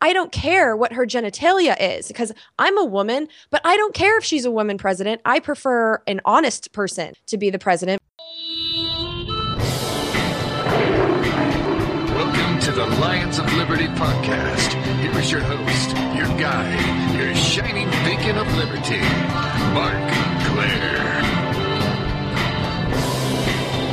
I 0.00 0.12
don't 0.12 0.30
care 0.30 0.76
what 0.76 0.92
her 0.92 1.04
genitalia 1.06 1.76
is 1.80 2.06
because 2.06 2.32
I'm 2.56 2.78
a 2.78 2.84
woman, 2.84 3.26
but 3.50 3.60
I 3.64 3.76
don't 3.76 3.94
care 3.94 4.16
if 4.16 4.24
she's 4.24 4.44
a 4.44 4.50
woman 4.50 4.78
president. 4.78 5.20
I 5.24 5.40
prefer 5.40 6.00
an 6.06 6.20
honest 6.24 6.72
person 6.72 7.14
to 7.26 7.36
be 7.36 7.50
the 7.50 7.58
president. 7.58 8.00
Welcome 12.14 12.60
to 12.60 12.70
the 12.70 12.86
Lions 13.00 13.40
of 13.40 13.52
Liberty 13.54 13.86
podcast. 13.88 14.72
Here 15.00 15.18
is 15.18 15.32
your 15.32 15.40
host, 15.40 15.96
your 16.16 16.28
guide, 16.38 17.16
your 17.16 17.34
shining 17.34 17.88
beacon 18.04 18.38
of 18.38 18.46
liberty, 18.56 19.00
Marc 19.74 20.12
Clair. 20.46 20.98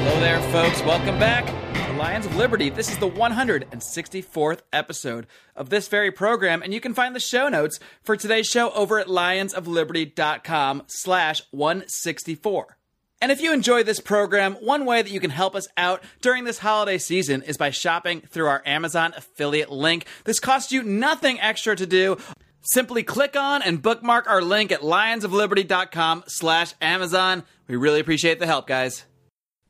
Hello 0.03 0.19
there, 0.19 0.41
folks. 0.51 0.83
Welcome 0.83 1.17
back 1.17 1.47
to 1.47 1.64
Lions 2.05 2.27
of 2.27 2.35
Liberty. 2.35 2.69
This 2.69 2.91
is 2.91 2.99
the 2.99 3.09
164th 3.09 4.59
episode 4.71 5.25
of 5.55 5.71
this 5.71 5.87
very 5.87 6.11
program, 6.11 6.61
and 6.61 6.71
you 6.71 6.79
can 6.79 6.93
find 6.93 7.15
the 7.15 7.19
show 7.19 7.49
notes 7.49 7.79
for 8.03 8.15
today's 8.15 8.45
show 8.45 8.69
over 8.73 8.99
at 8.99 9.07
lionsofliberty.com 9.07 10.83
slash 10.85 11.41
164. 11.49 12.77
And 13.23 13.31
if 13.31 13.41
you 13.41 13.51
enjoy 13.51 13.81
this 13.81 13.99
program, 13.99 14.53
one 14.53 14.85
way 14.85 15.01
that 15.01 15.09
you 15.09 15.19
can 15.19 15.31
help 15.31 15.55
us 15.55 15.67
out 15.77 16.03
during 16.21 16.43
this 16.43 16.59
holiday 16.59 16.99
season 16.99 17.41
is 17.41 17.57
by 17.57 17.71
shopping 17.71 18.21
through 18.21 18.49
our 18.49 18.61
Amazon 18.67 19.15
affiliate 19.17 19.71
link. 19.71 20.05
This 20.25 20.39
costs 20.39 20.71
you 20.71 20.83
nothing 20.83 21.41
extra 21.41 21.75
to 21.75 21.87
do. 21.87 22.17
Simply 22.61 23.01
click 23.01 23.35
on 23.35 23.63
and 23.63 23.81
bookmark 23.81 24.29
our 24.29 24.43
link 24.43 24.71
at 24.71 24.81
lionsofliberty.com 24.81 26.25
slash 26.27 26.75
Amazon. 26.83 27.43
We 27.67 27.77
really 27.77 27.99
appreciate 27.99 28.37
the 28.37 28.45
help, 28.45 28.67
guys. 28.67 29.05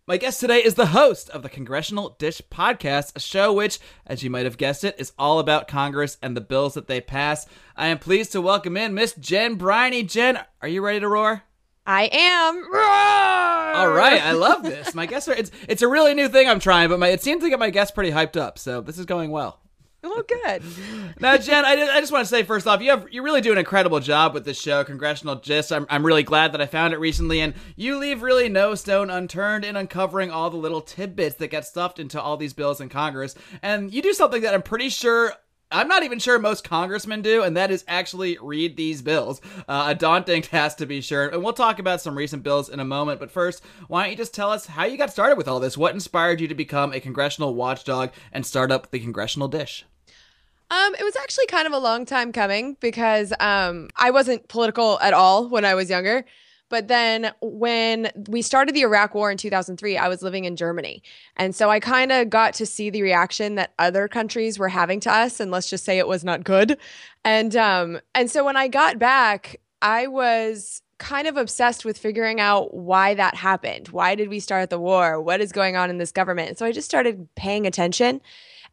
My 0.07 0.17
guest 0.17 0.39
today 0.39 0.63
is 0.63 0.75
the 0.75 0.85
host 0.85 1.31
of 1.31 1.41
the 1.41 1.49
Congressional 1.49 2.15
Dish 2.19 2.39
Podcast, 2.51 3.15
a 3.15 3.19
show 3.19 3.51
which, 3.51 3.79
as 4.05 4.21
you 4.21 4.29
might 4.29 4.45
have 4.45 4.59
guessed 4.59 4.83
it, 4.83 4.93
is 4.99 5.13
all 5.17 5.39
about 5.39 5.67
Congress 5.67 6.19
and 6.21 6.37
the 6.37 6.41
bills 6.41 6.75
that 6.75 6.85
they 6.85 7.01
pass. 7.01 7.47
I 7.75 7.87
am 7.87 7.97
pleased 7.97 8.31
to 8.33 8.39
welcome 8.41 8.77
in 8.77 8.93
Miss 8.93 9.13
Jen 9.13 9.55
Briney. 9.55 10.03
Jen, 10.03 10.37
are 10.61 10.67
you 10.67 10.85
ready 10.85 10.99
to 10.99 11.07
roar? 11.07 11.41
I 11.87 12.11
am. 12.13 12.55
All 12.55 13.89
right, 13.89 14.21
I 14.23 14.33
love 14.33 14.61
this. 14.61 14.93
My 14.93 15.07
guests 15.07 15.27
are 15.27 15.33
it's 15.33 15.49
it's 15.67 15.81
a 15.81 15.87
really 15.87 16.13
new 16.13 16.29
thing 16.29 16.47
I'm 16.47 16.59
trying, 16.59 16.89
but 16.89 16.99
my 16.99 17.07
it 17.07 17.23
seems 17.23 17.41
to 17.41 17.49
get 17.49 17.57
my 17.57 17.71
guests 17.71 17.91
pretty 17.91 18.11
hyped 18.11 18.39
up, 18.39 18.59
so 18.59 18.81
this 18.81 18.99
is 18.99 19.07
going 19.07 19.31
well. 19.31 19.59
Well, 20.05 20.23
good. 20.23 20.63
Now, 21.19 21.37
Jen, 21.37 21.63
I, 21.63 21.71
I 21.71 22.01
just 22.01 22.11
want 22.11 22.25
to 22.25 22.29
say 22.29 22.43
first 22.43 22.67
off, 22.67 22.81
you 22.81 22.89
have 22.89 23.07
you 23.09 23.23
really 23.23 23.39
do 23.39 23.53
an 23.53 23.57
incredible 23.57 24.01
job 24.01 24.33
with 24.33 24.43
this 24.43 24.59
show, 24.59 24.83
Congressional 24.83 25.35
Dish. 25.35 25.71
I'm 25.71 25.85
I'm 25.89 26.05
really 26.05 26.23
glad 26.23 26.51
that 26.51 26.61
I 26.61 26.65
found 26.65 26.93
it 26.93 26.99
recently, 26.99 27.39
and 27.39 27.53
you 27.77 27.97
leave 27.97 28.21
really 28.21 28.49
no 28.49 28.75
stone 28.75 29.09
unturned 29.09 29.63
in 29.63 29.77
uncovering 29.77 30.29
all 30.29 30.49
the 30.49 30.57
little 30.57 30.81
tidbits 30.81 31.35
that 31.35 31.47
get 31.47 31.65
stuffed 31.65 31.99
into 31.99 32.21
all 32.21 32.35
these 32.35 32.53
bills 32.53 32.81
in 32.81 32.89
Congress. 32.89 33.33
And 33.61 33.93
you 33.93 34.01
do 34.01 34.11
something 34.11 34.41
that 34.41 34.53
I'm 34.53 34.61
pretty 34.61 34.89
sure 34.89 35.33
I'm 35.71 35.87
not 35.87 36.03
even 36.03 36.19
sure 36.19 36.37
most 36.37 36.63
congressmen 36.63 37.21
do, 37.21 37.43
and 37.43 37.57
that 37.57 37.71
is 37.71 37.83
actually 37.87 38.37
read 38.41 38.77
these 38.77 39.01
bills. 39.01 39.41
Uh, 39.67 39.85
a 39.89 39.95
daunting 39.95 40.41
task 40.43 40.77
to 40.77 40.85
be 40.85 41.01
sure. 41.01 41.27
And 41.27 41.43
we'll 41.43 41.53
talk 41.53 41.79
about 41.79 42.01
some 42.01 42.17
recent 42.17 42.43
bills 42.43 42.69
in 42.69 42.79
a 42.79 42.85
moment. 42.85 43.19
But 43.19 43.31
first, 43.31 43.63
why 43.87 44.03
don't 44.03 44.11
you 44.11 44.17
just 44.17 44.33
tell 44.33 44.51
us 44.51 44.67
how 44.67 44.85
you 44.85 44.97
got 44.97 45.11
started 45.11 45.37
with 45.37 45.47
all 45.47 45.59
this? 45.59 45.77
What 45.77 45.93
inspired 45.93 46.41
you 46.41 46.47
to 46.47 46.55
become 46.55 46.93
a 46.93 46.99
congressional 46.99 47.55
watchdog 47.55 48.11
and 48.31 48.45
start 48.45 48.71
up 48.71 48.91
the 48.91 48.99
Congressional 48.99 49.47
Dish? 49.47 49.85
Um, 50.75 50.93
it 50.99 51.03
was 51.03 51.15
actually 51.15 51.45
kind 51.45 51.67
of 51.67 51.73
a 51.73 51.77
long 51.77 52.05
time 52.05 52.33
coming 52.33 52.75
because 52.81 53.31
um, 53.39 53.89
I 53.95 54.11
wasn't 54.11 54.47
political 54.49 54.99
at 54.99 55.13
all 55.13 55.47
when 55.47 55.63
I 55.63 55.73
was 55.73 55.89
younger. 55.89 56.25
But 56.67 56.89
then 56.89 57.31
when 57.41 58.11
we 58.27 58.41
started 58.41 58.75
the 58.75 58.81
Iraq 58.81 59.15
War 59.15 59.31
in 59.31 59.37
2003, 59.37 59.97
I 59.97 60.09
was 60.09 60.21
living 60.21 60.43
in 60.43 60.57
Germany. 60.57 61.01
And 61.37 61.55
so 61.55 61.69
I 61.69 61.79
kind 61.79 62.11
of 62.11 62.29
got 62.29 62.55
to 62.55 62.65
see 62.65 62.89
the 62.89 63.03
reaction 63.03 63.55
that 63.55 63.73
other 63.79 64.07
countries 64.09 64.59
were 64.59 64.67
having 64.67 64.99
to 65.01 65.11
us. 65.11 65.39
And 65.39 65.49
let's 65.49 65.69
just 65.69 65.85
say 65.85 65.97
it 65.97 66.07
was 66.07 66.25
not 66.25 66.43
good. 66.43 66.77
And, 67.23 67.55
um, 67.55 68.01
and 68.13 68.29
so 68.29 68.43
when 68.43 68.57
I 68.57 68.67
got 68.67 68.99
back, 68.99 69.61
I 69.81 70.07
was 70.07 70.81
kind 70.97 71.27
of 71.27 71.37
obsessed 71.37 71.85
with 71.85 71.97
figuring 71.97 72.41
out 72.41 72.73
why 72.73 73.13
that 73.13 73.35
happened. 73.35 73.89
Why 73.89 74.15
did 74.15 74.27
we 74.27 74.39
start 74.39 74.69
the 74.69 74.79
war? 74.79 75.21
What 75.21 75.39
is 75.39 75.51
going 75.51 75.75
on 75.75 75.89
in 75.89 75.99
this 75.99 76.11
government? 76.11 76.49
And 76.49 76.57
so 76.57 76.65
I 76.65 76.71
just 76.71 76.89
started 76.89 77.27
paying 77.35 77.65
attention. 77.67 78.21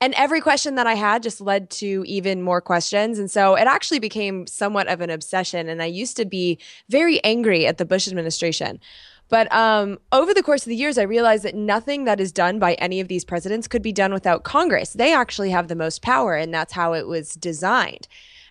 And 0.02 0.14
every 0.14 0.40
question 0.40 0.74
that 0.74 0.88
I 0.88 0.94
had 0.94 1.22
just 1.22 1.40
led 1.40 1.70
to 1.70 2.02
even 2.08 2.42
more 2.42 2.60
questions. 2.60 3.20
And 3.20 3.30
so 3.30 3.54
it 3.54 3.68
actually 3.68 4.00
became 4.00 4.48
somewhat 4.48 4.88
of 4.88 5.00
an 5.00 5.10
obsession. 5.10 5.68
And 5.68 5.80
I 5.80 5.86
used 5.86 6.16
to 6.16 6.24
be 6.24 6.58
very 6.88 7.22
angry 7.22 7.66
at 7.68 7.78
the 7.78 7.84
Bush 7.84 8.08
administration. 8.08 8.80
But 9.28 9.50
um, 9.54 10.00
over 10.10 10.34
the 10.34 10.42
course 10.42 10.62
of 10.62 10.70
the 10.70 10.76
years, 10.76 10.98
I 10.98 11.02
realized 11.02 11.44
that 11.44 11.54
nothing 11.54 12.02
that 12.06 12.18
is 12.18 12.32
done 12.32 12.58
by 12.58 12.74
any 12.74 12.98
of 12.98 13.06
these 13.06 13.24
presidents 13.24 13.68
could 13.68 13.80
be 13.80 13.92
done 13.92 14.12
without 14.12 14.42
Congress. 14.42 14.92
They 14.92 15.14
actually 15.14 15.50
have 15.50 15.68
the 15.68 15.76
most 15.76 16.02
power, 16.02 16.34
and 16.34 16.52
that's 16.52 16.72
how 16.72 16.94
it 16.94 17.06
was 17.06 17.34
designed. 17.34 18.08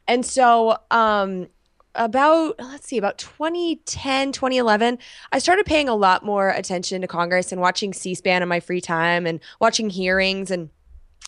And 0.07 0.25
so, 0.25 0.77
um, 0.89 1.47
about 1.95 2.55
let's 2.59 2.87
see 2.87 2.97
about 2.97 3.17
2010 3.17 4.31
2011 4.31 4.97
i 5.33 5.39
started 5.39 5.65
paying 5.65 5.89
a 5.89 5.93
lot 5.93 6.23
more 6.23 6.47
attention 6.51 7.01
to 7.01 7.07
congress 7.07 7.51
and 7.51 7.59
watching 7.59 7.91
c-span 7.91 8.41
in 8.41 8.47
my 8.47 8.61
free 8.61 8.79
time 8.79 9.27
and 9.27 9.41
watching 9.59 9.89
hearings 9.89 10.49
and 10.49 10.69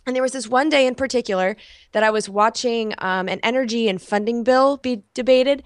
and 0.06 0.16
there 0.16 0.24
was 0.24 0.34
this 0.34 0.48
one 0.48 0.70
day 0.70 0.86
in 0.86 0.96
particular 0.96 1.56
that 1.94 2.04
I 2.04 2.10
was 2.10 2.30
watching 2.30 2.94
um, 2.98 3.28
an 3.28 3.40
energy 3.44 3.88
and 3.88 4.02
funding 4.02 4.44
bill 4.44 4.78
be 4.78 5.04
debated. 5.14 5.64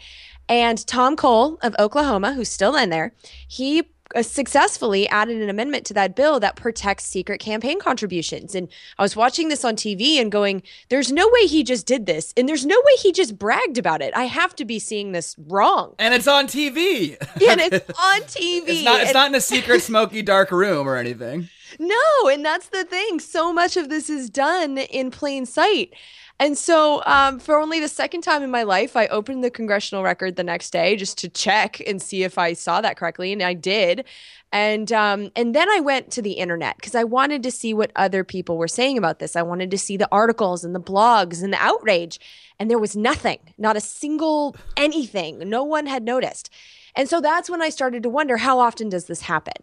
And 0.50 0.86
Tom 0.88 1.16
Cole 1.16 1.58
of 1.62 1.76
Oklahoma, 1.80 2.34
who's 2.34 2.50
still 2.50 2.76
in 2.76 2.90
there, 2.90 3.14
he 3.48 3.84
uh, 4.16 4.24
successfully 4.24 5.06
added 5.10 5.42
an 5.42 5.50
amendment 5.50 5.86
to 5.86 5.94
that 5.94 6.16
bill 6.16 6.40
that 6.40 6.56
protects 6.56 7.04
secret 7.04 7.42
campaign 7.42 7.80
contributions. 7.82 8.56
And 8.56 8.70
I 8.98 9.02
was 9.02 9.18
watching 9.18 9.50
this 9.50 9.66
on 9.66 9.76
TV 9.76 10.22
and 10.22 10.32
going, 10.32 10.64
there's 10.88 11.12
no 11.12 11.28
way 11.28 11.48
he 11.48 11.64
just 11.64 11.86
did 11.86 12.06
this. 12.06 12.34
And 12.38 12.48
there's 12.48 12.66
no 12.66 12.78
way 12.78 12.94
he 13.02 13.12
just 13.12 13.38
bragged 13.38 13.78
about 13.78 14.02
it. 14.02 14.14
I 14.16 14.24
have 14.24 14.56
to 14.56 14.64
be 14.66 14.80
seeing 14.80 15.12
this 15.12 15.36
wrong. 15.48 15.96
And 16.00 16.14
it's 16.14 16.28
on 16.28 16.48
TV. 16.48 17.18
Yeah, 17.42 17.52
and 17.54 17.62
it's 17.62 17.90
on 18.00 18.22
TV. 18.22 18.64
it's 18.68 18.86
not, 18.86 19.02
it's 19.02 19.10
and- 19.10 19.14
not 19.16 19.28
in 19.30 19.36
a 19.36 19.42
secret, 19.42 19.82
smoky, 19.82 20.22
dark 20.22 20.52
room 20.52 20.88
or 20.88 20.96
anything. 20.96 21.50
No, 21.80 22.30
and 22.30 22.46
that's 22.46 22.70
the 22.70 22.84
thing. 22.84 23.20
So 23.20 23.54
much 23.54 23.78
of 23.78 23.90
this 23.90 24.10
is 24.10 24.30
done 24.30 24.78
in 24.78 25.12
plain 25.12 25.46
sight. 25.46 25.94
And 26.40 26.56
so, 26.56 27.02
um, 27.06 27.40
for 27.40 27.58
only 27.58 27.80
the 27.80 27.88
second 27.88 28.22
time 28.22 28.44
in 28.44 28.52
my 28.52 28.62
life, 28.62 28.96
I 28.96 29.08
opened 29.08 29.44
the 29.44 29.50
congressional 29.50 30.04
record 30.04 30.36
the 30.36 30.44
next 30.44 30.70
day 30.70 30.96
just 30.96 31.18
to 31.20 31.30
check 31.30 31.82
and 31.88 32.00
see 32.00 32.24
if 32.24 32.38
I 32.38 32.54
saw 32.54 32.80
that 32.82 32.96
correctly, 32.96 33.34
and 33.34 33.42
I 33.42 33.56
did. 33.56 34.06
And 34.52 34.92
um, 34.92 35.32
and 35.36 35.56
then 35.56 35.68
I 35.70 35.80
went 35.80 36.12
to 36.12 36.22
the 36.22 36.34
internet 36.34 36.78
because 36.78 36.94
I 36.94 37.04
wanted 37.04 37.42
to 37.44 37.52
see 37.52 37.74
what 37.74 37.92
other 37.96 38.24
people 38.24 38.58
were 38.58 38.68
saying 38.68 39.00
about 39.00 39.18
this. 39.18 39.36
I 39.36 39.42
wanted 39.42 39.72
to 39.72 39.78
see 39.80 39.98
the 39.98 40.08
articles 40.12 40.64
and 40.64 40.76
the 40.76 40.80
blogs 40.80 41.44
and 41.44 41.52
the 41.52 41.62
outrage, 41.62 42.20
and 42.60 42.70
there 42.70 42.80
was 42.80 42.96
nothing, 42.96 43.40
not 43.58 43.76
a 43.76 43.82
single 43.82 44.56
anything. 44.78 45.40
No 45.50 45.64
one 45.64 45.88
had 45.88 46.04
noticed. 46.04 46.52
And 46.98 47.08
so 47.08 47.22
that's 47.22 47.48
when 47.50 47.62
I 47.62 47.70
started 47.70 48.04
to 48.04 48.10
wonder 48.10 48.36
how 48.38 48.60
often 48.60 48.90
does 48.90 49.06
this 49.06 49.22
happen? 49.22 49.54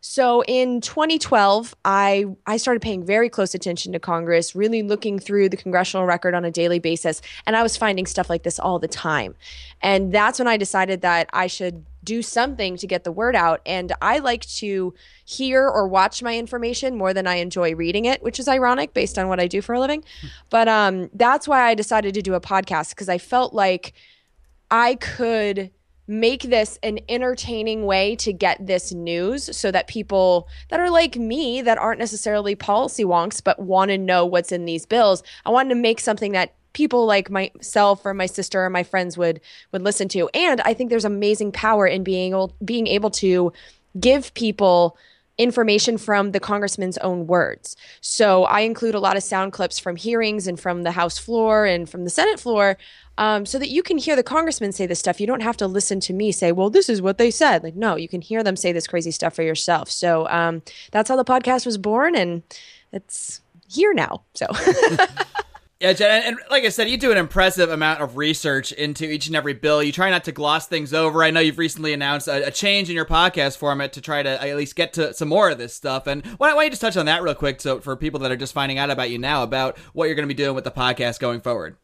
So 0.00 0.44
in 0.44 0.80
2012, 0.80 1.74
I 1.84 2.26
I 2.46 2.56
started 2.56 2.80
paying 2.80 3.04
very 3.04 3.28
close 3.28 3.54
attention 3.54 3.92
to 3.92 3.98
Congress, 3.98 4.54
really 4.54 4.82
looking 4.82 5.18
through 5.18 5.48
the 5.48 5.56
congressional 5.56 6.06
record 6.06 6.34
on 6.34 6.44
a 6.44 6.52
daily 6.52 6.78
basis, 6.78 7.20
and 7.46 7.56
I 7.56 7.62
was 7.64 7.76
finding 7.76 8.06
stuff 8.06 8.30
like 8.30 8.44
this 8.44 8.60
all 8.60 8.78
the 8.78 8.88
time. 8.88 9.34
And 9.82 10.12
that's 10.12 10.38
when 10.38 10.46
I 10.48 10.56
decided 10.56 11.02
that 11.02 11.28
I 11.32 11.48
should 11.48 11.84
do 12.04 12.22
something 12.22 12.76
to 12.76 12.86
get 12.86 13.02
the 13.02 13.10
word 13.10 13.34
out. 13.34 13.60
And 13.66 13.92
I 14.00 14.18
like 14.18 14.46
to 14.58 14.94
hear 15.24 15.66
or 15.66 15.88
watch 15.88 16.22
my 16.22 16.36
information 16.36 16.96
more 16.96 17.12
than 17.14 17.26
I 17.26 17.36
enjoy 17.36 17.74
reading 17.74 18.04
it, 18.04 18.22
which 18.22 18.38
is 18.38 18.46
ironic 18.46 18.94
based 18.94 19.18
on 19.18 19.28
what 19.28 19.40
I 19.40 19.48
do 19.48 19.62
for 19.62 19.74
a 19.74 19.80
living. 19.80 20.04
But 20.50 20.68
um, 20.68 21.10
that's 21.14 21.48
why 21.48 21.62
I 21.62 21.74
decided 21.74 22.14
to 22.14 22.22
do 22.22 22.34
a 22.34 22.40
podcast 22.40 22.90
because 22.90 23.08
I 23.08 23.18
felt 23.18 23.52
like 23.54 23.94
I 24.70 24.96
could 24.96 25.70
make 26.06 26.42
this 26.42 26.78
an 26.82 26.98
entertaining 27.08 27.86
way 27.86 28.14
to 28.16 28.32
get 28.32 28.66
this 28.66 28.92
news 28.92 29.56
so 29.56 29.70
that 29.70 29.86
people 29.86 30.48
that 30.68 30.80
are 30.80 30.90
like 30.90 31.16
me 31.16 31.62
that 31.62 31.78
aren't 31.78 31.98
necessarily 31.98 32.54
policy 32.54 33.04
wonks 33.04 33.42
but 33.42 33.58
want 33.58 33.90
to 33.90 33.96
know 33.96 34.26
what's 34.26 34.52
in 34.52 34.66
these 34.66 34.84
bills 34.84 35.22
i 35.46 35.50
wanted 35.50 35.70
to 35.70 35.74
make 35.74 35.98
something 35.98 36.32
that 36.32 36.54
people 36.74 37.06
like 37.06 37.30
myself 37.30 38.04
or 38.04 38.12
my 38.12 38.26
sister 38.26 38.62
or 38.62 38.68
my 38.68 38.82
friends 38.82 39.16
would 39.16 39.40
would 39.72 39.80
listen 39.80 40.08
to. 40.08 40.28
And 40.34 40.60
i 40.62 40.74
think 40.74 40.90
there's 40.90 41.06
amazing 41.06 41.52
power 41.52 41.86
in 41.86 42.04
being 42.04 42.32
able 42.32 42.54
being 42.62 42.86
able 42.86 43.10
to 43.10 43.52
give 43.98 44.34
people 44.34 44.98
information 45.36 45.98
from 45.98 46.32
the 46.32 46.40
congressman's 46.40 46.98
own 46.98 47.26
words. 47.26 47.76
So 48.00 48.44
I 48.44 48.60
include 48.60 48.94
a 48.94 49.00
lot 49.00 49.16
of 49.16 49.22
sound 49.22 49.52
clips 49.52 49.78
from 49.78 49.96
hearings 49.96 50.46
and 50.46 50.58
from 50.58 50.82
the 50.82 50.92
House 50.92 51.18
floor 51.18 51.64
and 51.64 51.88
from 51.88 52.04
the 52.04 52.10
Senate 52.10 52.38
floor 52.38 52.76
um, 53.18 53.46
so 53.46 53.58
that 53.58 53.68
you 53.68 53.82
can 53.82 53.98
hear 53.98 54.16
the 54.16 54.22
congressman 54.22 54.72
say 54.72 54.86
this 54.86 54.98
stuff. 54.98 55.20
You 55.20 55.26
don't 55.26 55.42
have 55.42 55.56
to 55.58 55.66
listen 55.66 56.00
to 56.00 56.12
me 56.12 56.32
say, 56.32 56.52
well, 56.52 56.70
this 56.70 56.88
is 56.88 57.02
what 57.02 57.18
they 57.18 57.30
said. 57.30 57.62
Like, 57.62 57.74
no, 57.76 57.96
you 57.96 58.08
can 58.08 58.20
hear 58.20 58.42
them 58.42 58.56
say 58.56 58.72
this 58.72 58.86
crazy 58.86 59.10
stuff 59.10 59.34
for 59.34 59.42
yourself. 59.42 59.90
So 59.90 60.28
um, 60.28 60.62
that's 60.90 61.08
how 61.08 61.16
the 61.16 61.24
podcast 61.24 61.66
was 61.66 61.78
born, 61.78 62.16
and 62.16 62.42
it's 62.92 63.40
here 63.68 63.94
now. 63.94 64.22
So. 64.34 64.46
Yeah, 65.80 65.92
Jen, 65.92 66.22
and, 66.22 66.38
like 66.50 66.64
I 66.64 66.68
said, 66.68 66.88
you 66.88 66.96
do 66.96 67.10
an 67.10 67.18
impressive 67.18 67.68
amount 67.68 68.00
of 68.00 68.16
research 68.16 68.70
into 68.72 69.10
each 69.10 69.26
and 69.26 69.34
every 69.34 69.54
bill. 69.54 69.82
You 69.82 69.92
try 69.92 70.08
not 70.08 70.24
to 70.24 70.32
gloss 70.32 70.66
things 70.66 70.94
over. 70.94 71.22
I 71.22 71.30
know 71.30 71.40
you've 71.40 71.58
recently 71.58 71.92
announced 71.92 72.28
a, 72.28 72.46
a 72.46 72.50
change 72.50 72.88
in 72.88 72.94
your 72.94 73.04
podcast 73.04 73.58
format 73.58 73.92
to 73.94 74.00
try 74.00 74.22
to 74.22 74.42
at 74.42 74.56
least 74.56 74.76
get 74.76 74.92
to 74.94 75.12
some 75.12 75.28
more 75.28 75.50
of 75.50 75.58
this 75.58 75.74
stuff. 75.74 76.06
And 76.06 76.24
why, 76.24 76.54
why 76.54 76.62
don't 76.62 76.64
you 76.64 76.70
just 76.70 76.80
touch 76.80 76.96
on 76.96 77.06
that 77.06 77.22
real 77.22 77.34
quick, 77.34 77.60
so 77.60 77.80
for 77.80 77.96
people 77.96 78.20
that 78.20 78.30
are 78.30 78.36
just 78.36 78.54
finding 78.54 78.78
out 78.78 78.90
about 78.90 79.10
you 79.10 79.18
now, 79.18 79.42
about 79.42 79.76
what 79.92 80.06
you're 80.06 80.14
going 80.14 80.28
to 80.28 80.34
be 80.34 80.42
doing 80.42 80.54
with 80.54 80.64
the 80.64 80.70
podcast 80.70 81.18
going 81.18 81.40
forward? 81.40 81.76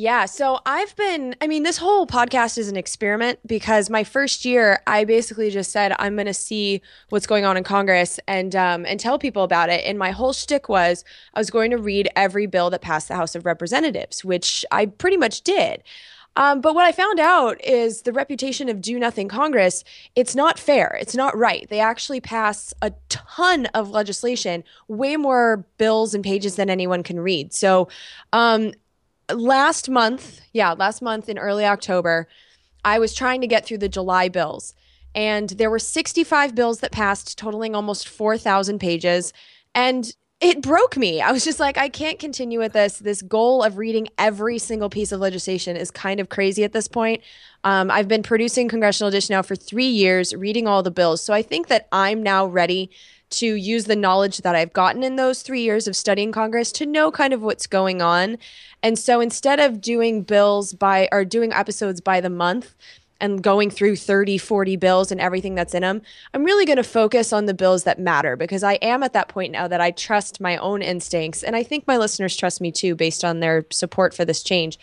Yeah, 0.00 0.26
so 0.26 0.60
I've 0.64 0.94
been, 0.94 1.34
I 1.40 1.48
mean, 1.48 1.64
this 1.64 1.76
whole 1.76 2.06
podcast 2.06 2.56
is 2.56 2.68
an 2.68 2.76
experiment 2.76 3.40
because 3.44 3.90
my 3.90 4.04
first 4.04 4.44
year, 4.44 4.80
I 4.86 5.02
basically 5.02 5.50
just 5.50 5.72
said, 5.72 5.92
I'm 5.98 6.14
going 6.14 6.26
to 6.26 6.34
see 6.34 6.82
what's 7.08 7.26
going 7.26 7.44
on 7.44 7.56
in 7.56 7.64
Congress 7.64 8.20
and, 8.28 8.54
um, 8.54 8.86
and 8.86 9.00
tell 9.00 9.18
people 9.18 9.42
about 9.42 9.70
it. 9.70 9.84
And 9.84 9.98
my 9.98 10.12
whole 10.12 10.32
shtick 10.32 10.68
was 10.68 11.02
I 11.34 11.40
was 11.40 11.50
going 11.50 11.72
to 11.72 11.78
read 11.78 12.08
every 12.14 12.46
bill 12.46 12.70
that 12.70 12.80
passed 12.80 13.08
the 13.08 13.16
House 13.16 13.34
of 13.34 13.44
Representatives, 13.44 14.24
which 14.24 14.64
I 14.70 14.86
pretty 14.86 15.16
much 15.16 15.42
did. 15.42 15.82
Um, 16.36 16.60
but 16.60 16.76
what 16.76 16.84
I 16.84 16.92
found 16.92 17.18
out 17.18 17.60
is 17.64 18.02
the 18.02 18.12
reputation 18.12 18.68
of 18.68 18.80
do 18.80 19.00
nothing 19.00 19.26
Congress, 19.26 19.82
it's 20.14 20.36
not 20.36 20.60
fair. 20.60 20.96
It's 21.00 21.16
not 21.16 21.36
right. 21.36 21.68
They 21.68 21.80
actually 21.80 22.20
pass 22.20 22.72
a 22.80 22.92
ton 23.08 23.66
of 23.74 23.90
legislation, 23.90 24.62
way 24.86 25.16
more 25.16 25.66
bills 25.76 26.14
and 26.14 26.22
pages 26.22 26.54
than 26.54 26.70
anyone 26.70 27.02
can 27.02 27.18
read. 27.18 27.52
So, 27.52 27.88
um, 28.32 28.74
last 29.34 29.88
month, 29.88 30.40
yeah, 30.52 30.72
last 30.72 31.02
month 31.02 31.28
in 31.28 31.38
early 31.38 31.64
October, 31.64 32.28
I 32.84 32.98
was 32.98 33.14
trying 33.14 33.40
to 33.40 33.46
get 33.46 33.66
through 33.66 33.78
the 33.78 33.88
July 33.88 34.28
bills. 34.28 34.74
And 35.14 35.50
there 35.50 35.70
were 35.70 35.78
65 35.78 36.54
bills 36.54 36.80
that 36.80 36.92
passed, 36.92 37.38
totaling 37.38 37.74
almost 37.74 38.08
4,000 38.08 38.78
pages. 38.78 39.32
And 39.74 40.12
it 40.40 40.62
broke 40.62 40.96
me. 40.96 41.20
I 41.20 41.32
was 41.32 41.44
just 41.44 41.58
like, 41.58 41.76
I 41.76 41.88
can't 41.88 42.18
continue 42.18 42.60
with 42.60 42.72
this. 42.72 42.98
This 42.98 43.22
goal 43.22 43.64
of 43.64 43.76
reading 43.76 44.06
every 44.18 44.58
single 44.58 44.88
piece 44.88 45.10
of 45.10 45.18
legislation 45.18 45.76
is 45.76 45.90
kind 45.90 46.20
of 46.20 46.28
crazy 46.28 46.62
at 46.62 46.72
this 46.72 46.86
point. 46.86 47.22
Um, 47.64 47.90
I've 47.90 48.06
been 48.06 48.22
producing 48.22 48.68
Congressional 48.68 49.10
Dish 49.10 49.28
now 49.28 49.42
for 49.42 49.56
three 49.56 49.88
years, 49.88 50.32
reading 50.34 50.68
all 50.68 50.84
the 50.84 50.92
bills. 50.92 51.20
So 51.20 51.34
I 51.34 51.42
think 51.42 51.66
that 51.66 51.88
I'm 51.90 52.22
now 52.22 52.46
ready 52.46 52.90
to 53.30 53.54
use 53.54 53.84
the 53.84 53.96
knowledge 53.96 54.38
that 54.38 54.54
I've 54.54 54.72
gotten 54.72 55.02
in 55.02 55.16
those 55.16 55.42
three 55.42 55.62
years 55.62 55.86
of 55.86 55.96
studying 55.96 56.32
Congress 56.32 56.72
to 56.72 56.86
know 56.86 57.10
kind 57.10 57.32
of 57.32 57.42
what's 57.42 57.66
going 57.66 58.00
on. 58.00 58.38
And 58.82 58.98
so 58.98 59.20
instead 59.20 59.60
of 59.60 59.80
doing 59.80 60.22
bills 60.22 60.72
by 60.72 61.08
or 61.12 61.24
doing 61.24 61.52
episodes 61.52 62.00
by 62.00 62.20
the 62.20 62.30
month, 62.30 62.74
and 63.20 63.42
going 63.42 63.70
through 63.70 63.96
30, 63.96 64.38
40 64.38 64.76
bills 64.76 65.10
and 65.10 65.20
everything 65.20 65.54
that's 65.54 65.74
in 65.74 65.82
them, 65.82 66.02
I'm 66.34 66.44
really 66.44 66.64
going 66.64 66.76
to 66.76 66.84
focus 66.84 67.32
on 67.32 67.46
the 67.46 67.54
bills 67.54 67.84
that 67.84 67.98
matter 67.98 68.36
because 68.36 68.62
I 68.62 68.74
am 68.74 69.02
at 69.02 69.12
that 69.12 69.28
point 69.28 69.52
now 69.52 69.66
that 69.68 69.80
I 69.80 69.90
trust 69.90 70.40
my 70.40 70.56
own 70.58 70.82
instincts. 70.82 71.42
And 71.42 71.56
I 71.56 71.62
think 71.62 71.86
my 71.86 71.96
listeners 71.96 72.36
trust 72.36 72.60
me 72.60 72.70
too, 72.70 72.94
based 72.94 73.24
on 73.24 73.40
their 73.40 73.66
support 73.70 74.14
for 74.14 74.24
this 74.24 74.42
change. 74.42 74.78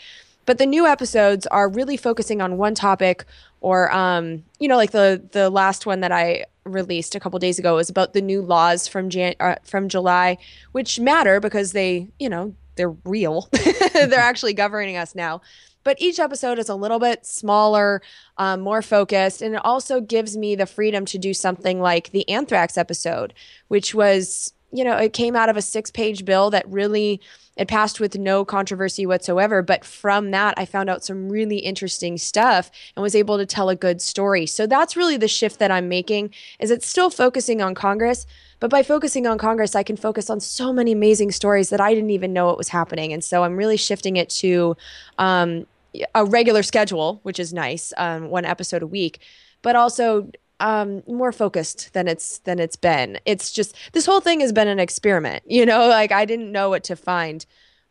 But 0.46 0.58
the 0.58 0.66
new 0.66 0.86
episodes 0.86 1.48
are 1.48 1.70
really 1.70 1.98
focusing 1.98 2.42
on 2.42 2.58
one 2.58 2.76
topic 2.76 3.26
or, 3.62 3.92
um, 3.92 4.44
you 4.60 4.68
know, 4.68 4.78
like 4.78 4.92
the, 4.92 5.24
the 5.32 5.50
last 5.50 5.86
one 5.86 6.02
that 6.02 6.12
I 6.12 6.46
released 6.66 7.16
a 7.16 7.20
couple 7.20 7.40
days 7.40 7.60
ago 7.60 7.78
is 7.78 7.90
about 7.90 8.14
the 8.14 8.22
new 8.22 8.42
laws 8.42 8.88
from 8.88 9.10
Jan- 9.10 9.36
uh, 9.40 9.56
from 9.64 9.88
July, 9.88 10.38
which 10.72 11.00
matter 11.00 11.40
because 11.40 11.72
they, 11.72 12.10
you 12.20 12.28
know, 12.28 12.56
they're 12.76 12.96
real. 13.06 13.48
they're 13.94 14.14
actually 14.20 14.54
governing 14.54 14.98
us 14.98 15.16
now. 15.16 15.42
But 15.84 16.02
each 16.02 16.20
episode 16.20 16.58
is 16.58 16.68
a 16.68 16.76
little 16.76 16.98
bit 16.98 17.28
smaller, 17.28 18.02
um, 18.38 18.62
more 18.62 18.82
focused, 18.82 19.44
and 19.44 19.54
it 19.54 19.62
also 19.64 20.02
gives 20.02 20.36
me 20.36 20.56
the 20.56 20.66
freedom 20.66 21.06
to 21.06 21.20
do 21.20 21.32
something 21.32 21.80
like 21.80 22.10
the 22.10 22.28
anthrax 22.28 22.76
episode, 22.76 23.36
which 23.68 23.94
was, 23.94 24.52
you 24.72 24.84
know, 24.84 24.98
it 24.98 25.14
came 25.14 25.36
out 25.36 25.48
of 25.48 25.58
a 25.58 25.62
six 25.62 25.92
page 25.92 26.26
bill 26.26 26.50
that 26.50 26.68
really 26.68 27.22
it 27.56 27.68
passed 27.68 28.00
with 28.00 28.18
no 28.18 28.44
controversy 28.44 29.06
whatsoever 29.06 29.62
but 29.62 29.86
from 29.86 30.32
that 30.32 30.54
i 30.58 30.66
found 30.66 30.90
out 30.90 31.04
some 31.04 31.30
really 31.30 31.58
interesting 31.58 32.18
stuff 32.18 32.72
and 32.96 33.04
was 33.04 33.16
able 33.16 33.38
to 33.38 33.46
tell 33.46 33.70
a 33.70 33.76
good 33.76 34.02
story. 34.02 34.46
So 34.46 34.68
that's 34.68 34.96
really 34.96 35.18
the 35.18 35.28
shift 35.28 35.60
that 35.60 35.72
i'm 35.72 35.90
making 35.90 36.34
is 36.60 36.72
it's 36.72 36.88
still 36.88 37.10
focusing 37.10 37.62
on 37.62 37.76
congress 37.76 38.26
but 38.60 38.70
by 38.70 38.84
focusing 38.84 39.28
on 39.28 39.38
congress 39.38 39.76
i 39.76 39.84
can 39.84 39.98
focus 39.98 40.30
on 40.30 40.40
so 40.40 40.74
many 40.74 40.92
amazing 40.92 41.32
stories 41.32 41.70
that 41.70 41.82
i 41.82 41.94
didn't 41.94 42.12
even 42.12 42.34
know 42.34 42.46
what 42.46 42.58
was 42.58 42.70
happening. 42.70 43.14
And 43.14 43.24
so 43.24 43.44
i'm 43.44 43.56
really 43.56 43.78
shifting 43.78 44.18
it 44.18 44.30
to 44.42 44.76
um, 45.18 45.66
a 46.14 46.26
regular 46.26 46.64
schedule 46.64 47.20
which 47.24 47.40
is 47.40 47.54
nice 47.54 47.94
um, 47.98 48.30
one 48.30 48.46
episode 48.46 48.82
a 48.82 48.88
week 48.88 49.20
but 49.62 49.76
also 49.76 50.30
um 50.60 51.04
more 51.08 51.32
focused 51.32 51.94
than 51.94 52.08
it's 52.08 52.40
than 52.40 52.60
it's 52.60 52.76
been. 52.76 53.20
It's 53.26 53.52
just 53.52 53.76
this 53.94 54.06
whole 54.06 54.22
thing 54.22 54.40
has 54.40 54.54
been 54.54 54.68
an 54.68 54.80
experiment 54.80 55.44
you 55.48 55.66
know 55.66 55.88
like 55.88 56.12
i 56.12 56.26
didn't 56.26 56.52
know 56.52 56.70
what 56.70 56.84
to 56.86 56.96
find 56.96 57.46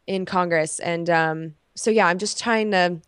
in 0.07 0.25
congress. 0.25 0.79
And 0.81 1.09
um 1.11 1.55
so 1.77 1.91
yeah 1.91 2.07
i'm 2.07 2.19
just 2.19 2.39
trying 2.39 2.71
to 2.71 3.01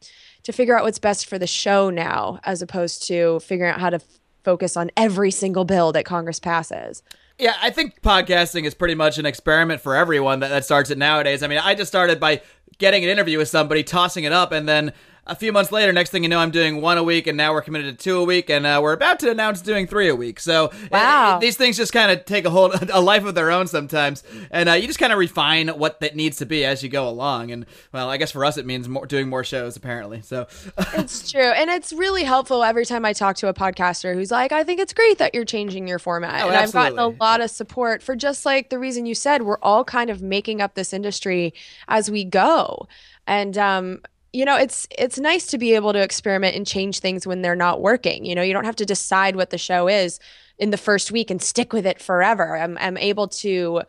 to 0.43 0.53
figure 0.53 0.79
out 0.79 0.85
what's 0.85 0.99
best 0.99 1.27
for 1.27 1.39
the 1.39 1.47
show 1.47 1.91
now 1.91 2.39
as 2.45 2.63
opposed 2.63 3.07
to 3.09 3.41
figuring 3.41 3.73
out 3.73 3.81
how 3.81 3.91
to 3.91 3.97
f- 3.97 4.05
focus 4.45 4.77
on 4.77 4.91
every 4.97 5.33
single 5.33 5.65
bill 5.65 5.91
that 5.91 6.05
congress 6.05 6.39
passes. 6.39 7.03
Yeah, 7.39 7.55
I 7.61 7.71
think 7.71 8.01
podcasting 8.01 8.65
is 8.65 8.73
pretty 8.73 8.95
much 8.95 9.19
an 9.19 9.27
experiment 9.27 9.81
for 9.81 9.95
everyone 9.95 10.41
that, 10.41 10.49
that 10.49 10.65
starts 10.65 10.89
it 10.91 10.99
nowadays. 10.99 11.43
I 11.43 11.49
mean, 11.49 11.59
I 11.59 11.75
just 11.75 11.89
started 11.89 12.19
by 12.21 12.41
getting 12.79 13.03
an 13.05 13.11
interview 13.11 13.39
with 13.39 13.49
somebody, 13.49 13.83
tossing 13.83 14.25
it 14.25 14.33
up, 14.33 14.53
and 14.53 14.69
then 14.69 14.93
a 15.27 15.35
few 15.35 15.53
months 15.53 15.73
later, 15.73 15.93
next 15.93 16.11
thing 16.11 16.23
you 16.23 16.29
know, 16.29 16.39
I'm 16.39 16.51
doing 16.51 16.81
one 16.81 16.99
a 16.99 17.03
week, 17.03 17.27
and 17.27 17.37
now 17.37 17.53
we're 17.53 17.63
committed 17.63 17.99
to 17.99 18.03
two 18.03 18.19
a 18.19 18.25
week, 18.25 18.49
and 18.49 18.65
uh, 18.65 18.81
we're 18.83 18.93
about 18.93 19.19
to 19.21 19.31
announce 19.31 19.61
doing 19.61 19.87
three 19.87 20.09
a 20.09 20.15
week. 20.15 20.39
So 20.39 20.71
wow. 20.91 21.35
it, 21.35 21.37
it, 21.37 21.41
these 21.41 21.57
things 21.57 21.77
just 21.77 21.93
kind 21.93 22.11
of 22.13 22.25
take 22.25 22.45
a 22.45 22.51
whole 22.51 22.73
a 22.93 23.01
life 23.01 23.25
of 23.25 23.35
their 23.35 23.51
own 23.51 23.67
sometimes, 23.67 24.23
and 24.51 24.69
uh, 24.69 24.73
you 24.75 24.87
just 24.87 24.99
kind 24.99 25.13
of 25.13 25.19
refine 25.19 25.69
what 25.69 26.01
that 26.01 26.15
needs 26.15 26.39
to 26.39 26.47
be 26.47 26.65
as 26.65 26.83
you 26.83 26.89
go 26.89 27.09
along. 27.09 27.51
And 27.51 27.67
well, 27.93 28.09
I 28.09 28.17
guess 28.17 28.31
for 28.31 28.45
us, 28.45 28.57
it 28.57 28.67
means 28.67 28.89
more, 28.89 29.07
doing 29.07 29.29
more 29.29 29.43
shows 29.43 29.77
apparently. 29.77 30.23
So 30.23 30.47
it's 30.95 31.31
true, 31.31 31.41
and 31.41 31.71
it's 31.71 31.93
really 31.93 32.23
helpful 32.23 32.63
every 32.63 32.87
time 32.87 33.05
I 33.05 33.13
talk 33.13 33.37
to 33.37 33.49
a 33.49 33.55
podcaster 33.55 34.15
who's 34.15 34.31
like, 34.31 34.53
"I 34.53 34.63
think 34.63 34.81
it's 34.81 34.93
great 34.93 35.19
that 35.19 35.35
you're 35.35 35.45
changing 35.45 35.89
your 35.89 35.99
format," 35.99 36.45
oh, 36.45 36.49
and 36.49 36.57
absolutely. 36.57 36.87
I've 36.87 36.97
gotten 36.97 37.15
a 37.15 37.23
lot 37.23 37.41
of 37.41 37.51
support 37.51 38.03
for 38.03 38.15
just 38.15 38.47
like 38.47 38.71
the 38.71 38.79
reason 38.79 39.07
you 39.07 39.15
said. 39.15 39.43
We're 39.43 39.59
all 39.61 39.85
kind 39.85 40.09
of 40.09 40.23
making 40.23 40.61
up 40.61 40.75
this 40.75 40.93
industry 40.93 41.53
as 41.89 42.11
we 42.11 42.25
go. 42.25 42.87
And 43.27 43.59
um, 43.59 44.03
you 44.37 44.45
know 44.45 44.57
it's 44.57 44.87
it's 44.99 45.19
nice 45.19 45.47
to 45.47 45.57
be 45.57 45.75
able 45.75 45.95
to 45.95 46.03
experiment 46.03 46.55
and 46.55 46.67
change 46.67 46.99
things 46.99 47.27
when 47.27 47.41
they're 47.41 47.57
not 47.57 47.81
working. 47.81 48.27
You 48.27 48.35
know 48.35 48.43
you 48.43 48.53
don't 48.53 48.67
have 48.67 48.77
to 48.77 48.85
decide 48.85 49.35
what 49.35 49.49
the 49.49 49.57
show 49.57 49.89
is 49.89 50.21
in 50.59 50.71
the 50.71 50.77
first 50.77 51.11
week 51.11 51.31
and 51.31 51.41
stick 51.41 51.73
with 51.73 51.87
it 51.87 52.01
forever. 52.01 52.57
I'm, 52.57 52.77
I'm 52.79 52.99
able 52.99 53.29
to 53.29 53.83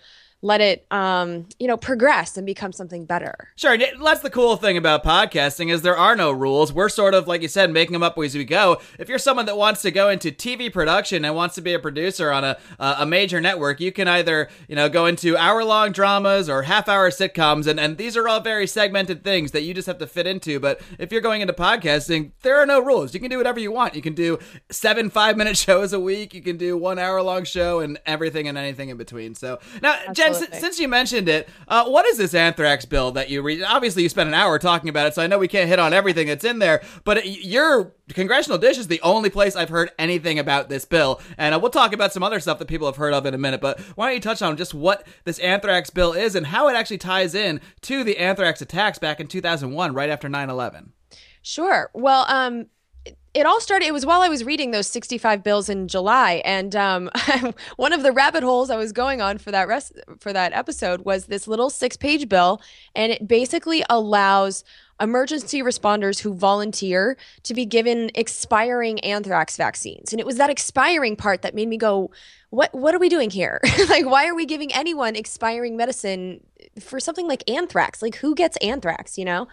let 0.44 0.62
it 0.62 0.86
um 0.92 1.48
you 1.58 1.68
know 1.68 1.78
progress 1.78 2.38
and 2.38 2.46
become 2.46 2.72
something 2.72 3.06
better. 3.06 3.50
Sure 3.56 3.76
that's 3.78 4.22
the 4.22 4.30
cool 4.30 4.56
thing 4.56 4.78
about 4.78 5.04
podcasting 5.04 5.72
is 5.72 5.82
there 5.82 5.98
are 5.98 6.16
no 6.16 6.32
rules. 6.32 6.72
We're 6.72 6.90
sort 6.90 7.16
of 7.16 7.28
like 7.28 7.42
you 7.42 7.48
said 7.48 7.72
making 7.72 7.94
them 7.94 8.04
up 8.04 8.18
as 8.20 8.36
we 8.36 8.46
go. 8.46 8.80
If 9.00 9.10
you're 9.10 9.18
someone 9.18 9.48
that 9.48 9.58
wants 9.58 9.82
to 9.82 9.92
go 9.92 10.10
into 10.10 10.32
tv 10.32 10.72
production 10.72 11.26
and 11.26 11.36
wants 11.36 11.56
to 11.56 11.62
be 11.62 11.74
a 11.74 11.80
producer 11.80 12.32
on 12.32 12.44
a 12.44 12.58
a 12.80 13.06
major 13.06 13.42
network 13.42 13.80
you 13.80 13.92
can 13.92 14.08
either 14.08 14.50
you 14.68 14.76
know 14.76 14.90
go 14.90 15.06
into 15.08 15.36
hour 15.38 15.64
long 15.64 15.92
dramas 15.92 16.50
or 16.50 16.64
half 16.64 16.88
hour 16.88 17.10
sitcoms 17.10 17.66
and 17.66 17.80
and 17.80 17.98
these 17.98 18.16
are 18.16 18.28
all 18.28 18.40
very 18.40 18.68
segmented 18.68 19.24
things 19.24 19.52
that 19.52 19.64
you 19.64 19.74
just 19.74 19.88
have 19.88 19.98
to 19.98 20.08
fit 20.08 20.28
into. 20.28 20.60
But 20.60 20.82
if 21.00 21.12
you're 21.12 21.22
going 21.22 21.42
into 21.42 21.54
podcasting 21.54 22.32
there 22.44 22.58
are 22.58 22.66
no 22.66 22.80
rules. 22.80 23.14
You 23.14 23.20
can 23.20 23.30
do 23.30 23.38
whatever 23.38 23.60
you 23.60 23.72
want. 23.72 23.96
You 23.96 24.02
can 24.02 24.14
do 24.14 24.38
seven 24.70 25.10
five 25.10 25.36
minute 25.36 25.58
shows 25.68 25.94
a 25.94 26.00
week. 26.00 26.34
You 26.36 26.42
can 26.42 26.58
do 26.58 26.78
one 26.78 27.00
hour 27.00 27.22
long 27.24 27.44
show 27.44 27.80
and 27.80 28.00
everything 28.06 28.48
and 28.48 28.58
anything 28.58 28.90
in 28.90 28.98
between. 28.98 29.34
So 29.34 29.60
now 29.82 29.98
Jen, 30.14 30.27
since 30.36 30.80
you 30.80 30.88
mentioned 30.88 31.30
it, 31.30 31.50
uh, 31.68 31.86
what 31.86 32.06
is 32.06 32.18
this 32.18 32.34
anthrax 32.34 32.86
bill 32.86 33.12
that 33.12 33.30
you 33.30 33.42
read? 33.42 33.64
Obviously, 33.64 34.04
you 34.04 34.10
spent 34.10 34.28
an 34.28 34.34
hour 34.34 34.60
talking 34.60 34.90
about 34.90 35.08
it, 35.08 35.14
so 35.14 35.22
I 35.22 35.28
know 35.28 35.38
we 35.38 35.48
can't 35.48 35.68
hit 35.70 35.80
on 35.80 35.94
everything 35.94 36.28
that's 36.28 36.46
in 36.46 36.60
there. 36.60 36.82
But 37.04 37.26
your 37.26 37.94
congressional 38.14 38.58
dish 38.58 38.78
is 38.78 38.88
the 38.88 39.02
only 39.02 39.30
place 39.30 39.56
I've 39.56 39.70
heard 39.70 39.92
anything 40.00 40.40
about 40.40 40.70
this 40.70 40.86
bill, 40.86 41.22
and 41.38 41.54
uh, 41.54 41.60
we'll 41.60 41.72
talk 41.72 41.94
about 41.94 42.14
some 42.14 42.24
other 42.24 42.40
stuff 42.40 42.60
that 42.60 42.68
people 42.68 42.88
have 42.88 42.96
heard 42.98 43.14
of 43.14 43.26
in 43.26 43.34
a 43.34 43.38
minute. 43.38 43.62
But 43.62 43.80
why 43.96 44.08
don't 44.08 44.16
you 44.16 44.22
touch 44.22 44.42
on 44.42 44.58
just 44.58 44.74
what 44.74 45.08
this 45.24 45.40
anthrax 45.40 45.90
bill 45.90 46.14
is 46.14 46.36
and 46.36 46.48
how 46.48 46.68
it 46.68 46.76
actually 46.76 47.00
ties 47.00 47.36
in 47.36 47.62
to 47.82 48.04
the 48.04 48.18
anthrax 48.18 48.62
attacks 48.62 49.00
back 49.00 49.20
in 49.20 49.28
2001, 49.28 49.94
right 49.94 50.10
after 50.10 50.28
9/11? 50.28 50.92
Sure. 51.42 51.90
Well, 51.94 52.26
um, 52.28 52.68
it 53.38 53.46
all 53.46 53.62
started 53.62 53.86
it 53.86 53.94
was 53.94 54.06
while 54.06 54.22
i 54.22 54.28
was 54.28 54.44
reading 54.44 54.72
those 54.72 54.88
65 54.88 55.44
bills 55.44 55.70
in 55.70 55.88
july 55.88 56.42
and 56.44 56.76
um, 56.76 57.10
one 57.78 57.94
of 57.94 58.02
the 58.02 58.12
rabbit 58.12 58.44
holes 58.44 58.72
i 58.72 58.76
was 58.76 58.92
going 58.92 59.22
on 59.22 59.38
for 59.38 59.52
that 59.52 59.68
rest 59.68 59.94
for 60.20 60.34
that 60.34 60.54
episode 60.54 61.02
was 61.06 61.28
this 61.28 61.48
little 61.48 61.70
six 61.70 61.96
page 61.96 62.28
bill 62.28 62.60
and 62.96 63.12
it 63.12 63.28
basically 63.28 63.84
allows 63.90 64.64
emergency 65.00 65.62
responders 65.62 66.20
who 66.20 66.34
volunteer 66.34 67.18
to 67.44 67.54
be 67.54 67.66
given 67.66 68.10
expiring 68.16 69.00
anthrax 69.02 69.56
vaccines. 69.56 70.12
And 70.12 70.20
it 70.20 70.26
was 70.26 70.38
that 70.38 70.50
expiring 70.50 71.16
part 71.16 71.44
that 71.44 71.54
made 71.54 71.68
me 71.68 71.78
go 71.78 72.10
what 72.50 72.74
what 72.74 72.96
are 72.96 73.00
we 73.00 73.10
doing 73.10 73.30
here? 73.30 73.62
Like 73.90 74.06
why 74.06 74.28
are 74.28 74.36
we 74.36 74.46
giving 74.46 74.74
anyone 74.74 75.16
expiring 75.16 75.78
medicine 75.78 76.42
for 76.80 77.00
something 77.00 77.28
like 77.28 77.48
anthrax? 77.50 78.02
Like 78.02 78.16
who 78.16 78.34
gets 78.36 78.58
anthrax 78.58 79.18
you 79.18 79.26
know 79.26 79.48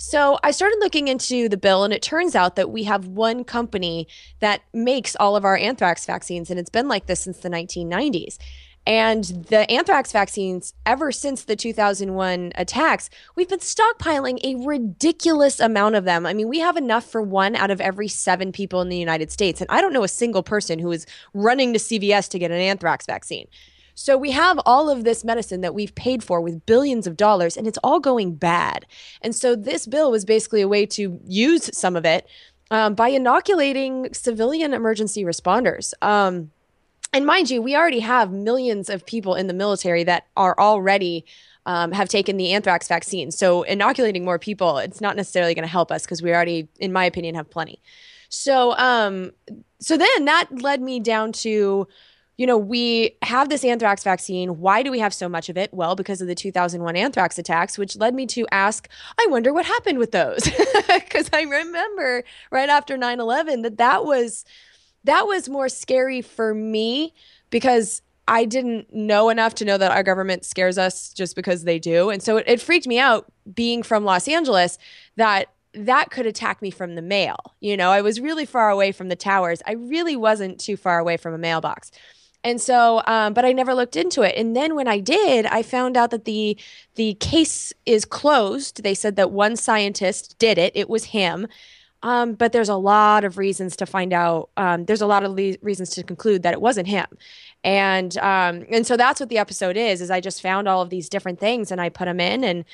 so 0.00 0.38
I 0.42 0.50
started 0.50 0.78
looking 0.80 1.08
into 1.08 1.46
the 1.46 1.58
bill, 1.58 1.84
and 1.84 1.92
it 1.92 2.00
turns 2.00 2.34
out 2.34 2.56
that 2.56 2.70
we 2.70 2.84
have 2.84 3.06
one 3.06 3.44
company 3.44 4.08
that 4.40 4.62
makes 4.72 5.14
all 5.16 5.36
of 5.36 5.44
our 5.44 5.58
anthrax 5.58 6.06
vaccines, 6.06 6.48
and 6.50 6.58
it's 6.58 6.70
been 6.70 6.88
like 6.88 7.04
this 7.04 7.20
since 7.20 7.36
the 7.40 7.50
1990s. 7.50 8.38
And 8.86 9.24
the 9.24 9.70
anthrax 9.70 10.10
vaccines, 10.10 10.72
ever 10.86 11.12
since 11.12 11.44
the 11.44 11.54
2001 11.54 12.52
attacks, 12.54 13.10
we've 13.36 13.50
been 13.50 13.58
stockpiling 13.58 14.38
a 14.42 14.66
ridiculous 14.66 15.60
amount 15.60 15.96
of 15.96 16.06
them. 16.06 16.24
I 16.24 16.32
mean, 16.32 16.48
we 16.48 16.60
have 16.60 16.78
enough 16.78 17.04
for 17.04 17.20
one 17.20 17.54
out 17.54 17.70
of 17.70 17.82
every 17.82 18.08
seven 18.08 18.52
people 18.52 18.80
in 18.80 18.88
the 18.88 18.96
United 18.96 19.30
States. 19.30 19.60
And 19.60 19.68
I 19.70 19.82
don't 19.82 19.92
know 19.92 20.02
a 20.02 20.08
single 20.08 20.42
person 20.42 20.78
who 20.78 20.90
is 20.92 21.04
running 21.34 21.74
to 21.74 21.78
CVS 21.78 22.30
to 22.30 22.38
get 22.38 22.50
an 22.50 22.56
anthrax 22.56 23.04
vaccine. 23.04 23.48
So 24.00 24.16
we 24.16 24.30
have 24.30 24.58
all 24.64 24.88
of 24.88 25.04
this 25.04 25.24
medicine 25.24 25.60
that 25.60 25.74
we've 25.74 25.94
paid 25.94 26.24
for 26.24 26.40
with 26.40 26.64
billions 26.64 27.06
of 27.06 27.18
dollars, 27.18 27.54
and 27.54 27.66
it's 27.66 27.76
all 27.84 28.00
going 28.00 28.34
bad. 28.34 28.86
And 29.20 29.36
so 29.36 29.54
this 29.54 29.86
bill 29.86 30.10
was 30.10 30.24
basically 30.24 30.62
a 30.62 30.68
way 30.68 30.86
to 30.86 31.20
use 31.26 31.68
some 31.76 31.96
of 31.96 32.06
it 32.06 32.26
um, 32.70 32.94
by 32.94 33.08
inoculating 33.08 34.08
civilian 34.14 34.72
emergency 34.72 35.22
responders. 35.22 35.92
Um, 36.00 36.50
and 37.12 37.26
mind 37.26 37.50
you, 37.50 37.60
we 37.60 37.76
already 37.76 38.00
have 38.00 38.32
millions 38.32 38.88
of 38.88 39.04
people 39.04 39.34
in 39.34 39.48
the 39.48 39.52
military 39.52 40.02
that 40.04 40.24
are 40.34 40.58
already 40.58 41.26
um, 41.66 41.92
have 41.92 42.08
taken 42.08 42.38
the 42.38 42.54
anthrax 42.54 42.88
vaccine. 42.88 43.30
So 43.30 43.64
inoculating 43.64 44.24
more 44.24 44.38
people, 44.38 44.78
it's 44.78 45.02
not 45.02 45.14
necessarily 45.14 45.52
going 45.52 45.64
to 45.64 45.68
help 45.68 45.92
us 45.92 46.06
because 46.06 46.22
we 46.22 46.32
already, 46.32 46.68
in 46.78 46.90
my 46.90 47.04
opinion, 47.04 47.34
have 47.34 47.50
plenty. 47.50 47.82
So, 48.30 48.74
um, 48.78 49.32
so 49.78 49.98
then 49.98 50.24
that 50.24 50.48
led 50.52 50.80
me 50.80 51.00
down 51.00 51.32
to, 51.32 51.86
you 52.40 52.46
know, 52.46 52.56
we 52.56 53.18
have 53.20 53.50
this 53.50 53.66
anthrax 53.66 54.02
vaccine. 54.02 54.60
Why 54.60 54.82
do 54.82 54.90
we 54.90 54.98
have 54.98 55.12
so 55.12 55.28
much 55.28 55.50
of 55.50 55.58
it? 55.58 55.74
Well, 55.74 55.94
because 55.94 56.22
of 56.22 56.26
the 56.26 56.34
2001 56.34 56.96
anthrax 56.96 57.38
attacks, 57.38 57.76
which 57.76 57.96
led 57.96 58.14
me 58.14 58.24
to 58.28 58.46
ask, 58.50 58.88
I 59.18 59.26
wonder 59.28 59.52
what 59.52 59.66
happened 59.66 59.98
with 59.98 60.12
those. 60.12 60.48
Because 60.88 61.28
I 61.32 61.42
remember 61.42 62.24
right 62.50 62.68
after 62.70 62.96
9 62.96 63.20
11 63.20 63.62
that 63.62 63.76
that 63.76 64.06
was 64.06 64.46
that 65.04 65.26
was 65.26 65.50
more 65.50 65.68
scary 65.68 66.22
for 66.22 66.54
me 66.54 67.12
because 67.50 68.00
I 68.26 68.46
didn't 68.46 68.92
know 68.92 69.28
enough 69.28 69.54
to 69.56 69.66
know 69.66 69.76
that 69.76 69.92
our 69.92 70.02
government 70.02 70.46
scares 70.46 70.78
us 70.78 71.12
just 71.12 71.36
because 71.36 71.64
they 71.64 71.78
do. 71.78 72.08
And 72.08 72.22
so 72.22 72.38
it, 72.38 72.44
it, 72.48 72.60
freaked 72.60 72.86
me 72.86 72.98
out 72.98 73.30
being 73.52 73.82
from 73.82 74.04
Los 74.04 74.28
Angeles 74.28 74.78
that 75.16 75.52
that 75.74 76.10
could 76.10 76.26
attack 76.26 76.62
me 76.62 76.70
from 76.70 76.94
the 76.94 77.02
mail. 77.02 77.36
You 77.60 77.76
know, 77.76 77.90
I 77.90 78.00
was 78.00 78.20
really 78.20 78.46
far 78.46 78.70
away 78.70 78.92
from 78.92 79.08
the 79.08 79.16
towers. 79.16 79.60
I 79.66 79.72
really 79.72 80.16
wasn't 80.16 80.58
too 80.58 80.76
far 80.78 80.98
away 80.98 81.18
from 81.18 81.34
a 81.34 81.38
mailbox. 81.38 81.90
And 82.42 82.60
so, 82.60 83.02
um, 83.06 83.34
but 83.34 83.44
I 83.44 83.52
never 83.52 83.74
looked 83.74 83.96
into 83.96 84.22
it. 84.22 84.34
And 84.36 84.56
then 84.56 84.74
when 84.74 84.88
I 84.88 84.98
did, 84.98 85.44
I 85.46 85.62
found 85.62 85.96
out 85.96 86.10
that 86.10 86.24
the 86.24 86.56
the 86.94 87.14
case 87.14 87.72
is 87.84 88.04
closed. 88.04 88.82
They 88.82 88.94
said 88.94 89.16
that 89.16 89.30
one 89.30 89.56
scientist 89.56 90.38
did 90.38 90.56
it. 90.58 90.72
It 90.74 90.88
was 90.88 91.04
him. 91.04 91.46
Um, 92.02 92.32
but 92.32 92.52
there's 92.52 92.70
a 92.70 92.76
lot 92.76 93.24
of 93.24 93.36
reasons 93.36 93.76
to 93.76 93.86
find 93.86 94.12
out. 94.14 94.48
Um, 94.56 94.86
there's 94.86 95.02
a 95.02 95.06
lot 95.06 95.22
of 95.22 95.32
le- 95.32 95.56
reasons 95.60 95.90
to 95.90 96.02
conclude 96.02 96.42
that 96.44 96.54
it 96.54 96.60
wasn't 96.60 96.88
him, 96.88 97.06
and 97.62 98.16
um, 98.18 98.64
and 98.70 98.86
so 98.86 98.96
that's 98.96 99.20
what 99.20 99.28
the 99.28 99.36
episode 99.36 99.76
is. 99.76 100.00
Is 100.00 100.10
I 100.10 100.20
just 100.20 100.40
found 100.40 100.66
all 100.66 100.80
of 100.80 100.88
these 100.88 101.10
different 101.10 101.38
things 101.38 101.70
and 101.70 101.78
I 101.80 101.90
put 101.90 102.06
them 102.06 102.18
in, 102.20 102.42
and 102.42 102.64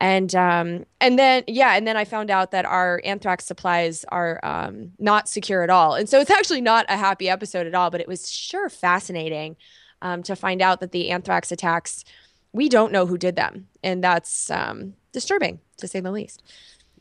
and 0.00 0.34
um, 0.34 0.84
and 1.00 1.18
then 1.18 1.44
yeah, 1.46 1.74
and 1.74 1.86
then 1.86 1.96
I 1.96 2.04
found 2.04 2.30
out 2.30 2.50
that 2.50 2.64
our 2.64 3.00
anthrax 3.04 3.44
supplies 3.44 4.04
are 4.08 4.40
um, 4.42 4.92
not 4.98 5.28
secure 5.28 5.62
at 5.62 5.70
all, 5.70 5.94
and 5.94 6.08
so 6.08 6.20
it's 6.20 6.30
actually 6.30 6.60
not 6.60 6.86
a 6.88 6.96
happy 6.96 7.28
episode 7.28 7.66
at 7.66 7.74
all. 7.74 7.90
But 7.90 8.00
it 8.00 8.08
was 8.08 8.30
sure 8.30 8.68
fascinating 8.68 9.56
um, 10.02 10.22
to 10.24 10.36
find 10.36 10.60
out 10.60 10.80
that 10.80 10.92
the 10.92 11.10
anthrax 11.10 11.52
attacks 11.52 12.04
we 12.52 12.68
don't 12.68 12.92
know 12.92 13.06
who 13.06 13.18
did 13.18 13.36
them, 13.36 13.68
and 13.82 14.02
that's 14.02 14.50
disturbing 15.12 15.60
to 15.78 15.88
say 15.88 16.00
the 16.00 16.12
least. 16.12 16.42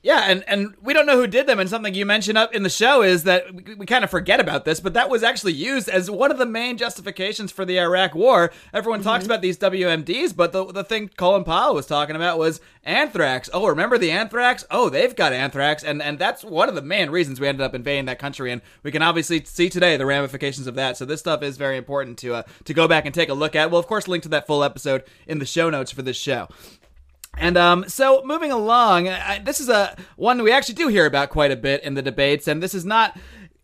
Yeah, 0.03 0.25
and, 0.27 0.43
and 0.49 0.75
we 0.81 0.93
don't 0.93 1.05
know 1.05 1.15
who 1.15 1.27
did 1.27 1.47
them. 1.47 1.59
And 1.59 1.69
something 1.69 1.93
you 1.93 2.05
mentioned 2.05 2.37
up 2.37 2.53
in 2.53 2.63
the 2.63 2.69
show 2.69 3.01
is 3.03 3.23
that 3.23 3.55
we, 3.55 3.75
we, 3.75 3.85
kind 3.85 4.03
of 4.03 4.09
forget 4.09 4.41
about 4.41 4.65
this, 4.65 4.81
but 4.81 4.93
that 4.95 5.09
was 5.09 5.23
actually 5.23 5.53
used 5.53 5.87
as 5.87 6.11
one 6.11 6.29
of 6.29 6.37
the 6.37 6.45
main 6.45 6.77
justifications 6.77 7.53
for 7.53 7.63
the 7.63 7.79
Iraq 7.79 8.13
War. 8.13 8.51
Everyone 8.73 8.99
mm-hmm. 8.99 9.07
talks 9.07 9.25
about 9.25 9.41
these 9.41 9.57
WMDs, 9.57 10.35
but 10.35 10.51
the, 10.51 10.65
the 10.65 10.83
thing 10.83 11.09
Colin 11.15 11.45
Powell 11.45 11.73
was 11.73 11.85
talking 11.85 12.17
about 12.17 12.37
was 12.37 12.59
anthrax. 12.83 13.49
Oh, 13.53 13.65
remember 13.65 13.97
the 13.97 14.11
anthrax? 14.11 14.65
Oh, 14.69 14.89
they've 14.89 15.15
got 15.15 15.31
anthrax. 15.31 15.85
And, 15.85 16.01
and 16.01 16.19
that's 16.19 16.43
one 16.43 16.67
of 16.67 16.75
the 16.75 16.81
main 16.81 17.09
reasons 17.09 17.39
we 17.39 17.47
ended 17.47 17.61
up 17.61 17.73
invading 17.73 18.05
that 18.05 18.19
country. 18.19 18.51
And 18.51 18.61
we 18.83 18.91
can 18.91 19.01
obviously 19.01 19.45
see 19.45 19.69
today 19.69 19.95
the 19.95 20.05
ramifications 20.05 20.67
of 20.67 20.75
that. 20.75 20.97
So 20.97 21.05
this 21.05 21.21
stuff 21.21 21.41
is 21.43 21.55
very 21.55 21.77
important 21.77 22.17
to, 22.19 22.35
uh, 22.35 22.43
to 22.65 22.73
go 22.73 22.89
back 22.89 23.05
and 23.05 23.15
take 23.15 23.29
a 23.29 23.33
look 23.33 23.55
at. 23.55 23.71
We'll, 23.71 23.79
of 23.79 23.87
course, 23.87 24.09
link 24.09 24.23
to 24.23 24.29
that 24.29 24.47
full 24.47 24.65
episode 24.65 25.05
in 25.27 25.39
the 25.39 25.45
show 25.45 25.69
notes 25.69 25.91
for 25.91 26.01
this 26.01 26.17
show. 26.17 26.49
And 27.37 27.57
um, 27.57 27.89
so 27.89 28.21
moving 28.23 28.51
along, 28.51 29.09
I, 29.09 29.39
this 29.39 29.59
is 29.59 29.69
a 29.69 29.95
one 30.15 30.41
we 30.43 30.51
actually 30.51 30.75
do 30.75 30.87
hear 30.87 31.05
about 31.05 31.29
quite 31.29 31.51
a 31.51 31.55
bit 31.55 31.83
in 31.83 31.95
the 31.95 32.01
debates, 32.01 32.47
and 32.47 32.61
this 32.61 32.73
is 32.73 32.85
not 32.85 33.17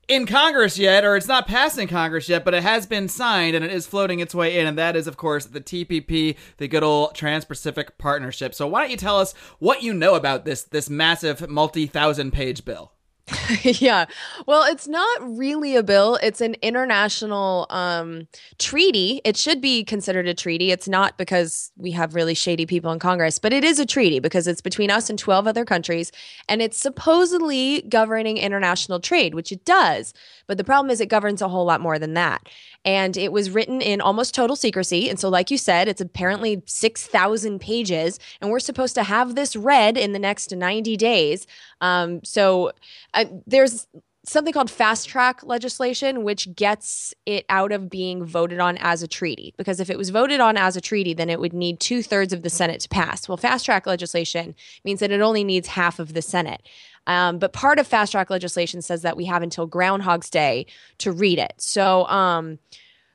in 0.07 0.25
Congress 0.25 0.79
yet, 0.79 1.05
or 1.05 1.15
it's 1.15 1.27
not 1.27 1.47
passing 1.47 1.87
Congress 1.87 2.27
yet, 2.27 2.43
but 2.43 2.55
it 2.55 2.63
has 2.63 2.87
been 2.87 3.07
signed 3.07 3.55
and 3.55 3.63
it 3.63 3.71
is 3.71 3.85
floating 3.85 4.19
its 4.19 4.33
way 4.33 4.57
in, 4.59 4.65
and 4.65 4.77
that 4.77 4.95
is, 4.95 5.05
of 5.05 5.17
course, 5.17 5.45
the 5.45 5.61
TPP, 5.61 6.35
the 6.57 6.67
good 6.67 6.83
old 6.83 7.13
Trans-Pacific 7.13 7.99
Partnership. 7.99 8.55
So 8.55 8.67
why 8.67 8.81
don't 8.81 8.89
you 8.89 8.97
tell 8.97 9.19
us 9.19 9.33
what 9.59 9.83
you 9.83 9.93
know 9.93 10.15
about 10.15 10.45
this 10.45 10.63
this 10.63 10.89
massive 10.89 11.47
multi-thousand 11.47 12.31
page 12.33 12.65
bill? 12.65 12.91
yeah. 13.63 14.05
Well, 14.45 14.63
it's 14.63 14.87
not 14.87 15.37
really 15.37 15.75
a 15.75 15.83
bill. 15.83 16.17
It's 16.21 16.41
an 16.41 16.55
international 16.61 17.67
um, 17.69 18.27
treaty. 18.57 19.21
It 19.23 19.37
should 19.37 19.61
be 19.61 19.83
considered 19.83 20.27
a 20.27 20.33
treaty. 20.33 20.71
It's 20.71 20.87
not 20.87 21.17
because 21.17 21.71
we 21.77 21.91
have 21.91 22.15
really 22.15 22.33
shady 22.33 22.65
people 22.65 22.91
in 22.91 22.99
Congress, 22.99 23.39
but 23.39 23.53
it 23.53 23.63
is 23.63 23.79
a 23.79 23.85
treaty 23.85 24.19
because 24.19 24.47
it's 24.47 24.61
between 24.61 24.91
us 24.91 25.09
and 25.09 25.17
12 25.17 25.47
other 25.47 25.65
countries. 25.65 26.11
And 26.47 26.61
it's 26.61 26.77
supposedly 26.77 27.81
governing 27.83 28.37
international 28.37 28.99
trade, 28.99 29.33
which 29.33 29.51
it 29.51 29.65
does. 29.65 30.13
But 30.47 30.57
the 30.57 30.63
problem 30.63 30.89
is 30.89 30.99
it 31.01 31.07
governs 31.07 31.41
a 31.41 31.49
whole 31.49 31.65
lot 31.65 31.81
more 31.81 31.99
than 31.99 32.13
that. 32.15 32.47
And 32.85 33.17
it 33.17 33.31
was 33.31 33.49
written 33.51 33.81
in 33.81 34.01
almost 34.01 34.33
total 34.33 34.55
secrecy. 34.55 35.09
And 35.09 35.19
so, 35.19 35.29
like 35.29 35.51
you 35.51 35.57
said, 35.57 35.87
it's 35.87 36.01
apparently 36.01 36.63
6,000 36.65 37.59
pages. 37.59 38.19
And 38.39 38.49
we're 38.49 38.59
supposed 38.59 38.95
to 38.95 39.03
have 39.03 39.35
this 39.35 39.55
read 39.55 39.97
in 39.97 40.13
the 40.13 40.19
next 40.19 40.55
90 40.55 40.95
days. 40.97 41.45
Um, 41.81 42.23
so, 42.23 42.71
uh, 43.13 43.25
there's 43.45 43.87
something 44.29 44.53
called 44.53 44.69
fast 44.69 45.09
track 45.09 45.43
legislation, 45.43 46.23
which 46.23 46.53
gets 46.55 47.13
it 47.25 47.45
out 47.49 47.71
of 47.71 47.89
being 47.89 48.23
voted 48.23 48.59
on 48.59 48.77
as 48.77 49.01
a 49.01 49.07
treaty. 49.07 49.53
Because 49.57 49.79
if 49.79 49.89
it 49.89 49.97
was 49.97 50.09
voted 50.09 50.39
on 50.39 50.57
as 50.57 50.75
a 50.75 50.81
treaty, 50.81 51.13
then 51.13 51.29
it 51.29 51.39
would 51.39 51.53
need 51.53 51.79
two 51.79 52.03
thirds 52.03 52.33
of 52.33 52.43
the 52.43 52.49
Senate 52.49 52.81
to 52.81 52.89
pass. 52.89 53.27
Well, 53.27 53.37
fast 53.37 53.65
track 53.65 53.87
legislation 53.87 54.55
means 54.85 54.99
that 54.99 55.11
it 55.11 55.21
only 55.21 55.43
needs 55.43 55.69
half 55.69 55.99
of 55.99 56.13
the 56.13 56.21
Senate. 56.21 56.61
Um, 57.09 57.39
but 57.39 57.53
part 57.53 57.79
of 57.79 57.87
fast 57.87 58.11
track 58.11 58.29
legislation 58.29 58.83
says 58.83 59.01
that 59.01 59.17
we 59.17 59.25
have 59.25 59.41
until 59.41 59.65
Groundhog's 59.65 60.29
Day 60.29 60.67
to 60.99 61.11
read 61.11 61.39
it. 61.39 61.53
So, 61.57 62.05
um, 62.05 62.59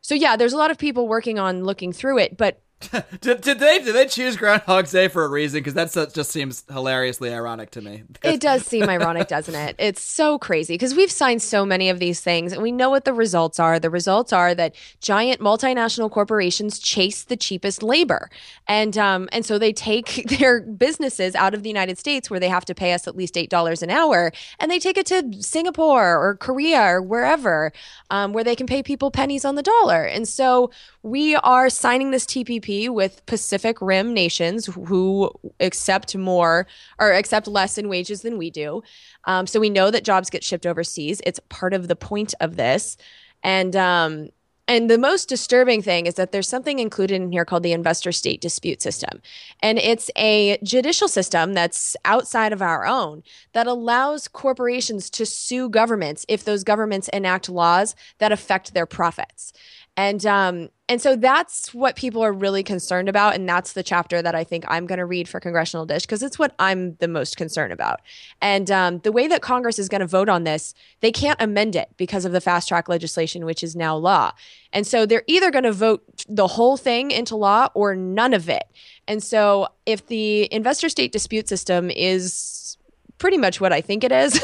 so 0.01 0.17
yeah, 0.17 0.35
there's 0.35 0.53
a 0.53 0.57
lot 0.57 0.73
of 0.73 0.79
people 0.79 1.07
working 1.07 1.39
on 1.39 1.63
looking 1.63 1.93
through 1.93 2.19
it, 2.19 2.37
but 2.37 2.61
did, 3.21 3.41
did, 3.41 3.59
they 3.59 3.79
did 3.79 3.95
they 3.95 4.07
choose 4.07 4.37
Groundhog's 4.37 4.91
Day 4.91 5.09
for 5.09 5.25
a 5.25 5.29
reason? 5.29 5.61
Because 5.61 5.75
that 5.75 6.13
just 6.13 6.31
seems 6.31 6.65
hilariously 6.71 7.33
ironic 7.33 7.71
to 7.73 7.81
me. 7.81 8.05
It 8.23 8.41
does 8.41 8.65
seem 8.67 8.89
ironic, 8.89 9.29
doesn't 9.29 9.55
it? 9.55 9.77
It's 9.79 10.03
so 10.03 10.39
crazy 10.39 10.75
because 10.75 10.95
we've 10.95 11.11
signed 11.11 11.43
so 11.43 11.65
many 11.65 11.89
of 11.89 11.99
these 11.99 12.21
things, 12.21 12.53
and 12.53 12.63
we 12.63 12.73
know 12.73 12.91
what 12.91 13.05
the 13.05 13.13
results 13.13 13.59
are. 13.59 13.79
The 13.79 13.91
results 13.91 14.33
are 14.33 14.55
that 14.55 14.75
giant 15.01 15.41
multinational 15.41 16.11
corporations 16.11 16.79
chase 16.79 17.25
the 17.25 17.37
cheapest 17.37 17.83
labor, 17.83 18.31
and 18.67 18.97
um, 18.99 19.29
and 19.33 19.47
so 19.47 19.59
they 19.59 19.73
take 19.73 20.29
their 20.39 20.61
businesses 20.61 21.35
out 21.35 21.55
of 21.55 21.63
the 21.63 21.71
United 21.71 21.99
States 21.99 22.29
where 22.29 22.41
they 22.41 22.49
have 22.49 22.65
to 22.67 22.75
pay 22.75 22.93
us 22.93 23.07
at 23.07 23.17
least 23.17 23.37
eight 23.37 23.51
dollars 23.51 23.83
an 23.83 23.91
hour, 23.91 24.33
and 24.59 24.71
they 24.71 24.79
take 24.79 24.99
it 24.99 25.07
to 25.07 25.43
Singapore 25.43 26.19
or 26.19 26.37
Korea 26.37 26.83
or 26.83 27.03
wherever, 27.03 27.73
um, 28.11 28.33
where 28.33 28.45
they 28.45 28.57
can 28.57 28.67
pay 28.67 28.83
people 28.83 29.11
pennies 29.11 29.45
on 29.45 29.55
the 29.55 29.63
dollar. 29.63 30.05
And 30.05 30.29
so 30.29 30.71
we 31.03 31.37
are 31.37 31.71
signing 31.71 32.11
this 32.11 32.25
TPP 32.25 32.74
with 32.89 33.25
Pacific 33.27 33.81
Rim 33.81 34.15
nations 34.15 34.67
who 34.67 35.31
accept 35.61 36.17
more 36.17 36.67
or 36.99 37.13
accept 37.13 37.47
less 37.47 37.79
in 37.79 37.89
wages 37.89 38.23
than 38.23 38.39
we 38.39 38.51
do. 38.51 38.83
Um, 39.25 39.47
so 39.47 39.61
we 39.61 39.71
know 39.71 39.91
that 39.91 40.05
jobs 40.05 40.31
get 40.31 40.45
shipped 40.45 40.67
overseas. 40.67 41.21
It's 41.25 41.41
part 41.49 41.75
of 41.75 41.89
the 41.89 41.97
point 41.97 42.35
of 42.41 42.57
this. 42.57 42.97
And 43.43 43.77
um, 43.77 44.29
and 44.67 44.89
the 44.91 44.97
most 44.97 45.29
disturbing 45.29 45.83
thing 45.83 46.07
is 46.07 46.15
that 46.15 46.33
there's 46.33 46.49
something 46.49 46.79
included 46.79 47.21
in 47.21 47.31
here 47.31 47.45
called 47.45 47.63
the 47.63 47.73
investor 47.73 48.13
state 48.13 48.41
dispute 48.41 48.81
system. 48.81 49.21
And 49.61 49.79
it's 49.79 50.11
a 50.17 50.57
judicial 50.63 51.07
system 51.07 51.53
that's 51.53 51.97
outside 52.07 52.53
of 52.53 52.63
our 52.63 52.87
own 52.87 53.23
that 53.53 53.67
allows 53.67 54.27
corporations 54.27 55.11
to 55.11 55.27
sue 55.27 55.69
governments 55.69 56.25
if 56.29 56.45
those 56.45 56.65
governments 56.65 57.11
enact 57.11 57.51
laws 57.51 57.95
that 58.19 58.33
affect 58.33 58.73
their 58.73 58.87
profits. 58.87 59.53
And 59.97 60.27
um, 60.27 60.71
and 60.87 61.01
so 61.01 61.17
that's 61.17 61.73
what 61.73 61.97
people 61.97 62.23
are 62.23 62.33
really 62.33 62.63
concerned 62.63 63.09
about, 63.09 63.37
and 63.37 63.49
that's 63.49 63.73
the 63.73 63.83
chapter 63.83 64.21
that 64.21 64.35
I 64.35 64.45
think 64.45 64.65
I'm 64.69 64.87
going 64.87 64.99
to 64.99 65.07
read 65.07 65.29
for 65.29 65.41
Congressional 65.41 65.87
Dish 65.87 66.03
because 66.03 66.23
it's 66.23 66.39
what 66.39 66.55
I'm 66.59 66.97
the 66.97 67.09
most 67.09 67.39
concerned 67.39 67.73
about. 67.73 68.01
And 68.43 68.71
um, 68.71 68.99
the 68.99 69.13
way 69.13 69.27
that 69.29 69.41
Congress 69.41 69.79
is 69.79 69.89
going 69.89 70.03
to 70.03 70.07
vote 70.07 70.29
on 70.29 70.45
this, 70.45 70.75
they 71.01 71.11
can't 71.11 71.41
amend 71.41 71.75
it 71.75 71.89
because 71.97 72.25
of 72.25 72.33
the 72.33 72.41
fast 72.41 72.69
track 72.69 72.89
legislation, 72.89 73.47
which 73.47 73.63
is 73.63 73.75
now 73.75 73.97
law. 73.97 74.33
And 74.73 74.87
so 74.87 75.07
they're 75.07 75.25
either 75.27 75.51
going 75.51 75.65
to 75.65 75.73
vote 75.73 76.25
the 76.29 76.49
whole 76.49 76.77
thing 76.77 77.11
into 77.11 77.37
law 77.37 77.69
or 77.73 77.97
none 77.97 78.35
of 78.35 78.51
it. 78.51 78.65
And 79.09 79.23
so 79.23 79.69
if 79.87 80.07
the 80.09 80.53
investor 80.53 80.91
state 80.91 81.13
dispute 81.13 81.49
system 81.49 81.91
is 81.91 82.77
pretty 83.19 83.39
much 83.39 83.61
what 83.61 83.73
I 83.73 83.81
think 83.81 84.05
it 84.05 84.13
is, 84.13 84.35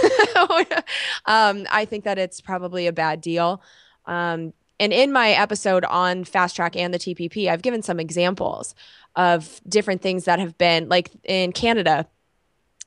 um, 1.27 1.67
I 1.71 1.85
think 1.87 2.05
that 2.05 2.19
it's 2.19 2.41
probably 2.41 2.87
a 2.87 2.93
bad 2.93 3.21
deal. 3.21 3.63
Um, 4.07 4.55
and 4.81 4.95
in 4.95 5.13
my 5.13 5.31
episode 5.31 5.85
on 5.85 6.25
fast 6.25 6.57
track 6.57 6.75
and 6.75 6.93
the 6.93 6.99
TPP, 6.99 7.49
I've 7.49 7.63
given 7.63 7.83
some 7.83 8.01
examples 8.01 8.75
of 9.15 9.61
different 9.69 10.01
things 10.01 10.25
that 10.25 10.39
have 10.39 10.57
been 10.57 10.89
like 10.89 11.11
in 11.25 11.53
Canada. 11.53 12.09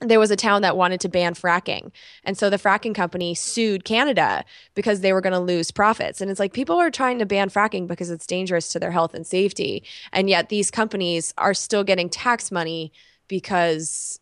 there 0.01 0.19
was 0.19 0.31
a 0.31 0.35
town 0.35 0.63
that 0.63 0.75
wanted 0.75 0.99
to 0.99 1.07
ban 1.07 1.33
fracking. 1.33 1.91
And 2.25 2.37
so 2.37 2.49
the 2.49 2.57
fracking 2.57 2.93
company 2.93 3.35
sued 3.35 3.85
Canada 3.85 4.43
because 4.73 4.99
they 4.99 5.13
were 5.13 5.21
going 5.21 5.33
to 5.33 5.39
lose 5.39 5.71
profits. 5.71 6.19
And 6.19 6.29
it's 6.29 6.41
like 6.41 6.51
people 6.51 6.75
are 6.75 6.91
trying 6.91 7.19
to 7.19 7.25
ban 7.25 7.49
fracking 7.49 7.87
because 7.87 8.09
it's 8.09 8.27
dangerous 8.27 8.67
to 8.69 8.79
their 8.79 8.91
health 8.91 9.13
and 9.13 9.25
safety. 9.25 9.83
And 10.11 10.29
yet 10.29 10.49
these 10.49 10.71
companies 10.71 11.33
are 11.37 11.53
still 11.53 11.85
getting 11.85 12.09
tax 12.09 12.51
money 12.51 12.91
because 13.29 14.19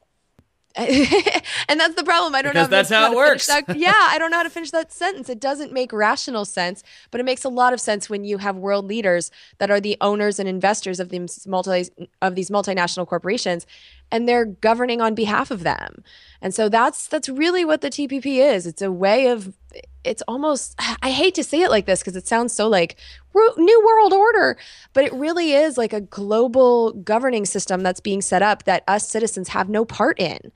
and 1.70 1.80
that's 1.80 1.96
the 1.96 2.04
problem. 2.04 2.34
I 2.36 2.42
don't 2.42 2.54
because 2.54 2.70
know. 2.70 2.78
That's 2.78 2.90
how, 2.90 3.12
it 3.12 3.16
works. 3.16 3.48
That, 3.48 3.76
yeah, 3.78 3.94
I 3.96 4.18
don't 4.18 4.32
know 4.32 4.38
how 4.38 4.44
to 4.44 4.50
finish 4.50 4.72
that 4.72 4.92
sentence. 4.92 5.30
It 5.30 5.40
doesn't 5.40 5.74
make 5.74 5.92
rational 5.92 6.46
sense, 6.46 6.84
but 7.10 7.20
it 7.20 7.24
makes 7.24 7.44
a 7.44 7.50
lot 7.50 7.74
of 7.74 7.82
sense 7.82 8.10
when 8.10 8.24
you 8.24 8.38
have 8.38 8.56
world 8.56 8.86
leaders 8.86 9.32
that 9.58 9.70
are 9.70 9.82
the 9.82 9.98
owners 10.02 10.40
and 10.40 10.48
investors 10.48 11.00
of 11.00 11.10
these 11.10 11.46
multi 11.46 11.90
of 12.22 12.36
these 12.36 12.50
multinational 12.50 13.08
corporations, 13.08 13.66
and 14.12 14.28
they're 14.28 14.46
governing 14.46 15.02
on 15.02 15.16
behalf 15.16 15.52
of 15.52 15.64
them. 15.64 16.04
And 16.42 16.54
so 16.54 16.70
that's 16.70 17.08
that's 17.08 17.30
really 17.30 17.66
what 17.66 17.82
the 17.82 17.90
TPP 17.90 18.38
is. 18.38 18.68
It's 18.68 18.82
a 18.82 18.92
way 18.92 19.28
of 19.28 19.54
it's 20.04 20.24
almost 20.28 20.80
I 21.02 21.12
hate 21.12 21.36
to 21.36 21.44
say 21.44 21.62
it 21.62 21.70
like 21.70 21.86
this 21.86 22.00
because 22.00 22.16
it 22.16 22.28
sounds 22.28 22.54
so 22.54 22.68
like 22.68 22.98
new 23.58 23.86
world 23.86 24.14
order, 24.14 24.58
but 24.94 25.06
it 25.06 25.14
really 25.14 25.54
is 25.54 25.78
like 25.78 25.94
a 25.94 26.02
global 26.02 26.94
governing 26.94 27.46
system 27.46 27.82
that's 27.82 28.00
being 28.02 28.22
set 28.22 28.42
up 28.42 28.64
that 28.64 28.84
us 28.88 29.08
citizens 29.08 29.50
have 29.50 29.70
no 29.70 29.86
part 29.86 30.20
in 30.20 30.52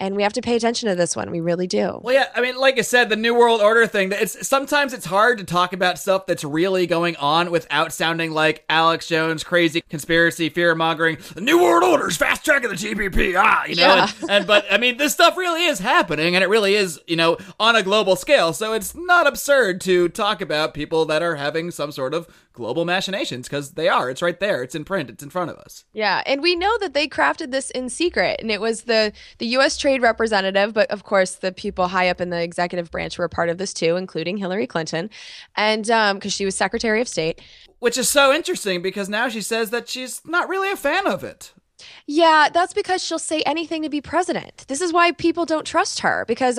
and 0.00 0.16
we 0.16 0.22
have 0.22 0.32
to 0.32 0.40
pay 0.40 0.56
attention 0.56 0.88
to 0.88 0.94
this 0.94 1.14
one. 1.14 1.30
We 1.30 1.40
really 1.40 1.66
do. 1.66 2.00
Well, 2.02 2.14
yeah, 2.14 2.28
I 2.34 2.40
mean, 2.40 2.56
like 2.56 2.78
I 2.78 2.80
said, 2.80 3.10
the 3.10 3.16
New 3.16 3.34
World 3.34 3.60
Order 3.60 3.86
thing. 3.86 4.10
It's 4.12 4.48
sometimes 4.48 4.94
it's 4.94 5.04
hard 5.04 5.38
to 5.38 5.44
talk 5.44 5.74
about 5.74 5.98
stuff 5.98 6.24
that's 6.26 6.42
really 6.42 6.86
going 6.86 7.16
on 7.16 7.50
without 7.50 7.92
sounding 7.92 8.32
like 8.32 8.64
Alex 8.68 9.06
Jones, 9.06 9.44
crazy 9.44 9.82
conspiracy, 9.82 10.48
fear 10.48 10.74
mongering. 10.74 11.18
The 11.34 11.42
New 11.42 11.62
World 11.62 11.84
Order's 11.84 12.16
fast 12.16 12.44
tracking 12.44 12.70
the 12.70 12.76
TPP. 12.76 13.34
Ah, 13.38 13.66
you 13.66 13.76
know. 13.76 13.94
Yeah. 13.94 14.10
And, 14.22 14.30
and 14.30 14.46
but 14.46 14.64
I 14.70 14.78
mean, 14.78 14.96
this 14.96 15.12
stuff 15.12 15.36
really 15.36 15.66
is 15.66 15.78
happening, 15.78 16.34
and 16.34 16.42
it 16.42 16.48
really 16.48 16.74
is, 16.74 16.98
you 17.06 17.16
know, 17.16 17.36
on 17.60 17.76
a 17.76 17.82
global 17.82 18.16
scale. 18.16 18.54
So 18.54 18.72
it's 18.72 18.94
not 18.94 19.26
absurd 19.26 19.82
to 19.82 20.08
talk 20.08 20.40
about 20.40 20.72
people 20.72 21.04
that 21.06 21.22
are 21.22 21.36
having 21.36 21.70
some 21.70 21.92
sort 21.92 22.14
of 22.14 22.26
global 22.60 22.84
machinations 22.84 23.48
because 23.48 23.72
they 23.72 23.88
are. 23.88 24.10
It's 24.10 24.22
right 24.22 24.38
there. 24.38 24.62
It's 24.62 24.74
in 24.74 24.84
print. 24.84 25.10
It's 25.10 25.22
in 25.22 25.30
front 25.30 25.50
of 25.50 25.56
us. 25.56 25.84
Yeah, 25.92 26.22
and 26.26 26.42
we 26.42 26.54
know 26.54 26.78
that 26.78 26.94
they 26.94 27.08
crafted 27.08 27.50
this 27.50 27.70
in 27.70 27.88
secret, 27.88 28.38
and 28.40 28.50
it 28.50 28.60
was 28.60 28.82
the 28.82 29.12
the 29.38 29.46
U.S. 29.46 29.76
Trade 29.76 30.02
Representative, 30.02 30.74
but 30.74 30.90
of 30.90 31.02
course 31.04 31.36
the 31.36 31.52
people 31.52 31.88
high 31.88 32.08
up 32.08 32.20
in 32.20 32.30
the 32.30 32.42
executive 32.42 32.90
branch 32.90 33.18
were 33.18 33.24
a 33.24 33.30
part 33.30 33.48
of 33.48 33.58
this 33.58 33.72
too, 33.72 33.96
including 33.96 34.36
Hillary 34.36 34.66
Clinton, 34.66 35.10
and 35.56 35.84
because 35.84 36.12
um, 36.12 36.30
she 36.30 36.44
was 36.44 36.54
Secretary 36.54 37.00
of 37.00 37.08
State. 37.08 37.40
Which 37.78 37.96
is 37.96 38.08
so 38.08 38.32
interesting 38.32 38.82
because 38.82 39.08
now 39.08 39.28
she 39.30 39.40
says 39.40 39.70
that 39.70 39.88
she's 39.88 40.20
not 40.26 40.48
really 40.48 40.70
a 40.70 40.76
fan 40.76 41.06
of 41.06 41.24
it. 41.24 41.52
Yeah, 42.06 42.48
that's 42.52 42.74
because 42.74 43.02
she'll 43.02 43.18
say 43.18 43.40
anything 43.42 43.82
to 43.82 43.88
be 43.88 44.02
president. 44.02 44.66
This 44.68 44.82
is 44.82 44.92
why 44.92 45.12
people 45.12 45.46
don't 45.46 45.66
trust 45.66 46.00
her 46.00 46.24
because 46.28 46.58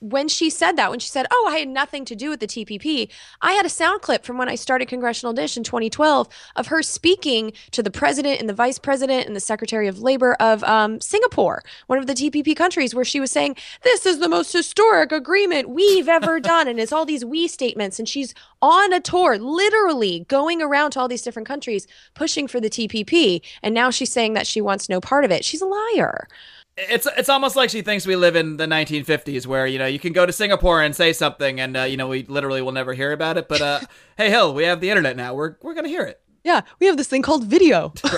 when 0.00 0.28
she 0.28 0.50
said 0.50 0.76
that, 0.76 0.90
when 0.90 0.98
she 0.98 1.08
said, 1.08 1.26
"Oh, 1.30 1.48
I 1.50 1.58
had 1.58 1.68
nothing 1.68 2.04
to 2.06 2.16
do 2.16 2.30
with 2.30 2.40
the 2.40 2.46
TPP," 2.46 3.08
I 3.40 3.52
had 3.52 3.66
a 3.66 3.68
sound 3.68 4.02
clip 4.02 4.24
from 4.24 4.38
when 4.38 4.48
I 4.48 4.54
started 4.54 4.88
Congressional 4.88 5.32
Dish 5.32 5.56
in 5.56 5.64
2012 5.64 6.28
of 6.56 6.66
her 6.68 6.82
speaking 6.82 7.52
to 7.72 7.82
the 7.82 7.90
president 7.90 8.40
and 8.40 8.48
the 8.48 8.54
vice 8.54 8.78
president 8.78 9.26
and 9.26 9.34
the 9.34 9.40
secretary 9.40 9.88
of 9.88 10.00
labor 10.00 10.34
of 10.34 10.62
um, 10.64 11.00
Singapore, 11.00 11.62
one 11.86 11.98
of 11.98 12.06
the 12.06 12.14
TPP 12.14 12.56
countries, 12.56 12.94
where 12.94 13.04
she 13.04 13.20
was 13.20 13.30
saying, 13.30 13.56
"This 13.82 14.06
is 14.06 14.18
the 14.18 14.28
most 14.28 14.52
historic 14.52 15.12
agreement 15.12 15.70
we've 15.70 16.08
ever 16.08 16.40
done," 16.54 16.68
and 16.68 16.78
it's 16.78 16.92
all 16.92 17.06
these 17.06 17.24
we 17.24 17.48
statements, 17.48 17.98
and 17.98 18.08
she's 18.08 18.34
on 18.62 18.92
a 18.92 19.00
tour, 19.00 19.38
literally 19.38 20.26
going 20.28 20.60
around 20.60 20.92
to 20.92 21.00
all 21.00 21.08
these 21.08 21.22
different 21.22 21.48
countries 21.48 21.86
pushing 22.14 22.46
for 22.46 22.60
the 22.60 22.70
TPP, 22.70 23.40
and 23.62 23.74
now 23.74 23.90
she's 23.90 24.12
saying 24.12 24.34
that 24.34 24.46
she 24.46 24.60
wants 24.60 24.88
no 24.88 25.00
part 25.00 25.24
of 25.24 25.30
it. 25.30 25.44
She's 25.44 25.62
a 25.62 25.66
liar 25.66 26.28
it's 26.76 27.06
it's 27.16 27.28
almost 27.28 27.56
like 27.56 27.70
she 27.70 27.82
thinks 27.82 28.06
we 28.06 28.16
live 28.16 28.36
in 28.36 28.56
the 28.56 28.66
1950s 28.66 29.46
where 29.46 29.66
you 29.66 29.78
know 29.78 29.86
you 29.86 29.98
can 29.98 30.12
go 30.12 30.24
to 30.24 30.32
Singapore 30.32 30.82
and 30.82 30.94
say 30.94 31.12
something 31.12 31.60
and 31.60 31.76
uh, 31.76 31.82
you 31.82 31.96
know 31.96 32.08
we 32.08 32.24
literally 32.24 32.62
will 32.62 32.72
never 32.72 32.94
hear 32.94 33.12
about 33.12 33.36
it. 33.36 33.48
But 33.48 33.60
uh, 33.60 33.80
hey 34.16 34.30
Hill 34.30 34.54
we 34.54 34.64
have 34.64 34.80
the 34.80 34.90
internet 34.90 35.16
now. 35.16 35.34
We're 35.34 35.56
we're 35.62 35.74
going 35.74 35.84
to 35.84 35.90
hear 35.90 36.04
it. 36.04 36.20
Yeah 36.44 36.62
we 36.78 36.86
have 36.86 36.96
this 36.96 37.08
thing 37.08 37.22
called 37.22 37.44
video. 37.44 37.92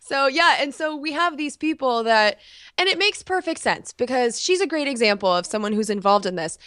So 0.00 0.28
yeah 0.28 0.58
and 0.60 0.72
so 0.72 0.94
we 0.94 1.10
have 1.12 1.36
these 1.36 1.56
people 1.56 2.04
that 2.04 2.38
and 2.78 2.88
it 2.88 2.96
makes 2.96 3.24
perfect 3.24 3.60
sense 3.60 3.92
because 3.92 4.40
she's 4.40 4.60
a 4.60 4.66
great 4.66 4.86
example 4.86 5.28
of 5.28 5.46
someone 5.46 5.72
who's 5.72 5.90
involved 5.90 6.26
in 6.26 6.36
this 6.36 6.58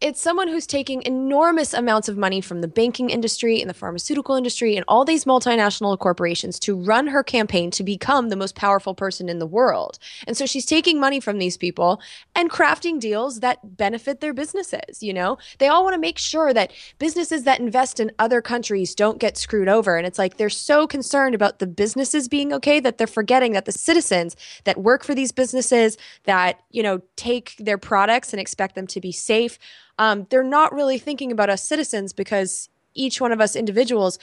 it's 0.00 0.20
someone 0.20 0.48
who's 0.48 0.66
taking 0.66 1.02
enormous 1.02 1.74
amounts 1.74 2.08
of 2.08 2.16
money 2.16 2.40
from 2.40 2.62
the 2.62 2.68
banking 2.68 3.10
industry 3.10 3.60
and 3.60 3.68
the 3.68 3.74
pharmaceutical 3.74 4.34
industry 4.34 4.74
and 4.74 4.84
all 4.88 5.04
these 5.04 5.26
multinational 5.26 5.98
corporations 5.98 6.58
to 6.60 6.74
run 6.74 7.06
her 7.08 7.22
campaign 7.22 7.70
to 7.70 7.84
become 7.84 8.30
the 8.30 8.36
most 8.36 8.54
powerful 8.54 8.94
person 8.94 9.28
in 9.28 9.38
the 9.38 9.46
world. 9.46 9.98
And 10.26 10.36
so 10.36 10.46
she's 10.46 10.64
taking 10.64 10.98
money 10.98 11.20
from 11.20 11.38
these 11.38 11.58
people 11.58 12.00
and 12.34 12.50
crafting 12.50 12.98
deals 12.98 13.40
that 13.40 13.76
benefit 13.76 14.20
their 14.20 14.32
businesses, 14.32 15.02
you 15.02 15.12
know? 15.12 15.36
They 15.58 15.68
all 15.68 15.84
want 15.84 15.94
to 15.94 16.00
make 16.00 16.18
sure 16.18 16.54
that 16.54 16.72
businesses 16.98 17.44
that 17.44 17.60
invest 17.60 18.00
in 18.00 18.10
other 18.18 18.40
countries 18.40 18.94
don't 18.94 19.18
get 19.18 19.36
screwed 19.36 19.68
over. 19.68 19.98
And 19.98 20.06
it's 20.06 20.18
like 20.18 20.38
they're 20.38 20.48
so 20.48 20.86
concerned 20.86 21.34
about 21.34 21.58
the 21.58 21.66
businesses 21.66 22.26
being 22.26 22.54
okay 22.54 22.80
that 22.80 22.96
they're 22.96 23.06
forgetting 23.06 23.52
that 23.52 23.66
the 23.66 23.72
citizens 23.72 24.34
that 24.64 24.80
work 24.80 25.04
for 25.04 25.14
these 25.14 25.30
businesses 25.30 25.98
that, 26.24 26.62
you 26.70 26.82
know, 26.82 27.02
take 27.16 27.54
their 27.58 27.78
products 27.78 28.32
and 28.32 28.40
expect 28.40 28.74
them 28.74 28.86
to 28.86 29.00
be 29.00 29.12
safe 29.12 29.58
um, 30.00 30.26
they're 30.30 30.42
not 30.42 30.72
really 30.72 30.98
thinking 30.98 31.30
about 31.30 31.48
us 31.48 31.62
citizens 31.62 32.12
because 32.12 32.68
each 32.94 33.20
one 33.20 33.30
of 33.30 33.40
us 33.40 33.54
individuals 33.54 34.18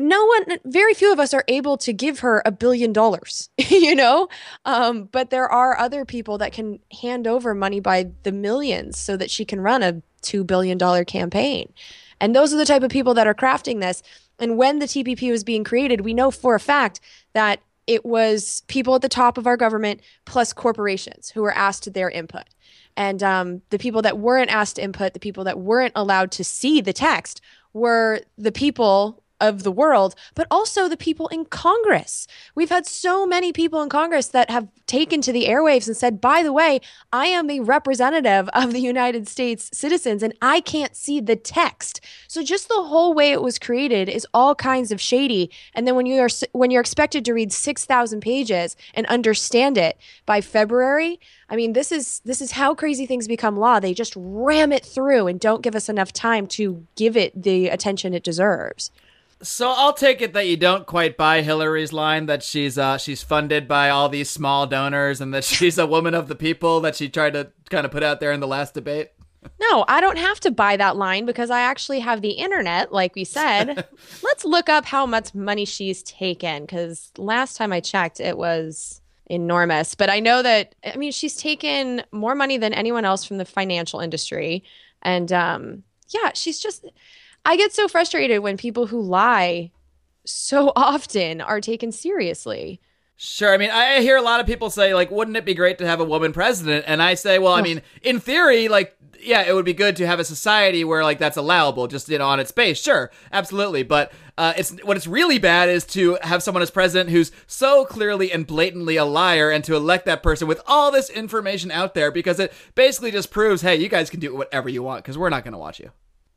no 0.00 0.24
one 0.24 0.58
very 0.64 0.94
few 0.94 1.12
of 1.12 1.18
us 1.18 1.34
are 1.34 1.44
able 1.48 1.76
to 1.76 1.92
give 1.92 2.20
her 2.20 2.40
a 2.46 2.52
billion 2.52 2.92
dollars 2.92 3.50
you 3.68 3.94
know? 3.94 4.28
Um, 4.64 5.04
but 5.04 5.30
there 5.30 5.48
are 5.48 5.78
other 5.78 6.04
people 6.04 6.38
that 6.38 6.52
can 6.52 6.78
hand 7.00 7.26
over 7.26 7.54
money 7.54 7.80
by 7.80 8.10
the 8.22 8.32
millions 8.32 8.98
so 8.98 9.16
that 9.16 9.30
she 9.30 9.44
can 9.44 9.60
run 9.60 9.82
a 9.82 10.02
$2 10.22 10.46
billion 10.46 10.78
campaign. 11.04 11.72
And 12.20 12.34
those 12.34 12.52
are 12.52 12.56
the 12.56 12.64
type 12.64 12.82
of 12.82 12.90
people 12.90 13.14
that 13.14 13.26
are 13.26 13.34
crafting 13.34 13.80
this. 13.80 14.02
And 14.38 14.56
when 14.56 14.78
the 14.78 14.86
tpp 14.86 15.30
was 15.30 15.42
being 15.42 15.64
created 15.64 16.02
we 16.02 16.14
know 16.14 16.30
for 16.30 16.54
a 16.54 16.60
fact 16.60 17.00
that 17.32 17.60
it 17.86 18.04
was 18.04 18.62
people 18.68 18.94
at 18.94 19.02
the 19.02 19.08
top 19.08 19.38
of 19.38 19.46
our 19.46 19.56
government 19.56 20.00
plus 20.26 20.52
corporations 20.52 21.30
who 21.30 21.42
were 21.42 21.54
asked 21.54 21.92
their 21.92 22.10
input 22.10 22.44
and 22.98 23.22
um, 23.22 23.62
the 23.70 23.78
people 23.78 24.02
that 24.02 24.18
weren't 24.18 24.50
asked 24.50 24.76
to 24.76 24.82
input, 24.82 25.14
the 25.14 25.20
people 25.20 25.44
that 25.44 25.60
weren't 25.60 25.92
allowed 25.94 26.32
to 26.32 26.42
see 26.42 26.80
the 26.80 26.92
text, 26.92 27.40
were 27.72 28.20
the 28.36 28.50
people 28.50 29.22
of 29.40 29.62
the 29.62 29.72
world, 29.72 30.14
but 30.34 30.46
also 30.50 30.88
the 30.88 30.96
people 30.96 31.28
in 31.28 31.44
Congress. 31.44 32.26
We've 32.54 32.70
had 32.70 32.86
so 32.86 33.26
many 33.26 33.52
people 33.52 33.82
in 33.82 33.88
Congress 33.88 34.28
that 34.28 34.50
have 34.50 34.68
taken 34.86 35.20
to 35.22 35.32
the 35.32 35.46
airwaves 35.46 35.86
and 35.86 35.96
said, 35.96 36.20
by 36.20 36.42
the 36.42 36.52
way, 36.52 36.80
I 37.12 37.26
am 37.26 37.50
a 37.50 37.60
representative 37.60 38.48
of 38.52 38.72
the 38.72 38.80
United 38.80 39.28
States 39.28 39.70
citizens 39.72 40.22
and 40.22 40.34
I 40.42 40.60
can't 40.60 40.96
see 40.96 41.20
the 41.20 41.36
text. 41.36 42.00
So 42.26 42.42
just 42.42 42.68
the 42.68 42.82
whole 42.82 43.14
way 43.14 43.32
it 43.32 43.42
was 43.42 43.58
created 43.58 44.08
is 44.08 44.26
all 44.34 44.54
kinds 44.54 44.90
of 44.90 45.00
shady. 45.00 45.50
And 45.74 45.86
then 45.86 45.94
when 45.94 46.06
you 46.06 46.20
are 46.20 46.28
when 46.52 46.70
you're 46.70 46.80
expected 46.80 47.24
to 47.24 47.32
read 47.32 47.52
6,000 47.52 48.20
pages 48.20 48.76
and 48.94 49.06
understand 49.06 49.78
it 49.78 49.96
by 50.26 50.40
February, 50.40 51.20
I 51.48 51.56
mean, 51.56 51.72
this 51.72 51.92
is 51.92 52.20
this 52.24 52.40
is 52.40 52.52
how 52.52 52.74
crazy 52.74 53.06
things 53.06 53.26
become 53.26 53.56
law. 53.56 53.80
They 53.80 53.94
just 53.94 54.14
ram 54.16 54.72
it 54.72 54.84
through 54.84 55.26
and 55.26 55.40
don't 55.40 55.62
give 55.62 55.74
us 55.74 55.88
enough 55.88 56.12
time 56.12 56.46
to 56.48 56.86
give 56.96 57.16
it 57.16 57.42
the 57.42 57.68
attention 57.68 58.14
it 58.14 58.24
deserves. 58.24 58.90
So 59.42 59.70
I'll 59.70 59.92
take 59.92 60.20
it 60.20 60.32
that 60.32 60.48
you 60.48 60.56
don't 60.56 60.86
quite 60.86 61.16
buy 61.16 61.42
Hillary's 61.42 61.92
line 61.92 62.26
that 62.26 62.42
she's 62.42 62.76
uh, 62.76 62.98
she's 62.98 63.22
funded 63.22 63.68
by 63.68 63.90
all 63.90 64.08
these 64.08 64.28
small 64.28 64.66
donors 64.66 65.20
and 65.20 65.32
that 65.32 65.44
she's 65.44 65.78
a 65.78 65.86
woman 65.86 66.14
of 66.14 66.28
the 66.28 66.34
people 66.34 66.80
that 66.80 66.96
she 66.96 67.08
tried 67.08 67.34
to 67.34 67.52
kind 67.70 67.84
of 67.84 67.92
put 67.92 68.02
out 68.02 68.20
there 68.20 68.32
in 68.32 68.40
the 68.40 68.48
last 68.48 68.74
debate. 68.74 69.10
No, 69.60 69.84
I 69.86 70.00
don't 70.00 70.18
have 70.18 70.40
to 70.40 70.50
buy 70.50 70.76
that 70.76 70.96
line 70.96 71.24
because 71.24 71.50
I 71.50 71.60
actually 71.60 72.00
have 72.00 72.22
the 72.22 72.32
internet, 72.32 72.92
like 72.92 73.14
we 73.14 73.24
said. 73.24 73.86
Let's 74.22 74.44
look 74.44 74.68
up 74.68 74.84
how 74.84 75.06
much 75.06 75.32
money 75.34 75.64
she's 75.64 76.02
taken 76.02 76.64
because 76.64 77.12
last 77.16 77.56
time 77.56 77.72
I 77.72 77.80
checked, 77.80 78.18
it 78.18 78.36
was 78.36 79.00
enormous. 79.26 79.94
But 79.94 80.10
I 80.10 80.20
know 80.20 80.42
that 80.42 80.74
I 80.84 80.96
mean 80.96 81.12
she's 81.12 81.36
taken 81.36 82.02
more 82.10 82.34
money 82.34 82.58
than 82.58 82.74
anyone 82.74 83.04
else 83.04 83.24
from 83.24 83.38
the 83.38 83.44
financial 83.44 84.00
industry, 84.00 84.64
and 85.02 85.32
um, 85.32 85.84
yeah, 86.08 86.32
she's 86.34 86.58
just 86.58 86.84
I 87.44 87.56
get 87.56 87.72
so 87.72 87.88
frustrated 87.88 88.40
when 88.40 88.56
people 88.56 88.86
who 88.86 89.00
lie 89.00 89.70
so 90.24 90.72
often 90.76 91.40
are 91.40 91.60
taken 91.60 91.92
seriously. 91.92 92.80
Sure. 93.20 93.52
I 93.52 93.56
mean, 93.56 93.70
I 93.70 94.00
hear 94.00 94.16
a 94.16 94.22
lot 94.22 94.38
of 94.38 94.46
people 94.46 94.70
say, 94.70 94.94
like, 94.94 95.10
wouldn't 95.10 95.36
it 95.36 95.44
be 95.44 95.54
great 95.54 95.78
to 95.78 95.86
have 95.86 95.98
a 95.98 96.04
woman 96.04 96.32
president? 96.32 96.84
And 96.86 97.02
I 97.02 97.14
say, 97.14 97.40
well, 97.40 97.52
I 97.52 97.62
mean, 97.62 97.82
in 98.02 98.20
theory, 98.20 98.68
like, 98.68 98.96
yeah, 99.20 99.42
it 99.42 99.52
would 99.54 99.64
be 99.64 99.74
good 99.74 99.96
to 99.96 100.06
have 100.06 100.20
a 100.20 100.24
society 100.24 100.84
where, 100.84 101.02
like, 101.02 101.18
that's 101.18 101.36
allowable, 101.36 101.88
just, 101.88 102.08
you 102.08 102.18
know, 102.18 102.28
on 102.28 102.38
its 102.38 102.52
base. 102.52 102.80
Sure. 102.80 103.10
Absolutely. 103.32 103.82
But 103.82 104.12
uh, 104.36 104.52
it's 104.56 104.70
what 104.84 104.96
it's 104.96 105.08
really 105.08 105.40
bad 105.40 105.68
is 105.68 105.84
to 105.86 106.16
have 106.22 106.44
someone 106.44 106.62
as 106.62 106.70
president 106.70 107.10
who's 107.10 107.32
so 107.48 107.84
clearly 107.84 108.30
and 108.30 108.46
blatantly 108.46 108.96
a 108.96 109.04
liar 109.04 109.50
and 109.50 109.64
to 109.64 109.74
elect 109.74 110.06
that 110.06 110.22
person 110.22 110.46
with 110.46 110.60
all 110.68 110.92
this 110.92 111.10
information 111.10 111.72
out 111.72 111.94
there 111.94 112.12
because 112.12 112.38
it 112.38 112.52
basically 112.76 113.10
just 113.10 113.32
proves, 113.32 113.62
hey, 113.62 113.74
you 113.74 113.88
guys 113.88 114.10
can 114.10 114.20
do 114.20 114.32
whatever 114.32 114.68
you 114.68 114.84
want 114.84 115.02
because 115.02 115.18
we're 115.18 115.28
not 115.28 115.42
going 115.42 115.54
to 115.54 115.58
watch 115.58 115.80
you. 115.80 115.90